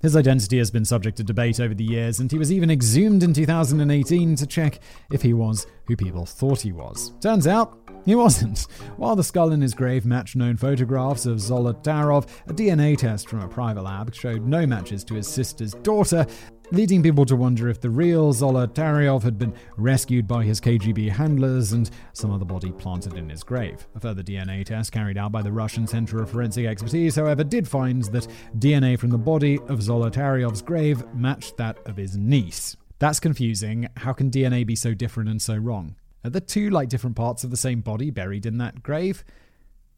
His 0.02 0.16
identity 0.16 0.58
has 0.60 0.72
been 0.72 0.86
subject 0.86 1.18
to 1.18 1.24
debate 1.24 1.60
over 1.60 1.74
the 1.74 1.84
years, 1.84 2.20
and 2.20 2.32
he 2.32 2.38
was 2.38 2.54
even 2.54 2.72
exhumed 2.72 3.22
in 3.22 3.34
2018 3.34 4.36
to 4.38 4.48
check 4.48 4.80
if 5.12 5.22
he 5.22 5.34
was 5.34 5.68
who 5.88 5.98
people 5.98 6.26
thought 6.26 6.62
he 6.62 6.72
was. 6.72 7.12
Turns 7.20 7.48
out, 7.48 7.78
he 8.06 8.16
wasn't. 8.16 8.62
While 8.96 9.18
the 9.18 9.26
skull 9.26 9.52
in 9.52 9.60
his 9.60 9.74
grave 9.74 10.06
matched 10.06 10.38
known 10.38 10.56
photographs 10.56 11.26
of 11.26 11.40
Zolotaryov, 11.40 12.28
a 12.48 12.54
DNA 12.54 12.98
test 12.98 13.28
from 13.28 13.42
a 13.42 13.48
private 13.50 13.82
lab 13.82 14.16
showed 14.16 14.46
no 14.46 14.66
matches 14.66 15.04
to 15.04 15.16
his 15.16 15.28
sister's 15.28 15.74
daughter, 15.74 16.26
leading 16.72 17.02
people 17.02 17.26
to 17.26 17.36
wonder 17.36 17.68
if 17.68 17.82
the 17.82 17.90
real 17.90 18.34
Zolotaryov 18.34 19.24
had 19.24 19.38
been 19.38 19.54
rescued 19.78 20.28
by 20.28 20.44
his 20.44 20.62
KGB 20.62 21.10
handlers 21.10 21.72
and 21.72 21.90
some 22.14 22.32
other 22.32 22.46
body 22.46 22.72
planted 22.72 23.16
in 23.16 23.30
his 23.30 23.44
grave. 23.44 23.88
A 23.96 24.00
further 24.00 24.24
DNA 24.24 24.66
test 24.66 24.92
carried 24.92 25.18
out 25.18 25.32
by 25.32 25.42
the 25.42 25.52
Russian 25.52 25.88
Center 25.88 26.22
of 26.22 26.30
Forensic 26.30 26.66
Expertise, 26.66 27.16
however, 27.16 27.44
did 27.44 27.68
find 27.68 28.04
that 28.06 28.28
DNA 28.58 28.98
from 29.00 29.10
the 29.10 29.18
body 29.18 29.58
of 29.68 29.80
Zolotaryov's 29.80 30.62
grave 30.62 31.04
matched 31.14 31.58
that 31.58 31.80
of 31.88 31.98
his 31.98 32.16
niece. 32.16 32.78
That's 33.00 33.20
confusing. 33.20 33.88
How 33.98 34.14
can 34.14 34.30
DNA 34.30 34.66
be 34.66 34.76
so 34.76 34.94
different 34.94 35.30
and 35.30 35.42
so 35.42 35.56
wrong? 35.56 35.96
Are 36.24 36.30
the 36.30 36.42
two 36.42 36.70
like 36.70 36.90
different 36.90 37.16
parts 37.16 37.44
of 37.44 37.50
the 37.50 37.58
same 37.58 37.82
body 37.82 38.12
buried 38.12 38.46
in 38.46 38.58
that 38.58 38.84
grave? 38.84 39.24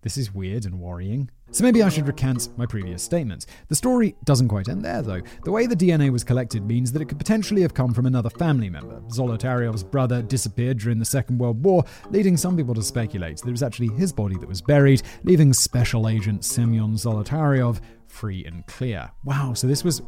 This 0.02 0.18
is 0.18 0.34
weird 0.34 0.66
and 0.66 0.80
worrying. 0.80 1.30
So 1.52 1.64
maybe 1.64 1.84
I 1.84 1.90
should 1.90 2.08
recant 2.08 2.58
my 2.58 2.66
previous 2.66 3.04
statements. 3.04 3.46
The 3.68 3.76
story 3.76 4.16
doesn't 4.24 4.48
quite 4.48 4.70
end 4.70 4.84
there, 4.84 5.02
though. 5.02 5.22
The 5.44 5.52
way 5.52 5.68
the 5.68 5.76
DNA 5.76 6.10
was 6.10 6.24
collected 6.24 6.66
means 6.66 6.92
that 6.92 7.02
it 7.02 7.06
could 7.06 7.18
potentially 7.18 7.62
have 7.62 7.74
come 7.74 7.94
from 7.94 8.06
another 8.06 8.30
family 8.30 8.70
member. 8.70 9.02
Zolotaryov's 9.10 9.84
brother 9.84 10.22
disappeared 10.22 10.80
during 10.80 10.98
the 10.98 11.06
Second 11.06 11.40
World 11.40 11.64
War, 11.64 11.84
leading 12.10 12.38
some 12.38 12.56
people 12.56 12.74
to 12.74 12.82
speculate 12.82 13.38
that 13.38 13.48
it 13.48 13.52
was 13.52 13.64
actually 13.64 13.90
his 13.90 14.14
body 14.14 14.38
that 14.38 14.48
was 14.48 14.62
buried, 14.62 15.02
leaving 15.24 15.52
Special 15.52 16.08
Agent 16.08 16.46
Semyon 16.46 16.94
Zolotaryov 16.94 17.82
free 18.08 18.46
and 18.46 18.66
clear. 18.68 19.12
Wow, 19.24 19.54
so 19.54 19.68
this 19.68 19.84
was. 19.84 20.02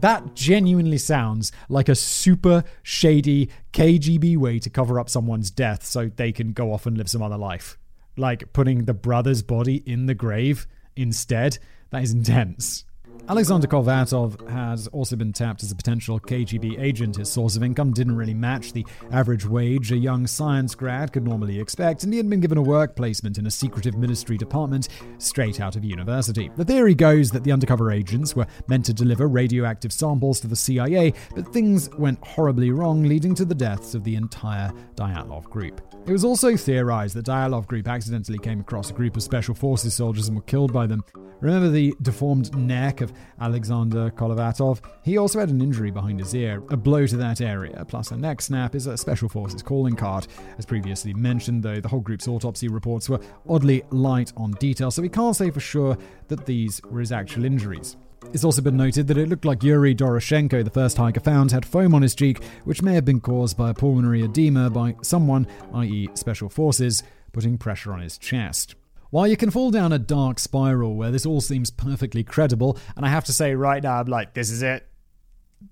That 0.00 0.34
genuinely 0.34 0.98
sounds 0.98 1.52
like 1.68 1.88
a 1.88 1.94
super 1.94 2.64
shady 2.82 3.50
KGB 3.72 4.36
way 4.36 4.58
to 4.58 4.70
cover 4.70 4.98
up 4.98 5.10
someone's 5.10 5.50
death 5.50 5.84
so 5.84 6.08
they 6.08 6.32
can 6.32 6.52
go 6.52 6.72
off 6.72 6.86
and 6.86 6.96
live 6.96 7.10
some 7.10 7.22
other 7.22 7.38
life. 7.38 7.78
Like 8.18 8.52
putting 8.52 8.84
the 8.84 8.94
brother's 8.94 9.42
body 9.42 9.82
in 9.86 10.06
the 10.06 10.14
grave 10.14 10.66
instead. 10.96 11.58
That 11.90 12.02
is 12.02 12.12
intense. 12.12 12.84
Alexander 13.26 13.66
Kolevatov 13.66 14.48
has 14.48 14.86
also 14.88 15.14
been 15.14 15.32
tapped 15.32 15.62
as 15.62 15.70
a 15.70 15.76
potential 15.76 16.18
KGB 16.18 16.80
agent. 16.80 17.16
His 17.16 17.30
source 17.30 17.56
of 17.56 17.62
income 17.62 17.92
didn't 17.92 18.16
really 18.16 18.34
match 18.34 18.72
the 18.72 18.86
average 19.12 19.44
wage 19.44 19.92
a 19.92 19.96
young 19.96 20.26
science 20.26 20.74
grad 20.74 21.12
could 21.12 21.24
normally 21.24 21.60
expect, 21.60 22.04
and 22.04 22.12
he 22.12 22.16
had 22.16 22.30
been 22.30 22.40
given 22.40 22.56
a 22.56 22.62
work 22.62 22.96
placement 22.96 23.36
in 23.36 23.46
a 23.46 23.50
secretive 23.50 23.96
ministry 23.96 24.38
department 24.38 24.88
straight 25.18 25.60
out 25.60 25.76
of 25.76 25.84
university. 25.84 26.50
The 26.56 26.64
theory 26.64 26.94
goes 26.94 27.30
that 27.32 27.44
the 27.44 27.52
undercover 27.52 27.90
agents 27.90 28.34
were 28.34 28.46
meant 28.66 28.86
to 28.86 28.94
deliver 28.94 29.28
radioactive 29.28 29.92
samples 29.92 30.40
to 30.40 30.48
the 30.48 30.56
CIA, 30.56 31.12
but 31.34 31.52
things 31.52 31.90
went 31.98 32.24
horribly 32.24 32.70
wrong, 32.70 33.02
leading 33.02 33.34
to 33.34 33.44
the 33.44 33.54
deaths 33.54 33.94
of 33.94 34.04
the 34.04 34.16
entire 34.16 34.72
Dyatlov 34.94 35.44
group. 35.44 35.82
It 36.06 36.12
was 36.12 36.24
also 36.24 36.56
theorized 36.56 37.14
that 37.16 37.26
Dyatlov 37.26 37.66
group 37.66 37.88
accidentally 37.88 38.38
came 38.38 38.60
across 38.60 38.90
a 38.90 38.94
group 38.94 39.16
of 39.16 39.22
special 39.22 39.54
forces 39.54 39.94
soldiers 39.94 40.28
and 40.28 40.36
were 40.36 40.42
killed 40.42 40.72
by 40.72 40.86
them. 40.86 41.04
Remember 41.40 41.68
the 41.68 41.94
deformed 42.02 42.56
neck 42.56 43.00
of 43.00 43.07
Alexander 43.40 44.10
Kolevatov? 44.10 44.80
He 45.02 45.18
also 45.18 45.40
had 45.40 45.48
an 45.48 45.60
injury 45.60 45.90
behind 45.90 46.20
his 46.20 46.34
ear. 46.34 46.62
A 46.70 46.76
blow 46.76 47.06
to 47.06 47.16
that 47.16 47.40
area, 47.40 47.84
plus 47.86 48.10
a 48.10 48.16
neck 48.16 48.40
snap, 48.40 48.74
is 48.74 48.86
a 48.86 48.96
special 48.96 49.28
forces 49.28 49.62
calling 49.62 49.96
card. 49.96 50.26
As 50.58 50.66
previously 50.66 51.14
mentioned, 51.14 51.62
though, 51.62 51.80
the 51.80 51.88
whole 51.88 52.00
group's 52.00 52.28
autopsy 52.28 52.68
reports 52.68 53.08
were 53.08 53.20
oddly 53.48 53.82
light 53.90 54.32
on 54.36 54.52
detail, 54.52 54.90
so 54.90 55.02
we 55.02 55.08
can't 55.08 55.36
say 55.36 55.50
for 55.50 55.60
sure 55.60 55.96
that 56.28 56.46
these 56.46 56.80
were 56.90 57.00
his 57.00 57.12
actual 57.12 57.44
injuries. 57.44 57.96
It's 58.32 58.44
also 58.44 58.60
been 58.60 58.76
noted 58.76 59.06
that 59.06 59.16
it 59.16 59.28
looked 59.28 59.44
like 59.44 59.62
Yuri 59.62 59.94
Doroshenko, 59.94 60.62
the 60.62 60.70
first 60.70 60.96
hiker 60.96 61.20
found, 61.20 61.50
had 61.50 61.64
foam 61.64 61.94
on 61.94 62.02
his 62.02 62.14
cheek, 62.14 62.42
which 62.64 62.82
may 62.82 62.94
have 62.94 63.04
been 63.04 63.20
caused 63.20 63.56
by 63.56 63.70
a 63.70 63.74
pulmonary 63.74 64.22
edema 64.22 64.68
by 64.68 64.96
someone, 65.02 65.46
i.e., 65.74 66.08
special 66.14 66.48
forces, 66.48 67.02
putting 67.32 67.56
pressure 67.56 67.92
on 67.92 68.00
his 68.00 68.18
chest. 68.18 68.74
While 69.10 69.26
you 69.26 69.36
can 69.36 69.50
fall 69.50 69.70
down 69.70 69.92
a 69.92 69.98
dark 69.98 70.38
spiral 70.38 70.94
where 70.94 71.10
this 71.10 71.24
all 71.24 71.40
seems 71.40 71.70
perfectly 71.70 72.22
credible, 72.22 72.78
and 72.96 73.06
I 73.06 73.08
have 73.08 73.24
to 73.24 73.32
say 73.32 73.54
right 73.54 73.82
now, 73.82 74.00
I'm 74.00 74.06
like, 74.06 74.34
this 74.34 74.50
is 74.50 74.62
it. 74.62 74.86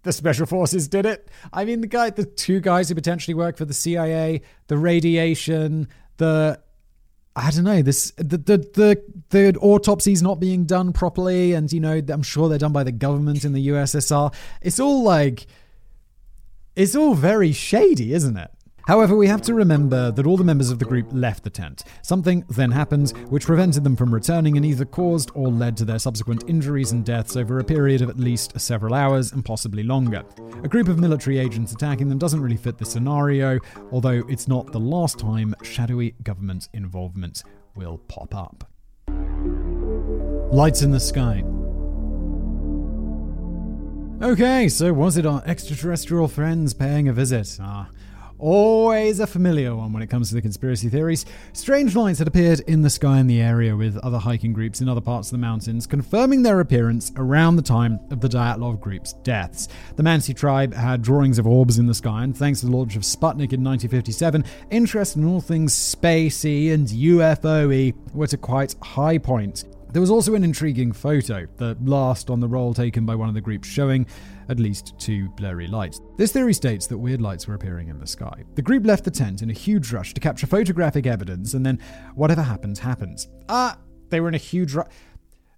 The 0.02 0.12
special 0.12 0.46
forces 0.46 0.88
did 0.88 1.06
it. 1.06 1.28
I 1.52 1.64
mean, 1.64 1.80
the 1.80 1.86
guy, 1.86 2.10
the 2.10 2.24
two 2.24 2.60
guys 2.60 2.88
who 2.88 2.94
potentially 2.94 3.34
work 3.34 3.56
for 3.56 3.64
the 3.64 3.74
CIA, 3.74 4.40
the 4.66 4.78
radiation, 4.78 5.88
the 6.16 6.60
I 7.36 7.50
don't 7.50 7.64
know 7.64 7.82
this 7.82 8.12
the 8.16 8.38
the 8.38 8.58
the, 8.58 9.02
the 9.28 9.58
autopsies 9.60 10.22
not 10.22 10.40
being 10.40 10.64
done 10.64 10.92
properly, 10.94 11.52
and 11.52 11.70
you 11.70 11.80
know 11.80 12.00
I'm 12.08 12.22
sure 12.22 12.48
they're 12.48 12.58
done 12.58 12.72
by 12.72 12.82
the 12.82 12.92
government 12.92 13.44
in 13.44 13.52
the 13.52 13.68
USSR. 13.68 14.34
It's 14.62 14.80
all 14.80 15.02
like 15.02 15.46
it's 16.74 16.96
all 16.96 17.14
very 17.14 17.52
shady, 17.52 18.14
isn't 18.14 18.38
it? 18.38 18.50
However, 18.86 19.16
we 19.16 19.26
have 19.26 19.42
to 19.42 19.54
remember 19.54 20.12
that 20.12 20.26
all 20.26 20.36
the 20.36 20.44
members 20.44 20.70
of 20.70 20.78
the 20.78 20.84
group 20.84 21.08
left 21.10 21.42
the 21.42 21.50
tent. 21.50 21.82
Something 22.02 22.44
then 22.48 22.70
happened 22.70 23.10
which 23.30 23.46
prevented 23.46 23.82
them 23.82 23.96
from 23.96 24.14
returning 24.14 24.56
and 24.56 24.64
either 24.64 24.84
caused 24.84 25.32
or 25.34 25.48
led 25.48 25.76
to 25.78 25.84
their 25.84 25.98
subsequent 25.98 26.44
injuries 26.46 26.92
and 26.92 27.04
deaths 27.04 27.36
over 27.36 27.58
a 27.58 27.64
period 27.64 28.00
of 28.00 28.08
at 28.08 28.18
least 28.18 28.58
several 28.60 28.94
hours 28.94 29.32
and 29.32 29.44
possibly 29.44 29.82
longer. 29.82 30.24
A 30.62 30.68
group 30.68 30.86
of 30.86 31.00
military 31.00 31.38
agents 31.38 31.72
attacking 31.72 32.08
them 32.08 32.18
doesn't 32.18 32.40
really 32.40 32.56
fit 32.56 32.78
the 32.78 32.84
scenario, 32.84 33.58
although 33.90 34.22
it's 34.28 34.46
not 34.46 34.70
the 34.70 34.78
last 34.78 35.18
time 35.18 35.54
shadowy 35.64 36.14
government 36.22 36.68
involvement 36.72 37.42
will 37.74 37.98
pop 38.06 38.34
up. 38.36 38.70
Lights 40.52 40.82
in 40.82 40.92
the 40.92 41.00
sky. 41.00 41.42
Okay, 44.22 44.68
so 44.68 44.92
was 44.92 45.16
it 45.16 45.26
our 45.26 45.42
extraterrestrial 45.44 46.28
friends 46.28 46.72
paying 46.72 47.08
a 47.08 47.12
visit? 47.12 47.58
Ah, 47.60 47.88
always 48.38 49.20
a 49.20 49.26
familiar 49.26 49.74
one 49.74 49.92
when 49.92 50.02
it 50.02 50.08
comes 50.08 50.28
to 50.28 50.34
the 50.34 50.42
conspiracy 50.42 50.88
theories. 50.88 51.26
Strange 51.52 51.96
lights 51.96 52.18
had 52.18 52.28
appeared 52.28 52.60
in 52.60 52.82
the 52.82 52.90
sky 52.90 53.18
in 53.18 53.26
the 53.26 53.40
area 53.40 53.76
with 53.76 53.96
other 53.98 54.18
hiking 54.18 54.52
groups 54.52 54.80
in 54.80 54.88
other 54.88 55.00
parts 55.00 55.28
of 55.28 55.32
the 55.32 55.38
mountains, 55.38 55.86
confirming 55.86 56.42
their 56.42 56.60
appearance 56.60 57.12
around 57.16 57.56
the 57.56 57.62
time 57.62 57.98
of 58.10 58.20
the 58.20 58.28
Dyatlov 58.28 58.80
group's 58.80 59.12
deaths. 59.12 59.68
The 59.96 60.02
Mansi 60.02 60.34
tribe 60.36 60.74
had 60.74 61.02
drawings 61.02 61.38
of 61.38 61.46
orbs 61.46 61.78
in 61.78 61.86
the 61.86 61.94
sky, 61.94 62.24
and 62.24 62.36
thanks 62.36 62.60
to 62.60 62.66
the 62.66 62.76
launch 62.76 62.96
of 62.96 63.02
Sputnik 63.02 63.52
in 63.52 63.64
1957, 63.64 64.44
interest 64.70 65.16
in 65.16 65.24
all 65.24 65.40
things 65.40 65.74
spacey 65.74 66.72
and 66.72 66.88
UFO-y 66.88 67.92
were 68.14 68.24
at 68.24 68.40
quite 68.40 68.74
high 68.82 69.18
point. 69.18 69.64
There 69.92 70.00
was 70.00 70.10
also 70.10 70.34
an 70.34 70.44
intriguing 70.44 70.92
photo, 70.92 71.46
the 71.56 71.76
last 71.82 72.28
on 72.28 72.40
the 72.40 72.48
roll 72.48 72.74
taken 72.74 73.06
by 73.06 73.14
one 73.14 73.28
of 73.28 73.34
the 73.34 73.40
groups, 73.40 73.66
showing 73.66 74.06
at 74.48 74.60
least 74.60 74.94
two 74.98 75.28
blurry 75.30 75.66
lights. 75.66 76.00
This 76.16 76.32
theory 76.32 76.54
states 76.54 76.86
that 76.86 76.98
weird 76.98 77.20
lights 77.20 77.46
were 77.46 77.54
appearing 77.54 77.88
in 77.88 77.98
the 77.98 78.06
sky. 78.06 78.44
The 78.54 78.62
group 78.62 78.86
left 78.86 79.04
the 79.04 79.10
tent 79.10 79.42
in 79.42 79.50
a 79.50 79.54
huge 79.54 79.92
rush 79.92 80.14
to 80.14 80.20
capture 80.20 80.46
photographic 80.46 81.06
evidence, 81.06 81.54
and 81.54 81.64
then 81.64 81.80
whatever 82.14 82.42
happens, 82.42 82.78
happens. 82.78 83.28
Ah, 83.48 83.78
they 84.10 84.20
were 84.20 84.28
in 84.28 84.34
a 84.34 84.38
huge 84.38 84.74
rush. 84.74 84.88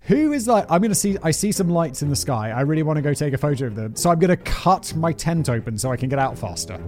Who 0.02 0.32
is 0.32 0.46
like, 0.48 0.64
I'm 0.70 0.82
to 0.82 0.94
see, 0.94 1.18
I 1.22 1.32
see 1.32 1.52
some 1.52 1.68
lights 1.68 2.02
in 2.02 2.08
the 2.08 2.16
sky. 2.16 2.50
I 2.50 2.62
really 2.62 2.82
want 2.82 2.96
to 2.96 3.02
go 3.02 3.12
take 3.12 3.34
a 3.34 3.38
photo 3.38 3.66
of 3.66 3.74
them. 3.74 3.94
So 3.94 4.10
I'm 4.10 4.18
to 4.20 4.36
cut 4.36 4.94
my 4.96 5.12
tent 5.12 5.50
open 5.50 5.76
so 5.76 5.92
I 5.92 5.96
can 5.96 6.08
get 6.08 6.18
out 6.18 6.38
faster. 6.38 6.80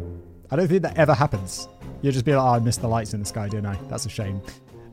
I 0.51 0.57
don't 0.57 0.69
think 0.69 0.83
that 0.83 0.97
ever 0.97 1.13
happens. 1.13 1.69
You'll 2.03 2.13
just 2.13 2.25
be 2.25 2.35
like, 2.35 2.43
oh, 2.43 2.55
I 2.55 2.59
missed 2.61 2.81
the 2.81 2.89
lights 2.89 3.13
in 3.13 3.21
the 3.21 3.27
sky, 3.27 3.49
didn't 3.49 3.67
I? 3.67 3.77
That's 3.89 4.07
a 4.07 4.09
shame. 4.09 4.41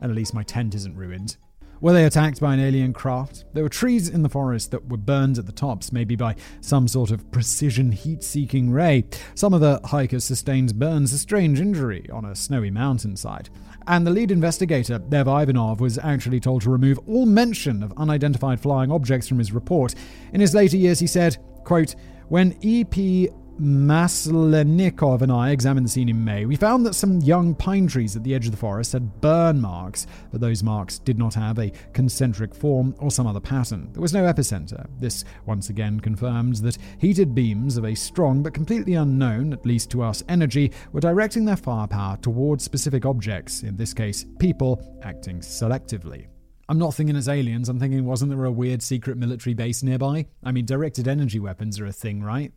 And 0.00 0.10
at 0.10 0.16
least 0.16 0.34
my 0.34 0.42
tent 0.42 0.74
isn't 0.74 0.94
ruined. 0.94 1.36
Were 1.80 1.92
they 1.92 2.06
attacked 2.06 2.40
by 2.40 2.54
an 2.54 2.60
alien 2.60 2.92
craft? 2.92 3.44
There 3.54 3.62
were 3.62 3.68
trees 3.68 4.08
in 4.08 4.24
the 4.24 4.28
forest 4.28 4.72
that 4.72 4.88
were 4.88 4.96
burned 4.96 5.38
at 5.38 5.46
the 5.46 5.52
tops, 5.52 5.92
maybe 5.92 6.16
by 6.16 6.34
some 6.60 6.88
sort 6.88 7.12
of 7.12 7.30
precision 7.30 7.92
heat 7.92 8.24
seeking 8.24 8.72
ray. 8.72 9.04
Some 9.36 9.54
of 9.54 9.60
the 9.60 9.80
hikers 9.84 10.24
sustained 10.24 10.76
burns, 10.76 11.12
a 11.12 11.18
strange 11.18 11.60
injury, 11.60 12.10
on 12.12 12.24
a 12.24 12.34
snowy 12.34 12.72
mountainside. 12.72 13.48
And 13.86 14.04
the 14.04 14.10
lead 14.10 14.32
investigator, 14.32 14.98
Lev 15.08 15.28
Ivanov, 15.28 15.78
was 15.80 15.98
actually 15.98 16.40
told 16.40 16.62
to 16.62 16.70
remove 16.70 16.98
all 17.06 17.26
mention 17.26 17.84
of 17.84 17.92
unidentified 17.96 18.60
flying 18.60 18.90
objects 18.90 19.28
from 19.28 19.38
his 19.38 19.52
report. 19.52 19.94
In 20.32 20.40
his 20.40 20.54
later 20.54 20.76
years, 20.76 20.98
he 20.98 21.06
said, 21.06 21.36
quote, 21.62 21.94
when 22.28 22.58
EP 22.62 23.30
Maslennikov 23.60 25.22
and 25.22 25.32
I 25.32 25.50
examined 25.50 25.84
the 25.84 25.90
scene 25.90 26.08
in 26.08 26.24
May. 26.24 26.44
We 26.44 26.54
found 26.54 26.86
that 26.86 26.94
some 26.94 27.20
young 27.20 27.56
pine 27.56 27.88
trees 27.88 28.14
at 28.14 28.22
the 28.22 28.34
edge 28.34 28.46
of 28.46 28.52
the 28.52 28.56
forest 28.56 28.92
had 28.92 29.20
burn 29.20 29.60
marks, 29.60 30.06
but 30.30 30.40
those 30.40 30.62
marks 30.62 31.00
did 31.00 31.18
not 31.18 31.34
have 31.34 31.58
a 31.58 31.72
concentric 31.92 32.54
form 32.54 32.94
or 32.98 33.10
some 33.10 33.26
other 33.26 33.40
pattern. 33.40 33.90
There 33.92 34.02
was 34.02 34.12
no 34.12 34.22
epicenter. 34.22 34.86
This 35.00 35.24
once 35.46 35.70
again 35.70 35.98
confirmed 35.98 36.56
that 36.56 36.78
heated 36.98 37.34
beams 37.34 37.76
of 37.76 37.84
a 37.84 37.96
strong 37.96 38.42
but 38.42 38.54
completely 38.54 38.94
unknown, 38.94 39.52
at 39.52 39.66
least 39.66 39.90
to 39.90 40.02
us, 40.02 40.22
energy 40.28 40.72
were 40.92 41.00
directing 41.00 41.44
their 41.44 41.56
firepower 41.56 42.16
towards 42.18 42.62
specific 42.62 43.04
objects, 43.04 43.64
in 43.64 43.76
this 43.76 43.92
case, 43.92 44.24
people 44.38 45.00
acting 45.02 45.40
selectively. 45.40 46.26
I'm 46.68 46.78
not 46.78 46.94
thinking 46.94 47.16
it's 47.16 47.28
aliens, 47.28 47.68
I'm 47.68 47.80
thinking, 47.80 48.04
wasn't 48.04 48.30
there 48.30 48.44
a 48.44 48.52
weird 48.52 48.82
secret 48.82 49.16
military 49.16 49.54
base 49.54 49.82
nearby? 49.82 50.26
I 50.44 50.52
mean, 50.52 50.66
directed 50.66 51.08
energy 51.08 51.40
weapons 51.40 51.80
are 51.80 51.86
a 51.86 51.92
thing, 51.92 52.22
right? 52.22 52.52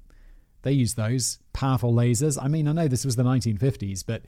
They 0.63 0.73
use 0.73 0.93
those. 0.93 1.39
Powerful 1.53 1.93
lasers. 1.93 2.37
I 2.41 2.47
mean, 2.47 2.67
I 2.67 2.73
know 2.73 2.87
this 2.87 3.05
was 3.05 3.15
the 3.15 3.23
1950s, 3.23 4.03
but 4.05 4.23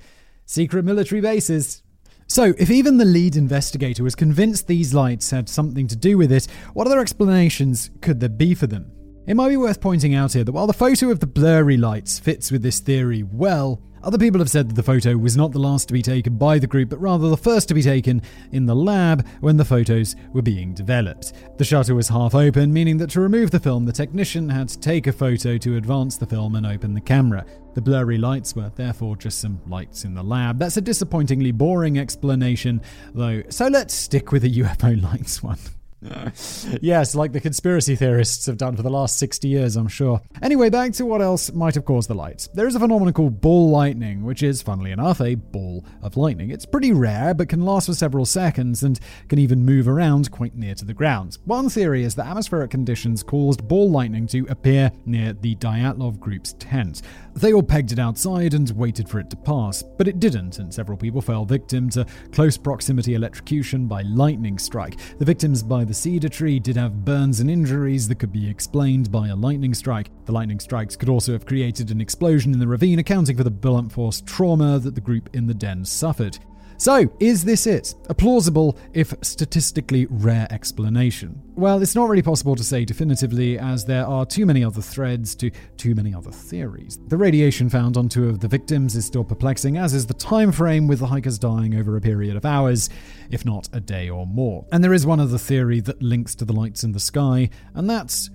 secret 0.45 0.85
military 0.85 1.21
bases. 1.21 1.83
So, 2.27 2.53
if 2.57 2.71
even 2.71 2.97
the 2.97 3.05
lead 3.05 3.35
investigator 3.35 4.03
was 4.03 4.15
convinced 4.15 4.67
these 4.67 4.93
lights 4.93 5.31
had 5.31 5.49
something 5.49 5.87
to 5.87 5.95
do 5.95 6.17
with 6.17 6.31
it, 6.31 6.47
what 6.73 6.87
other 6.87 6.99
explanations 6.99 7.91
could 8.01 8.19
there 8.19 8.29
be 8.29 8.55
for 8.55 8.65
them? 8.65 8.91
It 9.27 9.35
might 9.35 9.49
be 9.49 9.57
worth 9.57 9.79
pointing 9.79 10.15
out 10.15 10.33
here 10.33 10.43
that 10.43 10.51
while 10.51 10.67
the 10.67 10.73
photo 10.73 11.09
of 11.09 11.19
the 11.19 11.27
blurry 11.27 11.77
lights 11.77 12.19
fits 12.19 12.51
with 12.51 12.61
this 12.61 12.79
theory 12.79 13.23
well, 13.23 13.81
other 14.03 14.17
people 14.17 14.39
have 14.39 14.49
said 14.49 14.69
that 14.69 14.75
the 14.75 14.83
photo 14.83 15.15
was 15.15 15.37
not 15.37 15.51
the 15.51 15.59
last 15.59 15.87
to 15.87 15.93
be 15.93 16.01
taken 16.01 16.37
by 16.37 16.59
the 16.59 16.67
group, 16.67 16.89
but 16.89 16.99
rather 16.99 17.29
the 17.29 17.37
first 17.37 17.67
to 17.69 17.73
be 17.73 17.81
taken 17.81 18.21
in 18.51 18.65
the 18.65 18.75
lab 18.75 19.25
when 19.39 19.57
the 19.57 19.65
photos 19.65 20.15
were 20.33 20.41
being 20.41 20.73
developed. 20.73 21.33
The 21.57 21.63
shutter 21.63 21.95
was 21.95 22.09
half 22.09 22.35
open, 22.35 22.73
meaning 22.73 22.97
that 22.97 23.09
to 23.11 23.21
remove 23.21 23.51
the 23.51 23.59
film, 23.59 23.85
the 23.85 23.91
technician 23.91 24.49
had 24.49 24.69
to 24.69 24.79
take 24.79 25.07
a 25.07 25.13
photo 25.13 25.57
to 25.57 25.77
advance 25.77 26.17
the 26.17 26.25
film 26.25 26.55
and 26.55 26.65
open 26.65 26.93
the 26.93 27.01
camera. 27.01 27.45
The 27.75 27.81
blurry 27.81 28.17
lights 28.17 28.55
were 28.55 28.71
therefore 28.75 29.15
just 29.15 29.39
some 29.39 29.61
lights 29.67 30.03
in 30.03 30.13
the 30.13 30.23
lab. 30.23 30.59
That's 30.59 30.77
a 30.77 30.81
disappointingly 30.81 31.51
boring 31.51 31.97
explanation, 31.97 32.81
though, 33.13 33.43
so 33.49 33.67
let's 33.67 33.93
stick 33.93 34.31
with 34.31 34.41
the 34.41 34.53
UFO 34.59 35.01
lights 35.01 35.41
one. 35.41 35.57
yes, 36.81 37.15
like 37.15 37.31
the 37.31 37.39
conspiracy 37.39 37.95
theorists 37.95 38.45
have 38.45 38.57
done 38.57 38.75
for 38.75 38.83
the 38.83 38.89
last 38.89 39.17
60 39.17 39.47
years, 39.47 39.75
I'm 39.75 39.87
sure. 39.87 40.21
Anyway, 40.41 40.69
back 40.69 40.93
to 40.93 41.05
what 41.05 41.21
else 41.21 41.51
might 41.53 41.75
have 41.75 41.85
caused 41.85 42.09
the 42.09 42.15
lights. 42.15 42.47
There 42.53 42.67
is 42.67 42.75
a 42.75 42.79
phenomenon 42.79 43.13
called 43.13 43.41
ball 43.41 43.69
lightning, 43.69 44.23
which 44.23 44.43
is, 44.43 44.61
funnily 44.61 44.91
enough, 44.91 45.21
a 45.21 45.35
ball 45.35 45.85
of 46.01 46.17
lightning. 46.17 46.49
It's 46.49 46.65
pretty 46.65 46.91
rare, 46.91 47.33
but 47.33 47.49
can 47.49 47.65
last 47.65 47.85
for 47.87 47.93
several 47.93 48.25
seconds 48.25 48.83
and 48.83 48.99
can 49.29 49.39
even 49.39 49.65
move 49.65 49.87
around 49.87 50.31
quite 50.31 50.55
near 50.55 50.75
to 50.75 50.85
the 50.85 50.93
ground. 50.93 51.37
One 51.45 51.69
theory 51.69 52.03
is 52.03 52.15
that 52.15 52.27
atmospheric 52.27 52.71
conditions 52.71 53.23
caused 53.23 53.67
ball 53.67 53.89
lightning 53.89 54.27
to 54.27 54.45
appear 54.49 54.91
near 55.05 55.33
the 55.33 55.55
Dyatlov 55.55 56.19
group's 56.19 56.53
tent. 56.59 57.01
They 57.35 57.51
all 57.51 57.63
pegged 57.63 57.91
it 57.91 57.99
outside 57.99 58.53
and 58.53 58.69
waited 58.71 59.09
for 59.09 59.19
it 59.19 59.29
to 59.31 59.35
pass, 59.35 59.81
but 59.81 60.07
it 60.07 60.19
didn't, 60.19 60.59
and 60.59 60.73
several 60.73 60.97
people 60.97 61.19
fell 61.19 61.45
victim 61.45 61.89
to 61.89 62.05
close 62.31 62.57
proximity 62.57 63.15
electrocution 63.15 63.87
by 63.87 64.03
lightning 64.03 64.59
strike. 64.59 64.99
The 65.17 65.25
victims 65.25 65.63
by 65.63 65.83
the 65.83 65.93
cedar 65.93 66.29
tree 66.29 66.59
did 66.59 66.77
have 66.77 67.03
burns 67.03 67.39
and 67.39 67.49
injuries 67.49 68.07
that 68.07 68.19
could 68.19 68.31
be 68.31 68.47
explained 68.47 69.11
by 69.11 69.29
a 69.29 69.35
lightning 69.35 69.73
strike. 69.73 70.11
The 70.25 70.31
lightning 70.31 70.59
strikes 70.59 70.95
could 70.95 71.09
also 71.09 71.33
have 71.33 71.45
created 71.45 71.89
an 71.89 72.01
explosion 72.01 72.53
in 72.53 72.59
the 72.59 72.67
ravine, 72.67 72.99
accounting 72.99 73.35
for 73.35 73.43
the 73.43 73.51
blunt 73.51 73.91
force 73.91 74.21
trauma 74.21 74.77
that 74.79 74.93
the 74.93 75.01
group 75.01 75.29
in 75.33 75.47
the 75.47 75.55
den 75.55 75.85
suffered. 75.85 76.37
So, 76.83 77.09
is 77.21 77.45
this 77.45 77.65
it? 77.65 77.95
A 78.09 78.13
plausible, 78.13 78.77
if 78.91 79.13
statistically 79.21 80.05
rare 80.09 80.49
explanation? 80.51 81.41
Well, 81.55 81.81
it's 81.81 81.95
not 81.95 82.09
really 82.09 82.21
possible 82.21 82.57
to 82.57 82.63
say 82.63 82.83
definitively, 82.83 83.57
as 83.57 83.85
there 83.85 84.05
are 84.05 84.25
too 84.25 84.45
many 84.45 84.65
other 84.65 84.81
threads 84.81 85.33
to 85.35 85.49
too 85.77 85.95
many 85.95 86.13
other 86.13 86.33
theories. 86.33 86.99
The 87.07 87.15
radiation 87.15 87.69
found 87.69 87.95
on 87.95 88.09
two 88.09 88.27
of 88.27 88.41
the 88.41 88.49
victims 88.49 88.97
is 88.97 89.05
still 89.05 89.23
perplexing, 89.23 89.77
as 89.77 89.93
is 89.93 90.05
the 90.05 90.13
time 90.13 90.51
frame, 90.51 90.89
with 90.89 90.99
the 90.99 91.07
hikers 91.07 91.39
dying 91.39 91.73
over 91.75 91.95
a 91.95 92.01
period 92.01 92.35
of 92.35 92.43
hours, 92.43 92.89
if 93.31 93.45
not 93.45 93.69
a 93.71 93.79
day 93.79 94.09
or 94.09 94.27
more. 94.27 94.65
And 94.73 94.83
there 94.83 94.91
is 94.91 95.05
one 95.05 95.21
other 95.21 95.37
theory 95.37 95.79
that 95.79 96.03
links 96.03 96.35
to 96.35 96.43
the 96.43 96.51
lights 96.51 96.83
in 96.83 96.91
the 96.91 96.99
sky, 96.99 97.49
and 97.75 97.89
that's 97.89 98.29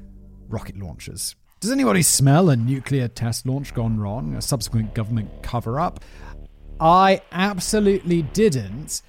rocket 0.48 0.78
launchers. 0.78 1.36
Does 1.60 1.72
anybody 1.72 2.00
smell 2.02 2.48
a 2.48 2.56
nuclear 2.56 3.08
test 3.08 3.44
launch 3.44 3.74
gone 3.74 3.98
wrong? 3.98 4.36
A 4.36 4.40
subsequent 4.40 4.94
government 4.94 5.42
cover 5.42 5.78
up? 5.78 6.02
I 6.80 7.22
absolutely 7.32 8.22
didn't. 8.22 9.02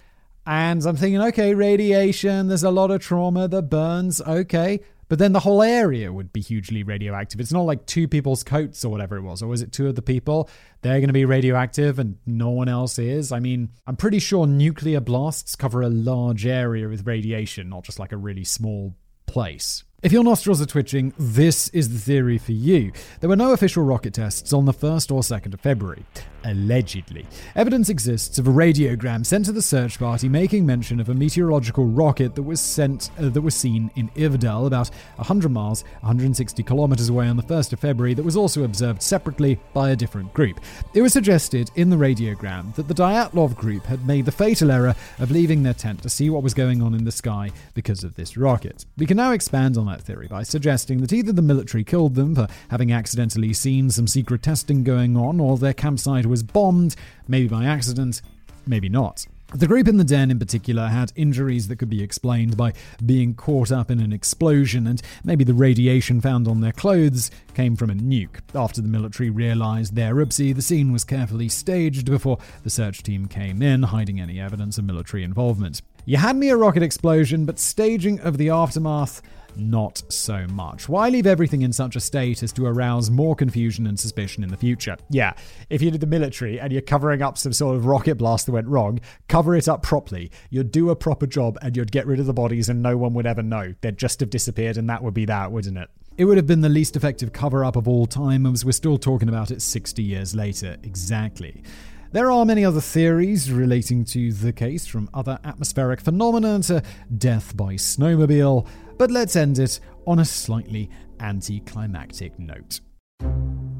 And 0.45 0.83
I'm 0.85 0.95
thinking, 0.95 1.21
okay, 1.21 1.53
radiation, 1.53 2.47
there's 2.47 2.63
a 2.63 2.71
lot 2.71 2.89
of 2.89 3.01
trauma 3.01 3.47
that 3.47 3.63
burns, 3.63 4.19
okay. 4.21 4.79
But 5.07 5.17
then 5.17 5.33
the 5.33 5.39
whole 5.39 5.63
area 5.63 6.13
would 6.13 6.31
be 6.31 6.39
hugely 6.39 6.83
radioactive. 6.83 7.39
It's 7.39 7.51
not 7.51 7.63
like 7.63 7.85
two 7.87 8.07
people's 8.07 8.43
coats 8.43 8.85
or 8.85 8.89
whatever 8.89 9.17
it 9.17 9.21
was. 9.21 9.41
Or 9.41 9.47
was 9.47 9.61
it 9.61 9.71
two 9.71 9.87
of 9.87 9.95
the 9.95 10.03
people? 10.03 10.49
They're 10.81 10.99
going 10.99 11.07
to 11.07 11.13
be 11.13 11.25
radioactive 11.25 11.97
and 11.97 12.17
no 12.27 12.51
one 12.51 12.69
else 12.69 12.99
is. 12.99 13.31
I 13.31 13.39
mean, 13.39 13.69
I'm 13.87 13.95
pretty 13.95 14.19
sure 14.19 14.45
nuclear 14.45 14.99
blasts 14.99 15.55
cover 15.55 15.81
a 15.81 15.89
large 15.89 16.45
area 16.45 16.87
with 16.87 17.07
radiation, 17.07 17.69
not 17.69 17.83
just 17.83 17.97
like 17.97 18.11
a 18.11 18.17
really 18.17 18.43
small 18.43 18.95
place. 19.25 19.83
If 20.01 20.13
your 20.13 20.23
nostrils 20.23 20.61
are 20.61 20.65
twitching, 20.65 21.13
this 21.17 21.67
is 21.69 21.89
the 21.91 21.99
theory 21.99 22.37
for 22.37 22.53
you. 22.53 22.93
There 23.19 23.29
were 23.29 23.35
no 23.35 23.51
official 23.51 23.83
rocket 23.83 24.13
tests 24.13 24.53
on 24.53 24.65
the 24.65 24.73
1st 24.73 25.11
or 25.11 25.21
2nd 25.21 25.53
of 25.53 25.59
February. 25.59 26.05
Allegedly. 26.43 27.25
Evidence 27.55 27.89
exists 27.89 28.37
of 28.39 28.47
a 28.47 28.51
radiogram 28.51 29.25
sent 29.25 29.45
to 29.45 29.51
the 29.51 29.61
search 29.61 29.99
party 29.99 30.29
making 30.29 30.65
mention 30.65 30.99
of 30.99 31.09
a 31.09 31.13
meteorological 31.13 31.85
rocket 31.85 32.35
that 32.35 32.43
was 32.43 32.61
sent 32.61 33.11
uh, 33.19 33.29
that 33.29 33.41
was 33.41 33.55
seen 33.55 33.91
in 33.95 34.09
Ivdel 34.09 34.67
about 34.67 34.89
100 35.15 35.49
miles, 35.49 35.83
160 36.01 36.63
kilometers 36.63 37.09
away 37.09 37.27
on 37.27 37.37
the 37.37 37.43
1st 37.43 37.73
of 37.73 37.79
February 37.79 38.13
that 38.13 38.23
was 38.23 38.37
also 38.37 38.63
observed 38.63 39.01
separately 39.01 39.59
by 39.73 39.91
a 39.91 39.95
different 39.95 40.33
group. 40.33 40.59
It 40.93 41.01
was 41.01 41.13
suggested 41.13 41.71
in 41.75 41.89
the 41.89 41.95
radiogram 41.95 42.73
that 42.75 42.87
the 42.87 42.93
Dyatlov 42.93 43.55
group 43.55 43.85
had 43.85 44.07
made 44.07 44.25
the 44.25 44.31
fatal 44.31 44.71
error 44.71 44.95
of 45.19 45.31
leaving 45.31 45.63
their 45.63 45.73
tent 45.73 46.01
to 46.03 46.09
see 46.09 46.29
what 46.29 46.43
was 46.43 46.53
going 46.53 46.81
on 46.81 46.93
in 46.93 47.05
the 47.05 47.11
sky 47.11 47.51
because 47.73 48.03
of 48.03 48.15
this 48.15 48.37
rocket. 48.37 48.85
We 48.97 49.05
can 49.05 49.17
now 49.17 49.31
expand 49.31 49.77
on 49.77 49.85
that 49.87 50.01
theory 50.01 50.27
by 50.27 50.43
suggesting 50.43 51.01
that 51.01 51.13
either 51.13 51.31
the 51.31 51.41
military 51.41 51.83
killed 51.83 52.15
them 52.15 52.35
for 52.35 52.47
having 52.69 52.91
accidentally 52.91 53.53
seen 53.53 53.89
some 53.89 54.07
secret 54.07 54.43
testing 54.43 54.83
going 54.83 55.17
on, 55.17 55.39
or 55.39 55.57
their 55.57 55.73
campsite 55.73 56.25
was 56.29 56.43
bombed, 56.43 56.95
maybe 57.27 57.47
by 57.47 57.65
accident, 57.65 58.21
maybe 58.65 58.87
not. 58.87 59.25
The 59.51 59.65
group 59.65 59.87
in 59.87 59.97
the 59.97 60.03
den, 60.03 60.29
in 60.29 60.37
particular, 60.37 60.89
had 60.89 61.11
injuries 61.15 61.67
that 61.69 61.77
could 61.77 61.89
be 61.89 62.03
explained 62.03 62.55
by 62.55 62.73
being 63.03 63.33
caught 63.33 63.71
up 63.71 63.89
in 63.89 63.99
an 63.99 64.13
explosion, 64.13 64.85
and 64.85 65.01
maybe 65.23 65.43
the 65.43 65.55
radiation 65.55 66.21
found 66.21 66.47
on 66.47 66.61
their 66.61 66.71
clothes 66.71 67.31
came 67.55 67.75
from 67.75 67.89
a 67.89 67.95
nuke. 67.95 68.41
After 68.53 68.79
the 68.79 68.87
military 68.87 69.31
realized 69.31 69.95
their 69.95 70.13
oopsie, 70.13 70.53
the 70.53 70.61
scene 70.61 70.91
was 70.91 71.03
carefully 71.03 71.49
staged 71.49 72.05
before 72.05 72.37
the 72.63 72.69
search 72.69 73.01
team 73.01 73.27
came 73.27 73.63
in, 73.63 73.81
hiding 73.81 74.19
any 74.19 74.39
evidence 74.39 74.77
of 74.77 74.85
military 74.85 75.23
involvement. 75.23 75.81
You 76.05 76.17
had 76.17 76.35
me 76.35 76.49
a 76.49 76.57
rocket 76.57 76.83
explosion, 76.83 77.45
but 77.45 77.59
staging 77.59 78.19
of 78.21 78.37
the 78.37 78.49
aftermath, 78.49 79.21
not 79.55 80.01
so 80.09 80.47
much. 80.47 80.87
Why 80.87 81.09
leave 81.09 81.27
everything 81.27 81.61
in 81.61 81.73
such 81.73 81.95
a 81.95 81.99
state 81.99 82.41
as 82.43 82.51
to 82.53 82.65
arouse 82.65 83.09
more 83.09 83.35
confusion 83.35 83.85
and 83.87 83.99
suspicion 83.99 84.43
in 84.43 84.49
the 84.49 84.57
future? 84.57 84.95
Yeah, 85.09 85.33
if 85.69 85.81
you 85.81 85.91
did 85.91 86.01
the 86.01 86.07
military 86.07 86.59
and 86.59 86.71
you're 86.71 86.81
covering 86.81 87.21
up 87.21 87.37
some 87.37 87.53
sort 87.53 87.75
of 87.75 87.85
rocket 87.85 88.15
blast 88.15 88.45
that 88.45 88.53
went 88.53 88.67
wrong, 88.67 88.99
cover 89.27 89.55
it 89.55 89.67
up 89.67 89.83
properly. 89.83 90.31
You'd 90.49 90.71
do 90.71 90.89
a 90.89 90.95
proper 90.95 91.27
job 91.27 91.57
and 91.61 91.75
you'd 91.75 91.91
get 91.91 92.07
rid 92.07 92.19
of 92.19 92.25
the 92.25 92.33
bodies 92.33 92.69
and 92.69 92.81
no 92.81 92.97
one 92.97 93.13
would 93.13 93.27
ever 93.27 93.43
know. 93.43 93.73
They'd 93.81 93.97
just 93.97 94.19
have 94.21 94.29
disappeared 94.29 94.77
and 94.77 94.89
that 94.89 95.03
would 95.03 95.13
be 95.13 95.25
that, 95.25 95.51
wouldn't 95.51 95.77
it? 95.77 95.89
It 96.17 96.25
would 96.25 96.37
have 96.37 96.47
been 96.47 96.61
the 96.61 96.69
least 96.69 96.95
effective 96.95 97.31
cover 97.31 97.63
up 97.63 97.77
of 97.77 97.87
all 97.87 98.05
time, 98.05 98.45
as 98.45 98.65
we're 98.65 98.73
still 98.73 98.97
talking 98.97 99.29
about 99.29 99.51
it 99.51 99.61
60 99.61 100.03
years 100.03 100.35
later. 100.35 100.75
Exactly. 100.83 101.63
There 102.11 102.31
are 102.31 102.43
many 102.43 102.65
other 102.65 102.81
theories 102.81 103.51
relating 103.51 104.03
to 104.05 104.33
the 104.33 104.51
case, 104.51 104.87
from 104.87 105.11
other 105.13 105.37
atmospheric 105.43 106.01
phenomena 106.01 106.59
to 106.63 106.81
death 107.15 107.55
by 107.55 107.75
snowmobile, 107.75 108.67
but 108.97 109.11
let's 109.11 109.35
end 109.35 109.59
it 109.59 109.79
on 110.07 110.17
a 110.17 110.25
slightly 110.25 110.89
anticlimactic 111.19 112.39
note. 112.39 112.79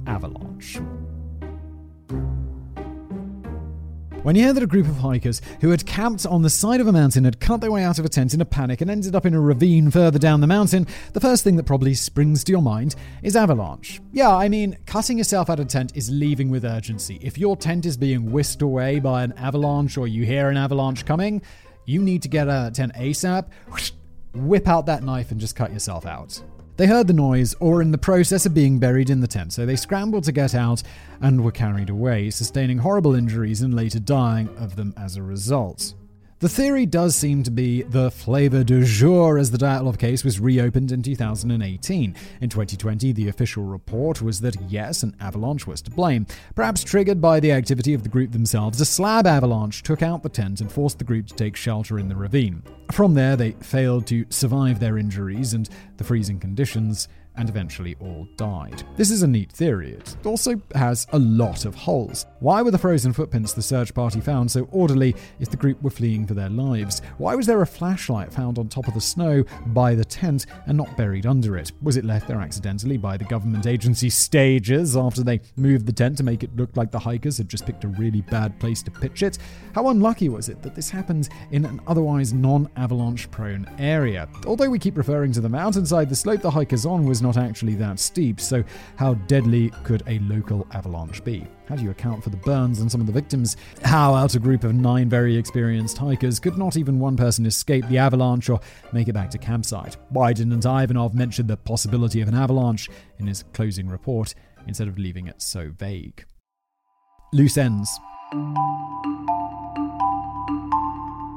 Avalanche. 0.06 0.80
When 4.24 4.36
you 4.36 4.44
hear 4.44 4.52
that 4.52 4.64
a 4.64 4.68
group 4.68 4.86
of 4.86 4.98
hikers 4.98 5.42
who 5.62 5.70
had 5.70 5.86
camped 5.86 6.26
on 6.26 6.42
the 6.42 6.50
side 6.50 6.82
of 6.82 6.88
a 6.88 6.92
mountain 6.92 7.24
had 7.24 7.40
cut 7.40 7.62
their 7.62 7.72
way 7.72 7.86
out 7.86 8.00
of 8.00 8.06
a 8.06 8.10
tent 8.10 8.34
in 8.34 8.42
a 8.42 8.46
panic 8.46 8.82
and 8.82 8.92
ended 8.92 9.16
up 9.16 9.26
in 9.26 9.34
a 9.34 9.40
ravine 9.40 9.90
further 9.90 10.20
down 10.20 10.42
the 10.42 10.48
mountain, 10.48 10.86
the 11.14 11.22
first 11.22 11.46
thing 11.46 11.56
that 11.56 11.66
probably 11.66 11.94
springs 11.94 12.44
to 12.44 12.52
your 12.52 12.62
mind 12.62 12.96
is 13.24 13.38
avalanche. 13.38 14.02
Yeah, 14.12 14.36
I 14.36 14.50
mean, 14.50 14.78
cutting 14.86 15.18
yourself 15.18 15.50
out 15.50 15.62
of 15.62 15.68
a 15.68 15.70
tent 15.70 15.96
is 15.96 16.10
leaving 16.10 16.50
with 16.50 16.66
urgency. 16.66 17.18
If 17.22 17.38
your 17.38 17.56
tent 17.56 17.86
is 17.86 17.96
being 17.96 18.30
whisked 18.30 18.62
away 18.62 19.00
by 19.00 19.24
an 19.24 19.32
avalanche 19.38 19.98
or 19.98 20.06
you 20.06 20.26
hear 20.26 20.50
an 20.50 20.58
avalanche 20.58 21.06
coming, 21.06 21.42
you 21.86 22.02
need 22.02 22.22
to 22.24 22.28
get 22.28 22.50
out 22.50 22.58
of 22.58 22.64
that 22.66 22.76
tent 22.76 22.94
ASAP, 22.96 23.48
whip 24.34 24.68
out 24.68 24.86
that 24.88 25.02
knife 25.02 25.32
and 25.32 25.40
just 25.40 25.56
cut 25.56 25.72
yourself 25.72 26.06
out. 26.06 26.42
They 26.80 26.88
heard 26.88 27.08
the 27.08 27.14
noise 27.14 27.56
or 27.60 27.74
were 27.74 27.82
in 27.82 27.92
the 27.92 27.98
process 27.98 28.46
of 28.46 28.54
being 28.54 28.80
buried 28.80 29.10
in 29.10 29.20
the 29.20 29.28
tent, 29.28 29.52
so 29.52 29.66
they 29.66 29.76
scrambled 29.76 30.24
to 30.24 30.32
get 30.32 30.56
out 30.56 30.82
and 31.20 31.44
were 31.44 31.52
carried 31.52 31.90
away, 31.90 32.30
sustaining 32.30 32.78
horrible 32.78 33.16
injuries 33.16 33.62
and 33.62 33.74
later 33.74 34.00
dying 34.00 34.48
of 34.58 34.78
them 34.78 34.94
as 34.96 35.18
a 35.18 35.22
result. 35.22 35.94
The 36.40 36.48
theory 36.48 36.86
does 36.86 37.18
seem 37.18 37.44
to 37.44 37.52
be 37.52 37.82
the 37.82 38.10
flavor 38.10 38.64
du 38.64 38.86
jour 38.86 39.38
as 39.38 39.52
the 39.52 39.58
Dyatlov 39.58 40.00
case 40.00 40.24
was 40.24 40.40
reopened 40.40 40.90
in 40.90 41.04
2018. 41.04 42.16
In 42.40 42.50
2020, 42.50 43.12
the 43.12 43.28
official 43.28 43.66
report 43.66 44.22
was 44.22 44.40
that 44.40 44.56
yes, 44.70 45.04
an 45.04 45.18
avalanche 45.20 45.68
was 45.68 45.82
to 45.82 45.92
blame. 45.92 46.26
Perhaps 46.56 46.86
triggered 46.86 47.20
by 47.20 47.42
the 47.42 47.52
activity 47.52 47.94
of 47.94 48.04
the 48.04 48.10
group 48.10 48.32
themselves, 48.32 48.80
a 48.80 48.86
slab 48.86 49.28
avalanche 49.28 49.84
took 49.84 50.02
out 50.02 50.24
the 50.24 50.30
tent 50.30 50.62
and 50.62 50.72
forced 50.72 50.98
the 50.98 51.04
group 51.04 51.28
to 51.28 51.36
take 51.36 51.58
shelter 51.58 52.00
in 52.00 52.08
the 52.08 52.16
ravine. 52.16 52.64
From 52.94 53.16
there, 53.16 53.36
they 53.36 53.52
failed 53.60 54.08
to 54.08 54.26
survive 54.30 54.80
their 54.80 54.98
injuries 54.98 55.54
and 55.54 55.68
the 55.98 56.06
freezing 56.06 56.40
conditions 56.40 57.10
and 57.36 57.50
eventually 57.50 57.96
all 58.00 58.28
died. 58.36 58.84
This 58.98 59.12
is 59.12 59.24
a 59.24 59.28
neat 59.28 59.52
theory. 59.52 59.92
It 59.92 60.16
also 60.26 60.62
has 60.76 61.08
a 61.14 61.20
lot 61.20 61.66
of 61.66 61.76
holes. 61.76 62.26
Why 62.40 62.62
were 62.62 62.72
the 62.72 62.78
frozen 62.78 63.14
footprints 63.14 63.54
the 63.54 63.62
search 63.62 63.94
party 63.94 64.20
found 64.20 64.52
so 64.52 64.68
orderly 64.72 65.16
if 65.40 65.50
the 65.50 65.58
group 65.58 65.82
were 65.82 65.90
fleeing 65.90 66.28
for 66.28 66.34
their 66.34 66.50
lives? 66.50 67.02
Why 67.18 67.36
was 67.36 67.48
there 67.48 67.62
a 67.62 67.68
flashlight 67.68 68.34
found 68.34 68.60
on 68.60 68.68
top 68.68 68.88
of 68.88 68.94
the 68.94 69.02
snow 69.02 69.44
by 69.68 69.96
the 69.96 70.06
tent 70.06 70.46
and 70.68 70.78
not 70.78 70.98
buried 70.98 71.26
under 71.26 71.58
it? 71.58 71.72
Was 71.82 71.98
it 71.98 72.06
left 72.06 72.28
there 72.28 72.42
accidentally 72.42 72.98
by 72.98 73.18
the 73.18 73.26
government 73.26 73.66
agency 73.66 74.10
stagers 74.10 74.98
after 74.98 75.24
they 75.24 75.40
moved 75.56 75.86
the 75.86 75.94
tent 75.94 76.18
to 76.18 76.24
make 76.24 76.44
it 76.44 76.56
look 76.56 76.76
like 76.76 76.92
the 76.92 77.00
hikers 77.00 77.38
had 77.38 77.50
just 77.50 77.66
picked 77.66 77.84
a 77.84 77.90
really 77.90 78.22
bad 78.22 78.60
place 78.60 78.84
to 78.84 78.92
pitch 78.92 79.24
it? 79.24 79.38
How 79.74 79.90
unlucky 79.90 80.30
was 80.30 80.50
it 80.50 80.62
that 80.62 80.76
this 80.76 80.90
happened 80.90 81.30
in 81.52 81.66
an 81.66 81.80
otherwise 81.88 82.34
non 82.34 82.70
avalanche 82.76 83.32
prone 83.32 83.70
area? 83.78 84.28
Although 84.46 84.70
we 84.70 84.80
keep 84.80 84.98
referring 84.98 85.32
to 85.34 85.42
the 85.42 85.50
mountainside, 85.50 86.10
the 86.10 86.16
slope 86.16 86.42
the 86.42 86.52
hikers 86.52 86.86
on 86.86 87.06
was 87.06 87.19
not 87.22 87.38
actually 87.38 87.76
that 87.76 88.00
steep, 88.00 88.40
so 88.40 88.64
how 88.96 89.14
deadly 89.14 89.72
could 89.84 90.04
a 90.08 90.20
local 90.20 90.68
avalanche 90.72 91.24
be? 91.24 91.46
How 91.68 91.76
do 91.76 91.84
you 91.84 91.92
account 91.92 92.24
for 92.24 92.32
the 92.32 92.38
burns 92.38 92.82
on 92.82 92.90
some 92.90 93.00
of 93.00 93.08
the 93.08 93.14
victims? 93.14 93.56
How, 93.84 94.16
out 94.16 94.36
a 94.36 94.40
group 94.40 94.64
of 94.64 94.74
nine 94.74 95.08
very 95.08 95.38
experienced 95.38 95.98
hikers, 95.98 96.40
could 96.40 96.58
not 96.58 96.78
even 96.78 97.00
one 97.00 97.16
person 97.16 97.46
escape 97.46 97.88
the 97.88 97.98
avalanche 98.00 98.50
or 98.50 98.60
make 98.92 99.08
it 99.08 99.14
back 99.14 99.30
to 99.32 99.38
campsite? 99.38 99.98
Why 100.10 100.34
didn't 100.34 100.66
Ivanov 100.66 101.14
mention 101.14 101.48
the 101.48 101.58
possibility 101.58 102.22
of 102.22 102.28
an 102.28 102.36
avalanche 102.36 102.90
in 103.20 103.28
his 103.28 103.44
closing 103.54 103.88
report 103.88 104.34
instead 104.68 104.88
of 104.88 104.98
leaving 104.98 105.28
it 105.28 105.42
so 105.42 105.72
vague? 105.78 106.26
Loose 107.34 107.58
ends. 107.58 108.00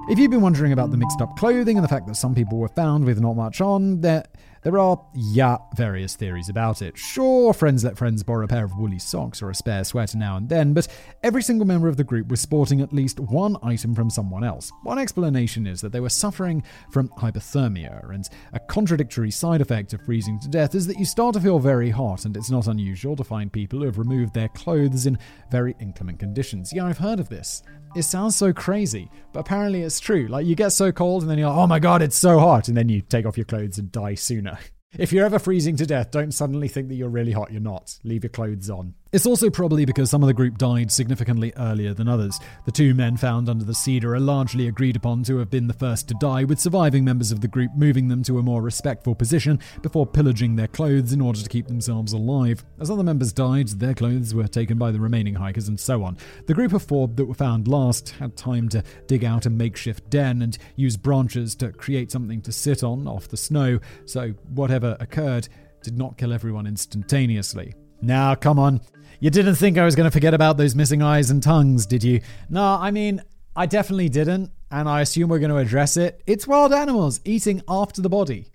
If 0.08 0.18
you've 0.18 0.30
been 0.30 0.40
wondering 0.40 0.72
about 0.72 0.90
the 0.90 0.96
mixed 0.96 1.20
up 1.20 1.36
clothing 1.36 1.76
and 1.76 1.84
the 1.84 1.88
fact 1.88 2.06
that 2.06 2.16
some 2.16 2.34
people 2.34 2.58
were 2.58 2.68
found 2.68 3.04
with 3.04 3.20
not 3.20 3.34
much 3.34 3.60
on, 3.60 4.00
there 4.00 4.24
there 4.62 4.78
are, 4.78 5.04
yeah, 5.14 5.58
various 5.76 6.16
theories 6.16 6.48
about 6.48 6.82
it. 6.82 6.96
Sure, 6.96 7.52
friends 7.52 7.84
let 7.84 7.98
friends 7.98 8.22
borrow 8.22 8.44
a 8.44 8.48
pair 8.48 8.64
of 8.64 8.76
woolly 8.76 8.98
socks 8.98 9.42
or 9.42 9.50
a 9.50 9.54
spare 9.54 9.84
sweater 9.84 10.16
now 10.16 10.36
and 10.36 10.48
then, 10.48 10.72
but 10.72 10.88
every 11.22 11.42
single 11.42 11.66
member 11.66 11.88
of 11.88 11.96
the 11.96 12.04
group 12.04 12.28
was 12.28 12.40
sporting 12.40 12.80
at 12.80 12.92
least 12.92 13.20
one 13.20 13.56
item 13.62 13.94
from 13.94 14.10
someone 14.10 14.44
else. 14.44 14.70
One 14.82 14.98
explanation 14.98 15.66
is 15.66 15.80
that 15.80 15.92
they 15.92 16.00
were 16.00 16.08
suffering 16.08 16.62
from 16.90 17.08
hypothermia, 17.10 18.08
and 18.12 18.28
a 18.52 18.60
contradictory 18.60 19.30
side 19.30 19.60
effect 19.60 19.92
of 19.92 20.02
freezing 20.02 20.38
to 20.40 20.48
death 20.48 20.74
is 20.74 20.86
that 20.86 20.98
you 20.98 21.04
start 21.04 21.34
to 21.34 21.40
feel 21.40 21.58
very 21.58 21.90
hot, 21.90 22.24
and 22.24 22.36
it's 22.36 22.50
not 22.50 22.66
unusual 22.66 23.16
to 23.16 23.24
find 23.24 23.52
people 23.52 23.80
who 23.80 23.86
have 23.86 23.98
removed 23.98 24.34
their 24.34 24.48
clothes 24.48 25.06
in 25.06 25.18
very 25.50 25.74
inclement 25.80 26.18
conditions. 26.18 26.72
Yeah, 26.72 26.86
I've 26.86 26.98
heard 26.98 27.20
of 27.20 27.28
this. 27.28 27.62
It 27.94 28.04
sounds 28.04 28.36
so 28.36 28.54
crazy, 28.54 29.10
but 29.34 29.40
apparently 29.40 29.82
it's 29.82 30.00
true. 30.00 30.26
Like 30.26 30.46
you 30.46 30.54
get 30.54 30.70
so 30.70 30.92
cold 30.92 31.22
and 31.22 31.30
then 31.30 31.36
you're 31.36 31.50
like, 31.50 31.58
oh 31.58 31.66
my 31.66 31.78
god, 31.78 32.00
it's 32.00 32.16
so 32.16 32.38
hot, 32.38 32.68
and 32.68 32.76
then 32.76 32.88
you 32.88 33.02
take 33.02 33.26
off 33.26 33.36
your 33.36 33.44
clothes 33.44 33.76
and 33.78 33.92
die 33.92 34.14
sooner. 34.14 34.51
If 34.99 35.11
you're 35.12 35.24
ever 35.24 35.38
freezing 35.38 35.76
to 35.76 35.86
death, 35.86 36.11
don't 36.11 36.32
suddenly 36.32 36.68
think 36.68 36.88
that 36.88 36.97
you're 36.97 37.09
really 37.09 37.32
hot. 37.32 37.51
You're 37.51 37.62
not. 37.62 37.99
Leave 38.05 38.24
your 38.24 38.30
clothes 38.30 38.68
on. 38.68 38.95
It's 39.12 39.26
also 39.26 39.50
probably 39.50 39.84
because 39.84 40.08
some 40.08 40.22
of 40.22 40.26
the 40.26 40.32
group 40.32 40.56
died 40.56 40.90
significantly 40.90 41.52
earlier 41.58 41.92
than 41.92 42.08
others. 42.08 42.40
The 42.64 42.72
two 42.72 42.94
men 42.94 43.18
found 43.18 43.46
under 43.50 43.62
the 43.62 43.74
cedar 43.74 44.14
are 44.14 44.20
largely 44.20 44.68
agreed 44.68 44.96
upon 44.96 45.22
to 45.24 45.36
have 45.36 45.50
been 45.50 45.66
the 45.66 45.74
first 45.74 46.08
to 46.08 46.14
die, 46.14 46.44
with 46.44 46.58
surviving 46.58 47.04
members 47.04 47.30
of 47.30 47.42
the 47.42 47.48
group 47.48 47.72
moving 47.76 48.08
them 48.08 48.22
to 48.22 48.38
a 48.38 48.42
more 48.42 48.62
respectful 48.62 49.14
position 49.14 49.60
before 49.82 50.06
pillaging 50.06 50.56
their 50.56 50.66
clothes 50.66 51.12
in 51.12 51.20
order 51.20 51.42
to 51.42 51.48
keep 51.50 51.66
themselves 51.66 52.14
alive. 52.14 52.64
As 52.80 52.90
other 52.90 53.02
members 53.02 53.34
died, 53.34 53.68
their 53.68 53.92
clothes 53.92 54.34
were 54.34 54.48
taken 54.48 54.78
by 54.78 54.90
the 54.90 55.00
remaining 55.00 55.34
hikers 55.34 55.68
and 55.68 55.78
so 55.78 56.02
on. 56.04 56.16
The 56.46 56.54
group 56.54 56.72
of 56.72 56.82
four 56.82 57.06
that 57.06 57.26
were 57.26 57.34
found 57.34 57.68
last 57.68 58.14
had 58.18 58.34
time 58.34 58.70
to 58.70 58.82
dig 59.08 59.26
out 59.26 59.44
a 59.44 59.50
makeshift 59.50 60.08
den 60.08 60.40
and 60.40 60.56
use 60.76 60.96
branches 60.96 61.54
to 61.56 61.70
create 61.70 62.10
something 62.10 62.40
to 62.40 62.50
sit 62.50 62.82
on 62.82 63.06
off 63.06 63.28
the 63.28 63.36
snow, 63.36 63.78
so 64.06 64.30
whatever 64.54 64.96
occurred 65.00 65.50
did 65.82 65.98
not 65.98 66.16
kill 66.16 66.32
everyone 66.32 66.66
instantaneously. 66.66 67.74
Now, 68.03 68.34
come 68.34 68.59
on. 68.59 68.80
You 69.20 69.30
didn't 69.30 69.55
think 69.55 69.78
I 69.78 69.84
was 69.84 69.94
going 69.94 70.09
to 70.09 70.11
forget 70.11 70.34
about 70.34 70.57
those 70.57 70.74
missing 70.74 71.00
eyes 71.00 71.30
and 71.30 71.40
tongues, 71.40 71.86
did 71.86 72.03
you? 72.03 72.20
No, 72.50 72.62
I 72.62 72.90
mean, 72.90 73.22
I 73.55 73.66
definitely 73.66 74.09
didn't, 74.09 74.50
and 74.72 74.88
I 74.88 75.00
assume 75.03 75.28
we're 75.28 75.38
going 75.38 75.53
to 75.53 75.59
address 75.59 75.96
it. 75.96 76.20
It's 76.26 76.46
wild 76.46 76.72
animals 76.72 77.20
eating 77.24 77.62
after 77.68 78.03
the 78.03 78.09
body. 78.09 78.48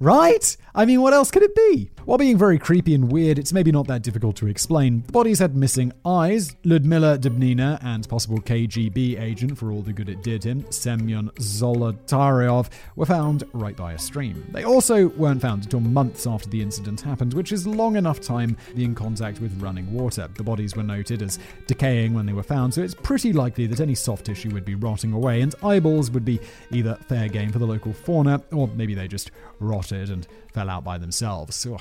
Right? 0.00 0.56
I 0.74 0.86
mean, 0.86 1.00
what 1.02 1.12
else 1.12 1.30
could 1.30 1.44
it 1.44 1.54
be? 1.54 1.88
While 2.04 2.18
being 2.18 2.36
very 2.36 2.58
creepy 2.58 2.94
and 2.94 3.10
weird, 3.10 3.38
it's 3.38 3.52
maybe 3.52 3.70
not 3.70 3.86
that 3.86 4.02
difficult 4.02 4.34
to 4.36 4.48
explain. 4.48 5.04
The 5.06 5.12
bodies 5.12 5.38
had 5.38 5.56
missing 5.56 5.92
eyes. 6.04 6.54
Ludmila 6.64 7.16
Dubinina 7.18 7.78
and 7.82 8.06
possible 8.08 8.40
KGB 8.40 9.18
agent 9.18 9.56
for 9.56 9.70
all 9.70 9.82
the 9.82 9.92
good 9.92 10.08
it 10.08 10.22
did 10.22 10.44
him, 10.44 10.70
Semyon 10.70 11.30
Zolotaryov, 11.38 12.68
were 12.96 13.06
found 13.06 13.44
right 13.52 13.76
by 13.76 13.92
a 13.92 13.98
stream. 13.98 14.44
They 14.50 14.64
also 14.64 15.08
weren't 15.10 15.40
found 15.40 15.64
until 15.64 15.80
months 15.80 16.26
after 16.26 16.50
the 16.50 16.60
incident 16.60 17.00
happened, 17.00 17.32
which 17.32 17.52
is 17.52 17.66
long 17.66 17.96
enough 17.96 18.20
time 18.20 18.56
to 18.68 18.74
be 18.74 18.84
in 18.84 18.96
contact 18.96 19.40
with 19.40 19.62
running 19.62 19.90
water. 19.94 20.28
The 20.34 20.42
bodies 20.42 20.74
were 20.74 20.82
noted 20.82 21.22
as 21.22 21.38
decaying 21.68 22.12
when 22.14 22.26
they 22.26 22.32
were 22.32 22.42
found, 22.42 22.74
so 22.74 22.82
it's 22.82 22.94
pretty 22.94 23.32
likely 23.32 23.66
that 23.68 23.80
any 23.80 23.94
soft 23.94 24.26
tissue 24.26 24.50
would 24.50 24.64
be 24.64 24.74
rotting 24.74 25.12
away, 25.12 25.40
and 25.40 25.54
eyeballs 25.62 26.10
would 26.10 26.24
be 26.24 26.40
either 26.72 26.96
fair 27.08 27.28
game 27.28 27.52
for 27.52 27.60
the 27.60 27.66
local 27.66 27.92
fauna, 27.92 28.42
or 28.52 28.68
maybe 28.68 28.94
they 28.94 29.06
just 29.06 29.30
rotted 29.92 30.10
and 30.10 30.26
fell 30.52 30.70
out 30.70 30.84
by 30.84 30.98
themselves. 30.98 31.66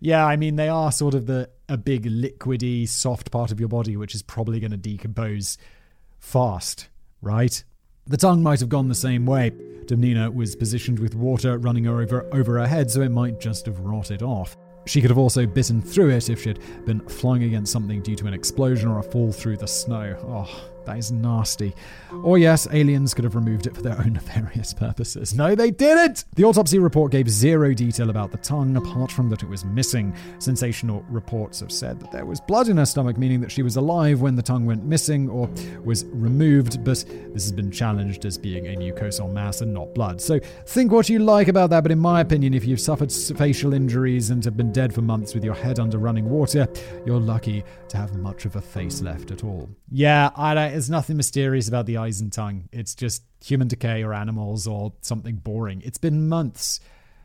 Yeah, 0.00 0.24
I 0.24 0.36
mean, 0.36 0.54
they 0.54 0.68
are 0.68 0.92
sort 0.92 1.14
of 1.14 1.26
the 1.26 1.50
a 1.68 1.76
big 1.76 2.04
liquidy, 2.04 2.88
soft 2.88 3.32
part 3.32 3.50
of 3.50 3.58
your 3.58 3.68
body, 3.68 3.96
which 3.96 4.14
is 4.14 4.22
probably 4.22 4.60
going 4.60 4.70
to 4.70 4.76
decompose 4.76 5.58
fast, 6.20 6.88
right? 7.20 7.62
The 8.06 8.16
tongue 8.16 8.42
might 8.42 8.60
have 8.60 8.68
gone 8.68 8.88
the 8.88 8.94
same 8.94 9.26
way. 9.26 9.50
Dubinina 9.50 10.32
was 10.32 10.54
positioned 10.54 11.00
with 11.00 11.16
water 11.16 11.58
running 11.58 11.88
over, 11.88 12.24
over 12.32 12.60
her 12.60 12.66
head, 12.68 12.88
so 12.90 13.02
it 13.02 13.10
might 13.10 13.40
just 13.40 13.66
have 13.66 13.80
rotted 13.80 14.22
off. 14.22 14.56
She 14.86 15.00
could 15.00 15.10
have 15.10 15.18
also 15.18 15.44
bitten 15.44 15.82
through 15.82 16.10
it 16.10 16.30
if 16.30 16.42
she'd 16.42 16.60
been 16.86 17.00
flying 17.00 17.42
against 17.42 17.72
something 17.72 18.00
due 18.00 18.16
to 18.16 18.26
an 18.28 18.32
explosion 18.32 18.88
or 18.88 19.00
a 19.00 19.02
fall 19.02 19.32
through 19.32 19.56
the 19.56 19.66
snow. 19.66 20.16
Oh, 20.22 20.70
That 20.86 20.98
is 20.98 21.12
nasty. 21.12 21.74
Or 22.22 22.38
yes, 22.38 22.66
aliens 22.72 23.14
could 23.14 23.24
have 23.24 23.34
removed 23.34 23.66
it 23.66 23.74
for 23.74 23.82
their 23.82 23.98
own 23.98 24.12
nefarious 24.14 24.72
purposes. 24.72 25.34
No, 25.34 25.54
they 25.54 25.70
didn't! 25.70 26.24
The 26.34 26.44
autopsy 26.44 26.78
report 26.78 27.12
gave 27.12 27.28
zero 27.28 27.74
detail 27.74 28.10
about 28.10 28.30
the 28.30 28.38
tongue, 28.38 28.76
apart 28.76 29.12
from 29.12 29.28
that 29.30 29.42
it 29.42 29.48
was 29.48 29.64
missing. 29.64 30.14
Sensational 30.38 31.04
reports 31.08 31.60
have 31.60 31.72
said 31.72 32.00
that 32.00 32.12
there 32.12 32.26
was 32.26 32.40
blood 32.40 32.68
in 32.68 32.78
her 32.78 32.86
stomach, 32.86 33.18
meaning 33.18 33.40
that 33.40 33.52
she 33.52 33.62
was 33.62 33.76
alive 33.76 34.20
when 34.20 34.36
the 34.36 34.42
tongue 34.42 34.64
went 34.66 34.84
missing 34.84 35.28
or 35.28 35.50
was 35.84 36.04
removed, 36.06 36.82
but 36.84 37.04
this 37.32 37.44
has 37.44 37.52
been 37.52 37.70
challenged 37.70 38.24
as 38.24 38.38
being 38.38 38.66
a 38.68 38.76
mucosal 38.76 39.32
mass 39.32 39.60
and 39.60 39.72
not 39.74 39.94
blood. 39.94 40.20
So 40.20 40.38
think 40.66 40.92
what 40.92 41.08
you 41.08 41.18
like 41.18 41.48
about 41.48 41.70
that, 41.70 41.82
but 41.82 41.92
in 41.92 41.98
my 41.98 42.20
opinion, 42.20 42.54
if 42.54 42.64
you've 42.64 42.80
suffered 42.80 43.12
facial 43.12 43.74
injuries 43.74 44.30
and 44.30 44.44
have 44.44 44.56
been 44.56 44.72
dead 44.72 44.94
for 44.94 45.02
months 45.02 45.34
with 45.34 45.44
your 45.44 45.54
head 45.54 45.80
under 45.80 45.98
running 45.98 46.28
water, 46.28 46.68
you're 47.04 47.20
lucky 47.20 47.64
to 47.88 47.96
have 47.96 48.14
much 48.16 48.44
of 48.44 48.56
a 48.56 48.60
face 48.60 49.00
left 49.00 49.30
at 49.30 49.44
all. 49.44 49.68
Yeah, 49.96 50.30
I 50.34 50.54
there's 50.54 50.90
nothing 50.90 51.16
mysterious 51.16 51.68
about 51.68 51.86
the 51.86 51.98
eyes 51.98 52.20
and 52.20 52.32
tongue. 52.32 52.68
It's 52.72 52.96
just 52.96 53.22
human 53.44 53.68
decay 53.68 54.02
or 54.02 54.12
animals 54.12 54.66
or 54.66 54.92
something 55.02 55.36
boring. 55.36 55.82
It's 55.84 55.98
been 55.98 56.28
months. 56.28 56.80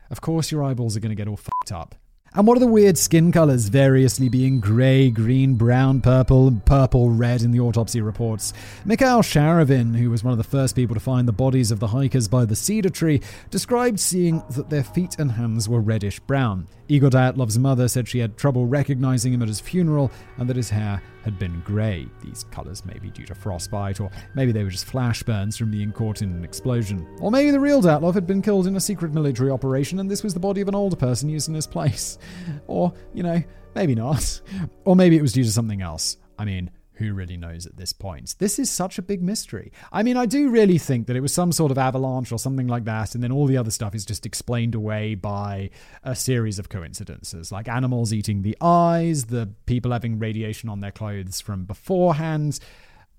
Of 0.08 0.20
course, 0.20 0.52
your 0.52 0.62
eyeballs 0.62 0.96
are 0.96 1.00
going 1.00 1.10
to 1.10 1.16
get 1.16 1.26
all 1.26 1.36
fucked 1.36 1.72
up. 1.72 1.96
And 2.32 2.46
what 2.46 2.56
are 2.56 2.60
the 2.60 2.68
weird 2.68 2.96
skin 2.96 3.32
colors, 3.32 3.66
variously 3.66 4.28
being 4.28 4.60
grey, 4.60 5.10
green, 5.10 5.56
brown, 5.56 6.00
purple, 6.00 6.52
purple, 6.64 7.10
red 7.10 7.42
in 7.42 7.50
the 7.50 7.58
autopsy 7.58 8.00
reports? 8.00 8.52
Mikhail 8.84 9.20
Sharavin, 9.20 9.96
who 9.96 10.08
was 10.08 10.22
one 10.22 10.30
of 10.30 10.38
the 10.38 10.44
first 10.44 10.76
people 10.76 10.94
to 10.94 11.00
find 11.00 11.26
the 11.26 11.32
bodies 11.32 11.72
of 11.72 11.80
the 11.80 11.88
hikers 11.88 12.28
by 12.28 12.44
the 12.44 12.54
cedar 12.54 12.88
tree, 12.88 13.20
described 13.50 13.98
seeing 13.98 14.44
that 14.50 14.70
their 14.70 14.84
feet 14.84 15.18
and 15.18 15.32
hands 15.32 15.68
were 15.68 15.80
reddish 15.80 16.20
brown. 16.20 16.68
Igor 16.90 17.08
Dyatlov's 17.08 17.56
mother 17.56 17.86
said 17.86 18.08
she 18.08 18.18
had 18.18 18.36
trouble 18.36 18.66
recognizing 18.66 19.32
him 19.32 19.42
at 19.42 19.48
his 19.48 19.60
funeral 19.60 20.10
and 20.38 20.48
that 20.48 20.56
his 20.56 20.68
hair 20.68 21.00
had 21.22 21.38
been 21.38 21.60
grey. 21.60 22.08
These 22.20 22.46
colours 22.50 22.84
may 22.84 22.98
be 22.98 23.10
due 23.10 23.26
to 23.26 23.34
frostbite, 23.34 24.00
or 24.00 24.10
maybe 24.34 24.50
they 24.50 24.64
were 24.64 24.70
just 24.70 24.86
flash 24.86 25.22
burns 25.22 25.56
from 25.56 25.70
being 25.70 25.92
caught 25.92 26.20
in 26.20 26.32
an 26.32 26.42
explosion. 26.42 27.06
Or 27.20 27.30
maybe 27.30 27.52
the 27.52 27.60
real 27.60 27.80
Dyatlov 27.80 28.14
had 28.14 28.26
been 28.26 28.42
killed 28.42 28.66
in 28.66 28.74
a 28.74 28.80
secret 28.80 29.12
military 29.12 29.52
operation 29.52 30.00
and 30.00 30.10
this 30.10 30.24
was 30.24 30.34
the 30.34 30.40
body 30.40 30.62
of 30.62 30.68
an 30.68 30.74
older 30.74 30.96
person 30.96 31.28
used 31.28 31.48
in 31.48 31.54
his 31.54 31.66
place. 31.66 32.18
Or, 32.66 32.92
you 33.14 33.22
know, 33.22 33.42
maybe 33.74 33.94
not. 33.94 34.40
Or 34.84 34.96
maybe 34.96 35.16
it 35.16 35.22
was 35.22 35.32
due 35.32 35.44
to 35.44 35.50
something 35.52 35.82
else. 35.82 36.16
I 36.38 36.44
mean, 36.44 36.70
who 37.00 37.14
really 37.14 37.36
knows 37.36 37.66
at 37.66 37.76
this 37.76 37.92
point? 37.92 38.36
This 38.38 38.58
is 38.58 38.70
such 38.70 38.98
a 38.98 39.02
big 39.02 39.22
mystery. 39.22 39.72
I 39.90 40.02
mean, 40.02 40.16
I 40.16 40.26
do 40.26 40.50
really 40.50 40.78
think 40.78 41.06
that 41.06 41.16
it 41.16 41.20
was 41.20 41.32
some 41.32 41.50
sort 41.50 41.72
of 41.72 41.78
avalanche 41.78 42.30
or 42.30 42.38
something 42.38 42.68
like 42.68 42.84
that, 42.84 43.14
and 43.14 43.24
then 43.24 43.32
all 43.32 43.46
the 43.46 43.56
other 43.56 43.70
stuff 43.70 43.94
is 43.94 44.04
just 44.04 44.26
explained 44.26 44.74
away 44.74 45.14
by 45.14 45.70
a 46.04 46.14
series 46.14 46.58
of 46.58 46.68
coincidences, 46.68 47.50
like 47.50 47.68
animals 47.68 48.12
eating 48.12 48.42
the 48.42 48.56
eyes, 48.60 49.24
the 49.24 49.48
people 49.66 49.90
having 49.92 50.18
radiation 50.18 50.68
on 50.68 50.80
their 50.80 50.92
clothes 50.92 51.40
from 51.40 51.64
beforehand, 51.64 52.60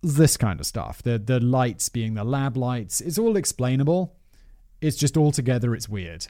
this 0.02 0.38
kind 0.38 0.60
of 0.60 0.66
stuff. 0.66 1.02
The 1.02 1.18
the 1.20 1.40
lights 1.40 1.90
being 1.90 2.14
the 2.14 2.24
lab 2.24 2.56
lights, 2.56 3.02
it's 3.02 3.18
all 3.18 3.36
explainable. 3.36 4.16
It's 4.80 4.98
just 4.98 5.18
all 5.18 5.32
together, 5.32 5.76
it's 5.76 5.90
weird. 5.90 6.28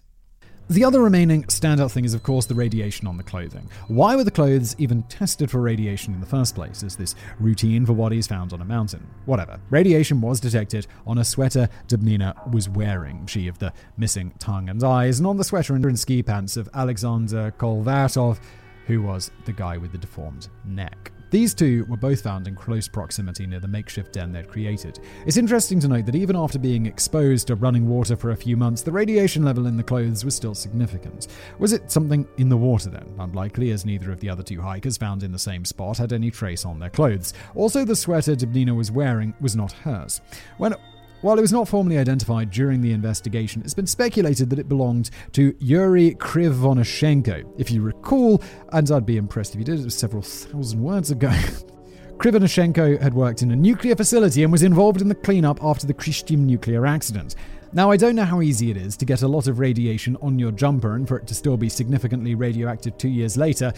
The 0.69 0.85
other 0.85 1.01
remaining 1.01 1.43
standout 1.43 1.91
thing 1.91 2.05
is, 2.05 2.13
of 2.13 2.23
course, 2.23 2.45
the 2.45 2.55
radiation 2.55 3.05
on 3.05 3.17
the 3.17 3.23
clothing. 3.23 3.69
Why 3.89 4.15
were 4.15 4.23
the 4.23 4.31
clothes 4.31 4.73
even 4.77 5.03
tested 5.03 5.51
for 5.51 5.59
radiation 5.59 6.13
in 6.13 6.21
the 6.21 6.25
first 6.25 6.55
place? 6.55 6.81
Is 6.81 6.95
this 6.95 7.13
routine 7.41 7.85
for 7.85 7.93
bodies 7.93 8.25
found 8.25 8.53
on 8.53 8.61
a 8.61 8.65
mountain? 8.65 9.05
Whatever. 9.25 9.59
Radiation 9.69 10.21
was 10.21 10.39
detected 10.39 10.87
on 11.05 11.17
a 11.17 11.25
sweater 11.25 11.67
Dubinina 11.89 12.49
was 12.53 12.69
wearing, 12.69 13.25
she 13.25 13.49
of 13.49 13.59
the 13.59 13.73
missing 13.97 14.33
tongue 14.39 14.69
and 14.69 14.81
eyes, 14.81 15.19
and 15.19 15.27
on 15.27 15.35
the 15.35 15.43
sweater 15.43 15.75
and 15.75 15.99
ski 15.99 16.23
pants 16.23 16.55
of 16.55 16.69
Alexander 16.73 17.53
Kolevatov, 17.57 18.39
who 18.87 19.01
was 19.01 19.29
the 19.43 19.53
guy 19.53 19.75
with 19.75 19.91
the 19.91 19.97
deformed 19.97 20.47
neck. 20.63 21.11
These 21.31 21.53
two 21.53 21.85
were 21.85 21.95
both 21.95 22.21
found 22.21 22.49
in 22.49 22.55
close 22.55 22.89
proximity 22.89 23.47
near 23.47 23.61
the 23.61 23.67
makeshift 23.67 24.11
den 24.11 24.33
they'd 24.33 24.49
created. 24.49 24.99
It's 25.25 25.37
interesting 25.37 25.79
to 25.79 25.87
note 25.87 26.05
that 26.07 26.15
even 26.15 26.35
after 26.35 26.59
being 26.59 26.85
exposed 26.85 27.47
to 27.47 27.55
running 27.55 27.87
water 27.87 28.17
for 28.17 28.31
a 28.31 28.35
few 28.35 28.57
months, 28.57 28.81
the 28.81 28.91
radiation 28.91 29.43
level 29.43 29.65
in 29.65 29.77
the 29.77 29.83
clothes 29.83 30.25
was 30.25 30.35
still 30.35 30.53
significant. 30.53 31.27
Was 31.57 31.71
it 31.71 31.89
something 31.89 32.27
in 32.37 32.49
the 32.49 32.57
water 32.57 32.89
then? 32.89 33.15
Unlikely, 33.17 33.71
as 33.71 33.85
neither 33.85 34.11
of 34.11 34.19
the 34.19 34.29
other 34.29 34.43
two 34.43 34.59
hikers 34.59 34.97
found 34.97 35.23
in 35.23 35.31
the 35.31 35.39
same 35.39 35.63
spot 35.63 35.97
had 35.97 36.11
any 36.11 36.29
trace 36.31 36.65
on 36.65 36.79
their 36.79 36.89
clothes. 36.89 37.33
Also, 37.55 37.85
the 37.85 37.95
sweater 37.95 38.35
Dubinina 38.35 38.75
was 38.75 38.91
wearing 38.91 39.33
was 39.39 39.55
not 39.55 39.71
hers. 39.71 40.19
When 40.57 40.75
while 41.21 41.37
it 41.37 41.41
was 41.41 41.51
not 41.51 41.67
formally 41.67 41.97
identified 41.97 42.49
during 42.49 42.81
the 42.81 42.93
investigation, 42.93 43.61
it's 43.63 43.73
been 43.73 43.87
speculated 43.87 44.49
that 44.49 44.59
it 44.59 44.67
belonged 44.67 45.11
to 45.33 45.55
Yuri 45.59 46.15
Krivonischenko. 46.15 47.53
If 47.59 47.69
you 47.69 47.81
recall, 47.81 48.41
and 48.73 48.89
I'd 48.89 49.05
be 49.05 49.17
impressed 49.17 49.53
if 49.53 49.59
you 49.59 49.65
did, 49.65 49.79
it 49.79 49.85
was 49.85 49.95
several 49.95 50.23
thousand 50.23 50.81
words 50.81 51.11
ago. 51.11 51.29
Krivonischenko 52.17 53.01
had 53.01 53.13
worked 53.13 53.41
in 53.41 53.51
a 53.51 53.55
nuclear 53.55 53.95
facility 53.95 54.43
and 54.43 54.51
was 54.51 54.63
involved 54.63 55.01
in 55.01 55.09
the 55.09 55.15
cleanup 55.15 55.63
after 55.63 55.87
the 55.87 55.93
Kyshtym 55.93 56.39
nuclear 56.39 56.85
accident. 56.85 57.35
Now, 57.73 57.89
I 57.89 57.97
don't 57.97 58.15
know 58.15 58.25
how 58.25 58.41
easy 58.41 58.69
it 58.69 58.77
is 58.77 58.97
to 58.97 59.05
get 59.05 59.21
a 59.21 59.27
lot 59.27 59.47
of 59.47 59.59
radiation 59.59 60.17
on 60.21 60.37
your 60.37 60.51
jumper 60.51 60.95
and 60.95 61.07
for 61.07 61.17
it 61.17 61.27
to 61.27 61.35
still 61.35 61.55
be 61.55 61.69
significantly 61.69 62.35
radioactive 62.35 62.97
two 62.97 63.09
years 63.09 63.37
later. 63.37 63.73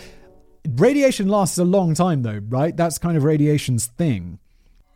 Radiation 0.68 1.28
lasts 1.28 1.58
a 1.58 1.64
long 1.64 1.94
time, 1.94 2.24
though, 2.24 2.42
right? 2.50 2.76
That's 2.76 2.98
kind 2.98 3.16
of 3.18 3.24
radiation's 3.24 3.86
thing. 3.86 4.40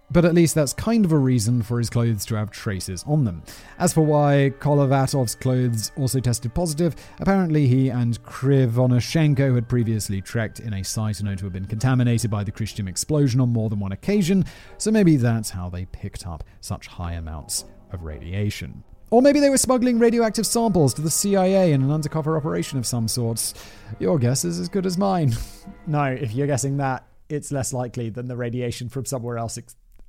But 0.10 0.24
at 0.24 0.34
least 0.34 0.55
that's 0.55 0.72
kind 0.72 1.03
of 1.03 1.12
a 1.12 1.18
reason 1.18 1.62
for 1.64 1.80
his 1.80 1.89
clothes 1.89 2.26
to 2.28 2.36
have 2.36 2.49
traces 2.49 3.03
on 3.05 3.26
them. 3.26 3.43
As 3.78 3.93
for 3.93 4.01
why 4.05 4.53
Kolevatov's 4.60 5.36
clothes 5.36 5.91
also 5.97 6.22
tested 6.22 6.53
positive, 6.53 6.95
apparently 7.20 7.68
he 7.68 7.89
and 7.89 8.22
Krivonischenko 8.24 9.55
had 9.55 9.68
previously 9.68 10.22
trekked 10.22 10.62
in 10.62 10.74
a 10.74 10.84
site 10.84 11.22
known 11.22 11.36
to 11.38 11.45
have 11.45 11.53
been 11.53 11.66
contaminated 11.66 12.32
by 12.32 12.45
the 12.45 12.53
Kyshtym 12.53 12.88
explosion 12.88 13.41
on 13.41 13.49
more 13.49 13.70
than 13.70 13.82
one 13.82 13.91
occasion, 13.91 14.45
so 14.78 14.91
maybe 14.91 15.18
that's 15.18 15.49
how 15.49 15.70
they 15.70 15.86
picked 15.86 16.26
up 16.26 16.45
such 16.62 16.88
high 16.88 17.14
amounts 17.14 17.66
of 17.91 18.03
radiation. 18.03 18.84
Or 19.10 19.22
maybe 19.22 19.39
they 19.39 19.49
were 19.49 19.58
smuggling 19.58 19.99
radioactive 19.99 20.45
samples 20.45 20.93
to 20.95 21.01
the 21.01 21.12
CIA 21.12 21.72
in 21.72 21.82
an 21.82 21.91
undercover 21.91 22.36
operation 22.36 22.78
of 22.78 22.86
some 22.86 23.08
sorts. 23.08 23.53
Your 23.99 24.20
guess 24.20 24.43
is 24.43 24.60
as 24.60 24.68
good 24.68 24.86
as 24.86 24.97
mine. 24.97 25.34
no, 25.88 26.03
if 26.03 26.34
you're 26.34 26.47
guessing 26.47 26.78
that, 26.78 27.05
it's 27.30 27.51
less 27.51 27.72
likely 27.72 28.10
than 28.10 28.28
the 28.28 28.36
radiation 28.36 28.89
from 28.89 29.05
somewhere 29.05 29.38
else 29.38 29.58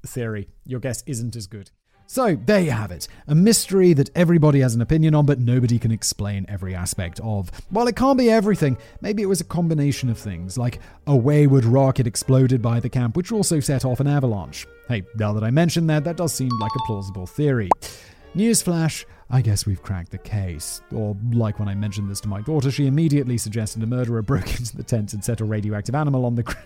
theory. 0.06 0.48
Your 0.64 0.80
guess 0.80 1.02
isn't 1.06 1.36
as 1.36 1.46
good. 1.46 1.70
So, 2.10 2.36
there 2.36 2.60
you 2.60 2.70
have 2.70 2.90
it. 2.90 3.06
A 3.26 3.34
mystery 3.34 3.92
that 3.92 4.08
everybody 4.14 4.60
has 4.60 4.74
an 4.74 4.80
opinion 4.80 5.14
on, 5.14 5.26
but 5.26 5.40
nobody 5.40 5.78
can 5.78 5.90
explain 5.90 6.46
every 6.48 6.74
aspect 6.74 7.20
of. 7.20 7.50
While 7.68 7.86
it 7.86 7.96
can't 7.96 8.16
be 8.16 8.30
everything, 8.30 8.78
maybe 9.02 9.22
it 9.22 9.26
was 9.26 9.42
a 9.42 9.44
combination 9.44 10.08
of 10.08 10.16
things, 10.16 10.56
like 10.56 10.80
a 11.06 11.14
wayward 11.14 11.66
rocket 11.66 12.06
exploded 12.06 12.62
by 12.62 12.80
the 12.80 12.88
camp, 12.88 13.14
which 13.14 13.30
also 13.30 13.60
set 13.60 13.84
off 13.84 14.00
an 14.00 14.06
avalanche. 14.06 14.66
Hey, 14.88 15.02
now 15.16 15.34
that 15.34 15.44
I 15.44 15.50
mentioned 15.50 15.90
that, 15.90 16.04
that 16.04 16.16
does 16.16 16.32
seem 16.32 16.48
like 16.58 16.72
a 16.74 16.86
plausible 16.86 17.26
theory. 17.26 17.68
Newsflash, 18.34 19.04
I 19.28 19.42
guess 19.42 19.66
we've 19.66 19.82
cracked 19.82 20.10
the 20.10 20.16
case. 20.16 20.80
Or, 20.94 21.14
like 21.32 21.58
when 21.58 21.68
I 21.68 21.74
mentioned 21.74 22.10
this 22.10 22.22
to 22.22 22.28
my 22.28 22.40
daughter, 22.40 22.70
she 22.70 22.86
immediately 22.86 23.36
suggested 23.36 23.82
a 23.82 23.86
murderer 23.86 24.22
broke 24.22 24.48
into 24.58 24.78
the 24.78 24.82
tent 24.82 25.12
and 25.12 25.22
set 25.22 25.42
a 25.42 25.44
radioactive 25.44 25.94
animal 25.94 26.24
on 26.24 26.36
the 26.36 26.42
group. 26.42 26.58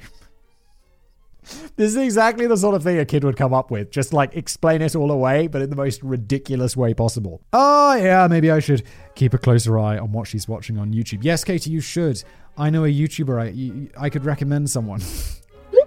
This 1.76 1.90
is 1.90 1.96
exactly 1.96 2.46
the 2.46 2.56
sort 2.56 2.74
of 2.74 2.82
thing 2.82 2.98
a 2.98 3.04
kid 3.04 3.24
would 3.24 3.36
come 3.36 3.52
up 3.52 3.70
with. 3.70 3.90
Just 3.90 4.12
like 4.12 4.36
explain 4.36 4.82
it 4.82 4.94
all 4.94 5.10
away, 5.10 5.46
but 5.46 5.62
in 5.62 5.70
the 5.70 5.76
most 5.76 6.02
ridiculous 6.02 6.76
way 6.76 6.94
possible. 6.94 7.42
Oh, 7.52 7.94
yeah, 7.96 8.26
maybe 8.28 8.50
I 8.50 8.60
should 8.60 8.84
keep 9.14 9.34
a 9.34 9.38
closer 9.38 9.78
eye 9.78 9.98
on 9.98 10.12
what 10.12 10.28
she's 10.28 10.46
watching 10.46 10.78
on 10.78 10.92
YouTube. 10.92 11.20
Yes, 11.22 11.44
Katie, 11.44 11.70
you 11.70 11.80
should. 11.80 12.22
I 12.56 12.70
know 12.70 12.84
a 12.84 12.88
YouTuber. 12.88 13.90
I, 13.96 14.04
I 14.04 14.10
could 14.10 14.24
recommend 14.24 14.70
someone. 14.70 15.02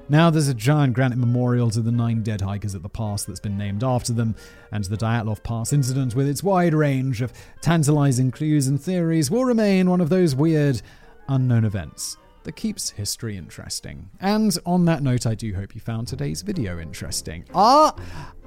Now 0.08 0.30
there's 0.30 0.48
a 0.50 0.54
giant 0.54 0.94
granite 0.94 1.18
memorial 1.18 1.72
to 1.72 1.82
the 1.82 1.92
nine 1.92 2.22
dead 2.22 2.42
hikers 2.42 2.76
at 2.76 2.84
the 2.84 2.90
pass 2.90 3.24
that's 3.24 3.40
been 3.40 3.58
named 3.58 3.84
after 3.84 4.14
them, 4.14 4.36
and 4.72 4.84
the 4.84 4.98
Dyatlov 4.98 5.42
Pass 5.42 5.74
incident, 5.74 6.14
with 6.14 6.28
its 6.28 6.44
wide 6.44 6.76
range 6.76 7.24
of 7.24 7.34
tantalizing 7.62 8.30
clues 8.30 8.68
and 8.68 8.80
theories, 8.80 9.32
will 9.32 9.46
remain 9.46 9.90
one 9.90 10.02
of 10.02 10.10
those 10.10 10.36
weird, 10.36 10.80
unknown 11.28 11.66
events 11.66 12.18
that 12.46 12.56
keeps 12.56 12.92
history 12.92 13.36
interesting. 13.38 14.10
And 14.22 14.58
on 14.66 14.86
that 14.86 15.04
note, 15.04 15.26
I 15.26 15.36
do 15.36 15.54
hope 15.54 15.76
you 15.76 15.82
found 15.82 16.08
today's 16.08 16.42
video 16.42 16.80
interesting. 16.80 17.44
Ah, 17.54 17.94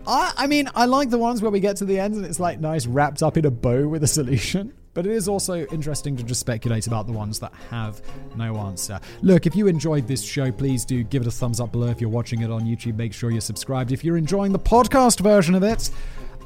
I, 0.06 0.32
I 0.36 0.46
mean, 0.46 0.68
I 0.74 0.86
like 0.86 1.10
the 1.10 1.18
ones 1.18 1.42
where 1.42 1.50
we 1.50 1.60
get 1.60 1.76
to 1.76 1.84
the 1.84 1.98
end 1.98 2.14
and 2.14 2.24
it's 2.24 2.40
like 2.40 2.60
nice 2.60 2.86
wrapped 2.86 3.22
up 3.22 3.36
in 3.36 3.44
a 3.44 3.50
bow 3.50 3.86
with 3.86 4.02
a 4.02 4.08
solution. 4.08 4.72
But 4.94 5.06
it 5.06 5.12
is 5.12 5.28
also 5.28 5.64
interesting 5.66 6.16
to 6.16 6.24
just 6.24 6.40
speculate 6.40 6.88
about 6.88 7.06
the 7.06 7.12
ones 7.12 7.38
that 7.38 7.52
have 7.70 8.02
no 8.34 8.56
answer. 8.56 8.98
Look, 9.22 9.46
if 9.46 9.54
you 9.54 9.68
enjoyed 9.68 10.08
this 10.08 10.24
show, 10.24 10.50
please 10.50 10.84
do 10.84 11.04
give 11.04 11.22
it 11.22 11.28
a 11.28 11.30
thumbs 11.30 11.60
up 11.60 11.70
below. 11.70 11.86
If 11.86 12.00
you're 12.00 12.10
watching 12.10 12.42
it 12.42 12.50
on 12.50 12.62
YouTube, 12.62 12.96
make 12.96 13.12
sure 13.12 13.30
you're 13.30 13.40
subscribed. 13.40 13.92
If 13.92 14.02
you're 14.02 14.16
enjoying 14.16 14.50
the 14.50 14.58
podcast 14.58 15.20
version 15.20 15.54
of 15.54 15.62
it, 15.62 15.90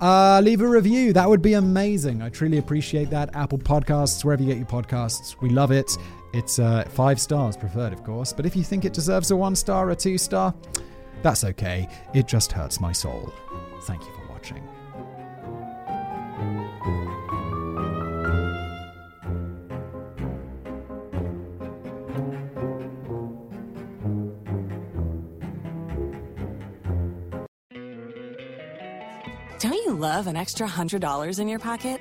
uh, 0.02 0.42
leave 0.44 0.60
a 0.60 0.68
review. 0.68 1.14
That 1.14 1.30
would 1.30 1.40
be 1.40 1.54
amazing. 1.54 2.20
I 2.20 2.28
truly 2.28 2.58
appreciate 2.58 3.08
that. 3.08 3.34
Apple 3.34 3.58
Podcasts, 3.58 4.22
wherever 4.22 4.42
you 4.42 4.48
get 4.48 4.58
your 4.58 4.66
podcasts, 4.66 5.40
we 5.40 5.48
love 5.48 5.70
it. 5.70 5.96
It's 6.32 6.58
uh, 6.58 6.84
five 6.88 7.20
stars 7.20 7.56
preferred, 7.56 7.92
of 7.92 8.04
course, 8.04 8.32
but 8.32 8.46
if 8.46 8.56
you 8.56 8.64
think 8.64 8.84
it 8.84 8.94
deserves 8.94 9.30
a 9.30 9.36
one 9.36 9.54
star 9.54 9.90
or 9.90 9.94
two 9.94 10.16
star, 10.16 10.54
that's 11.22 11.44
okay. 11.44 11.88
It 12.14 12.26
just 12.26 12.52
hurts 12.52 12.80
my 12.80 12.92
soul. 12.92 13.32
Thank 13.82 14.02
you 14.02 14.12
for 14.14 14.32
watching. 14.32 14.62
Don't 29.58 29.74
you 29.74 29.94
love 29.94 30.26
an 30.26 30.36
extra 30.36 30.66
$100 30.66 31.38
in 31.38 31.46
your 31.46 31.60
pocket? 31.60 32.00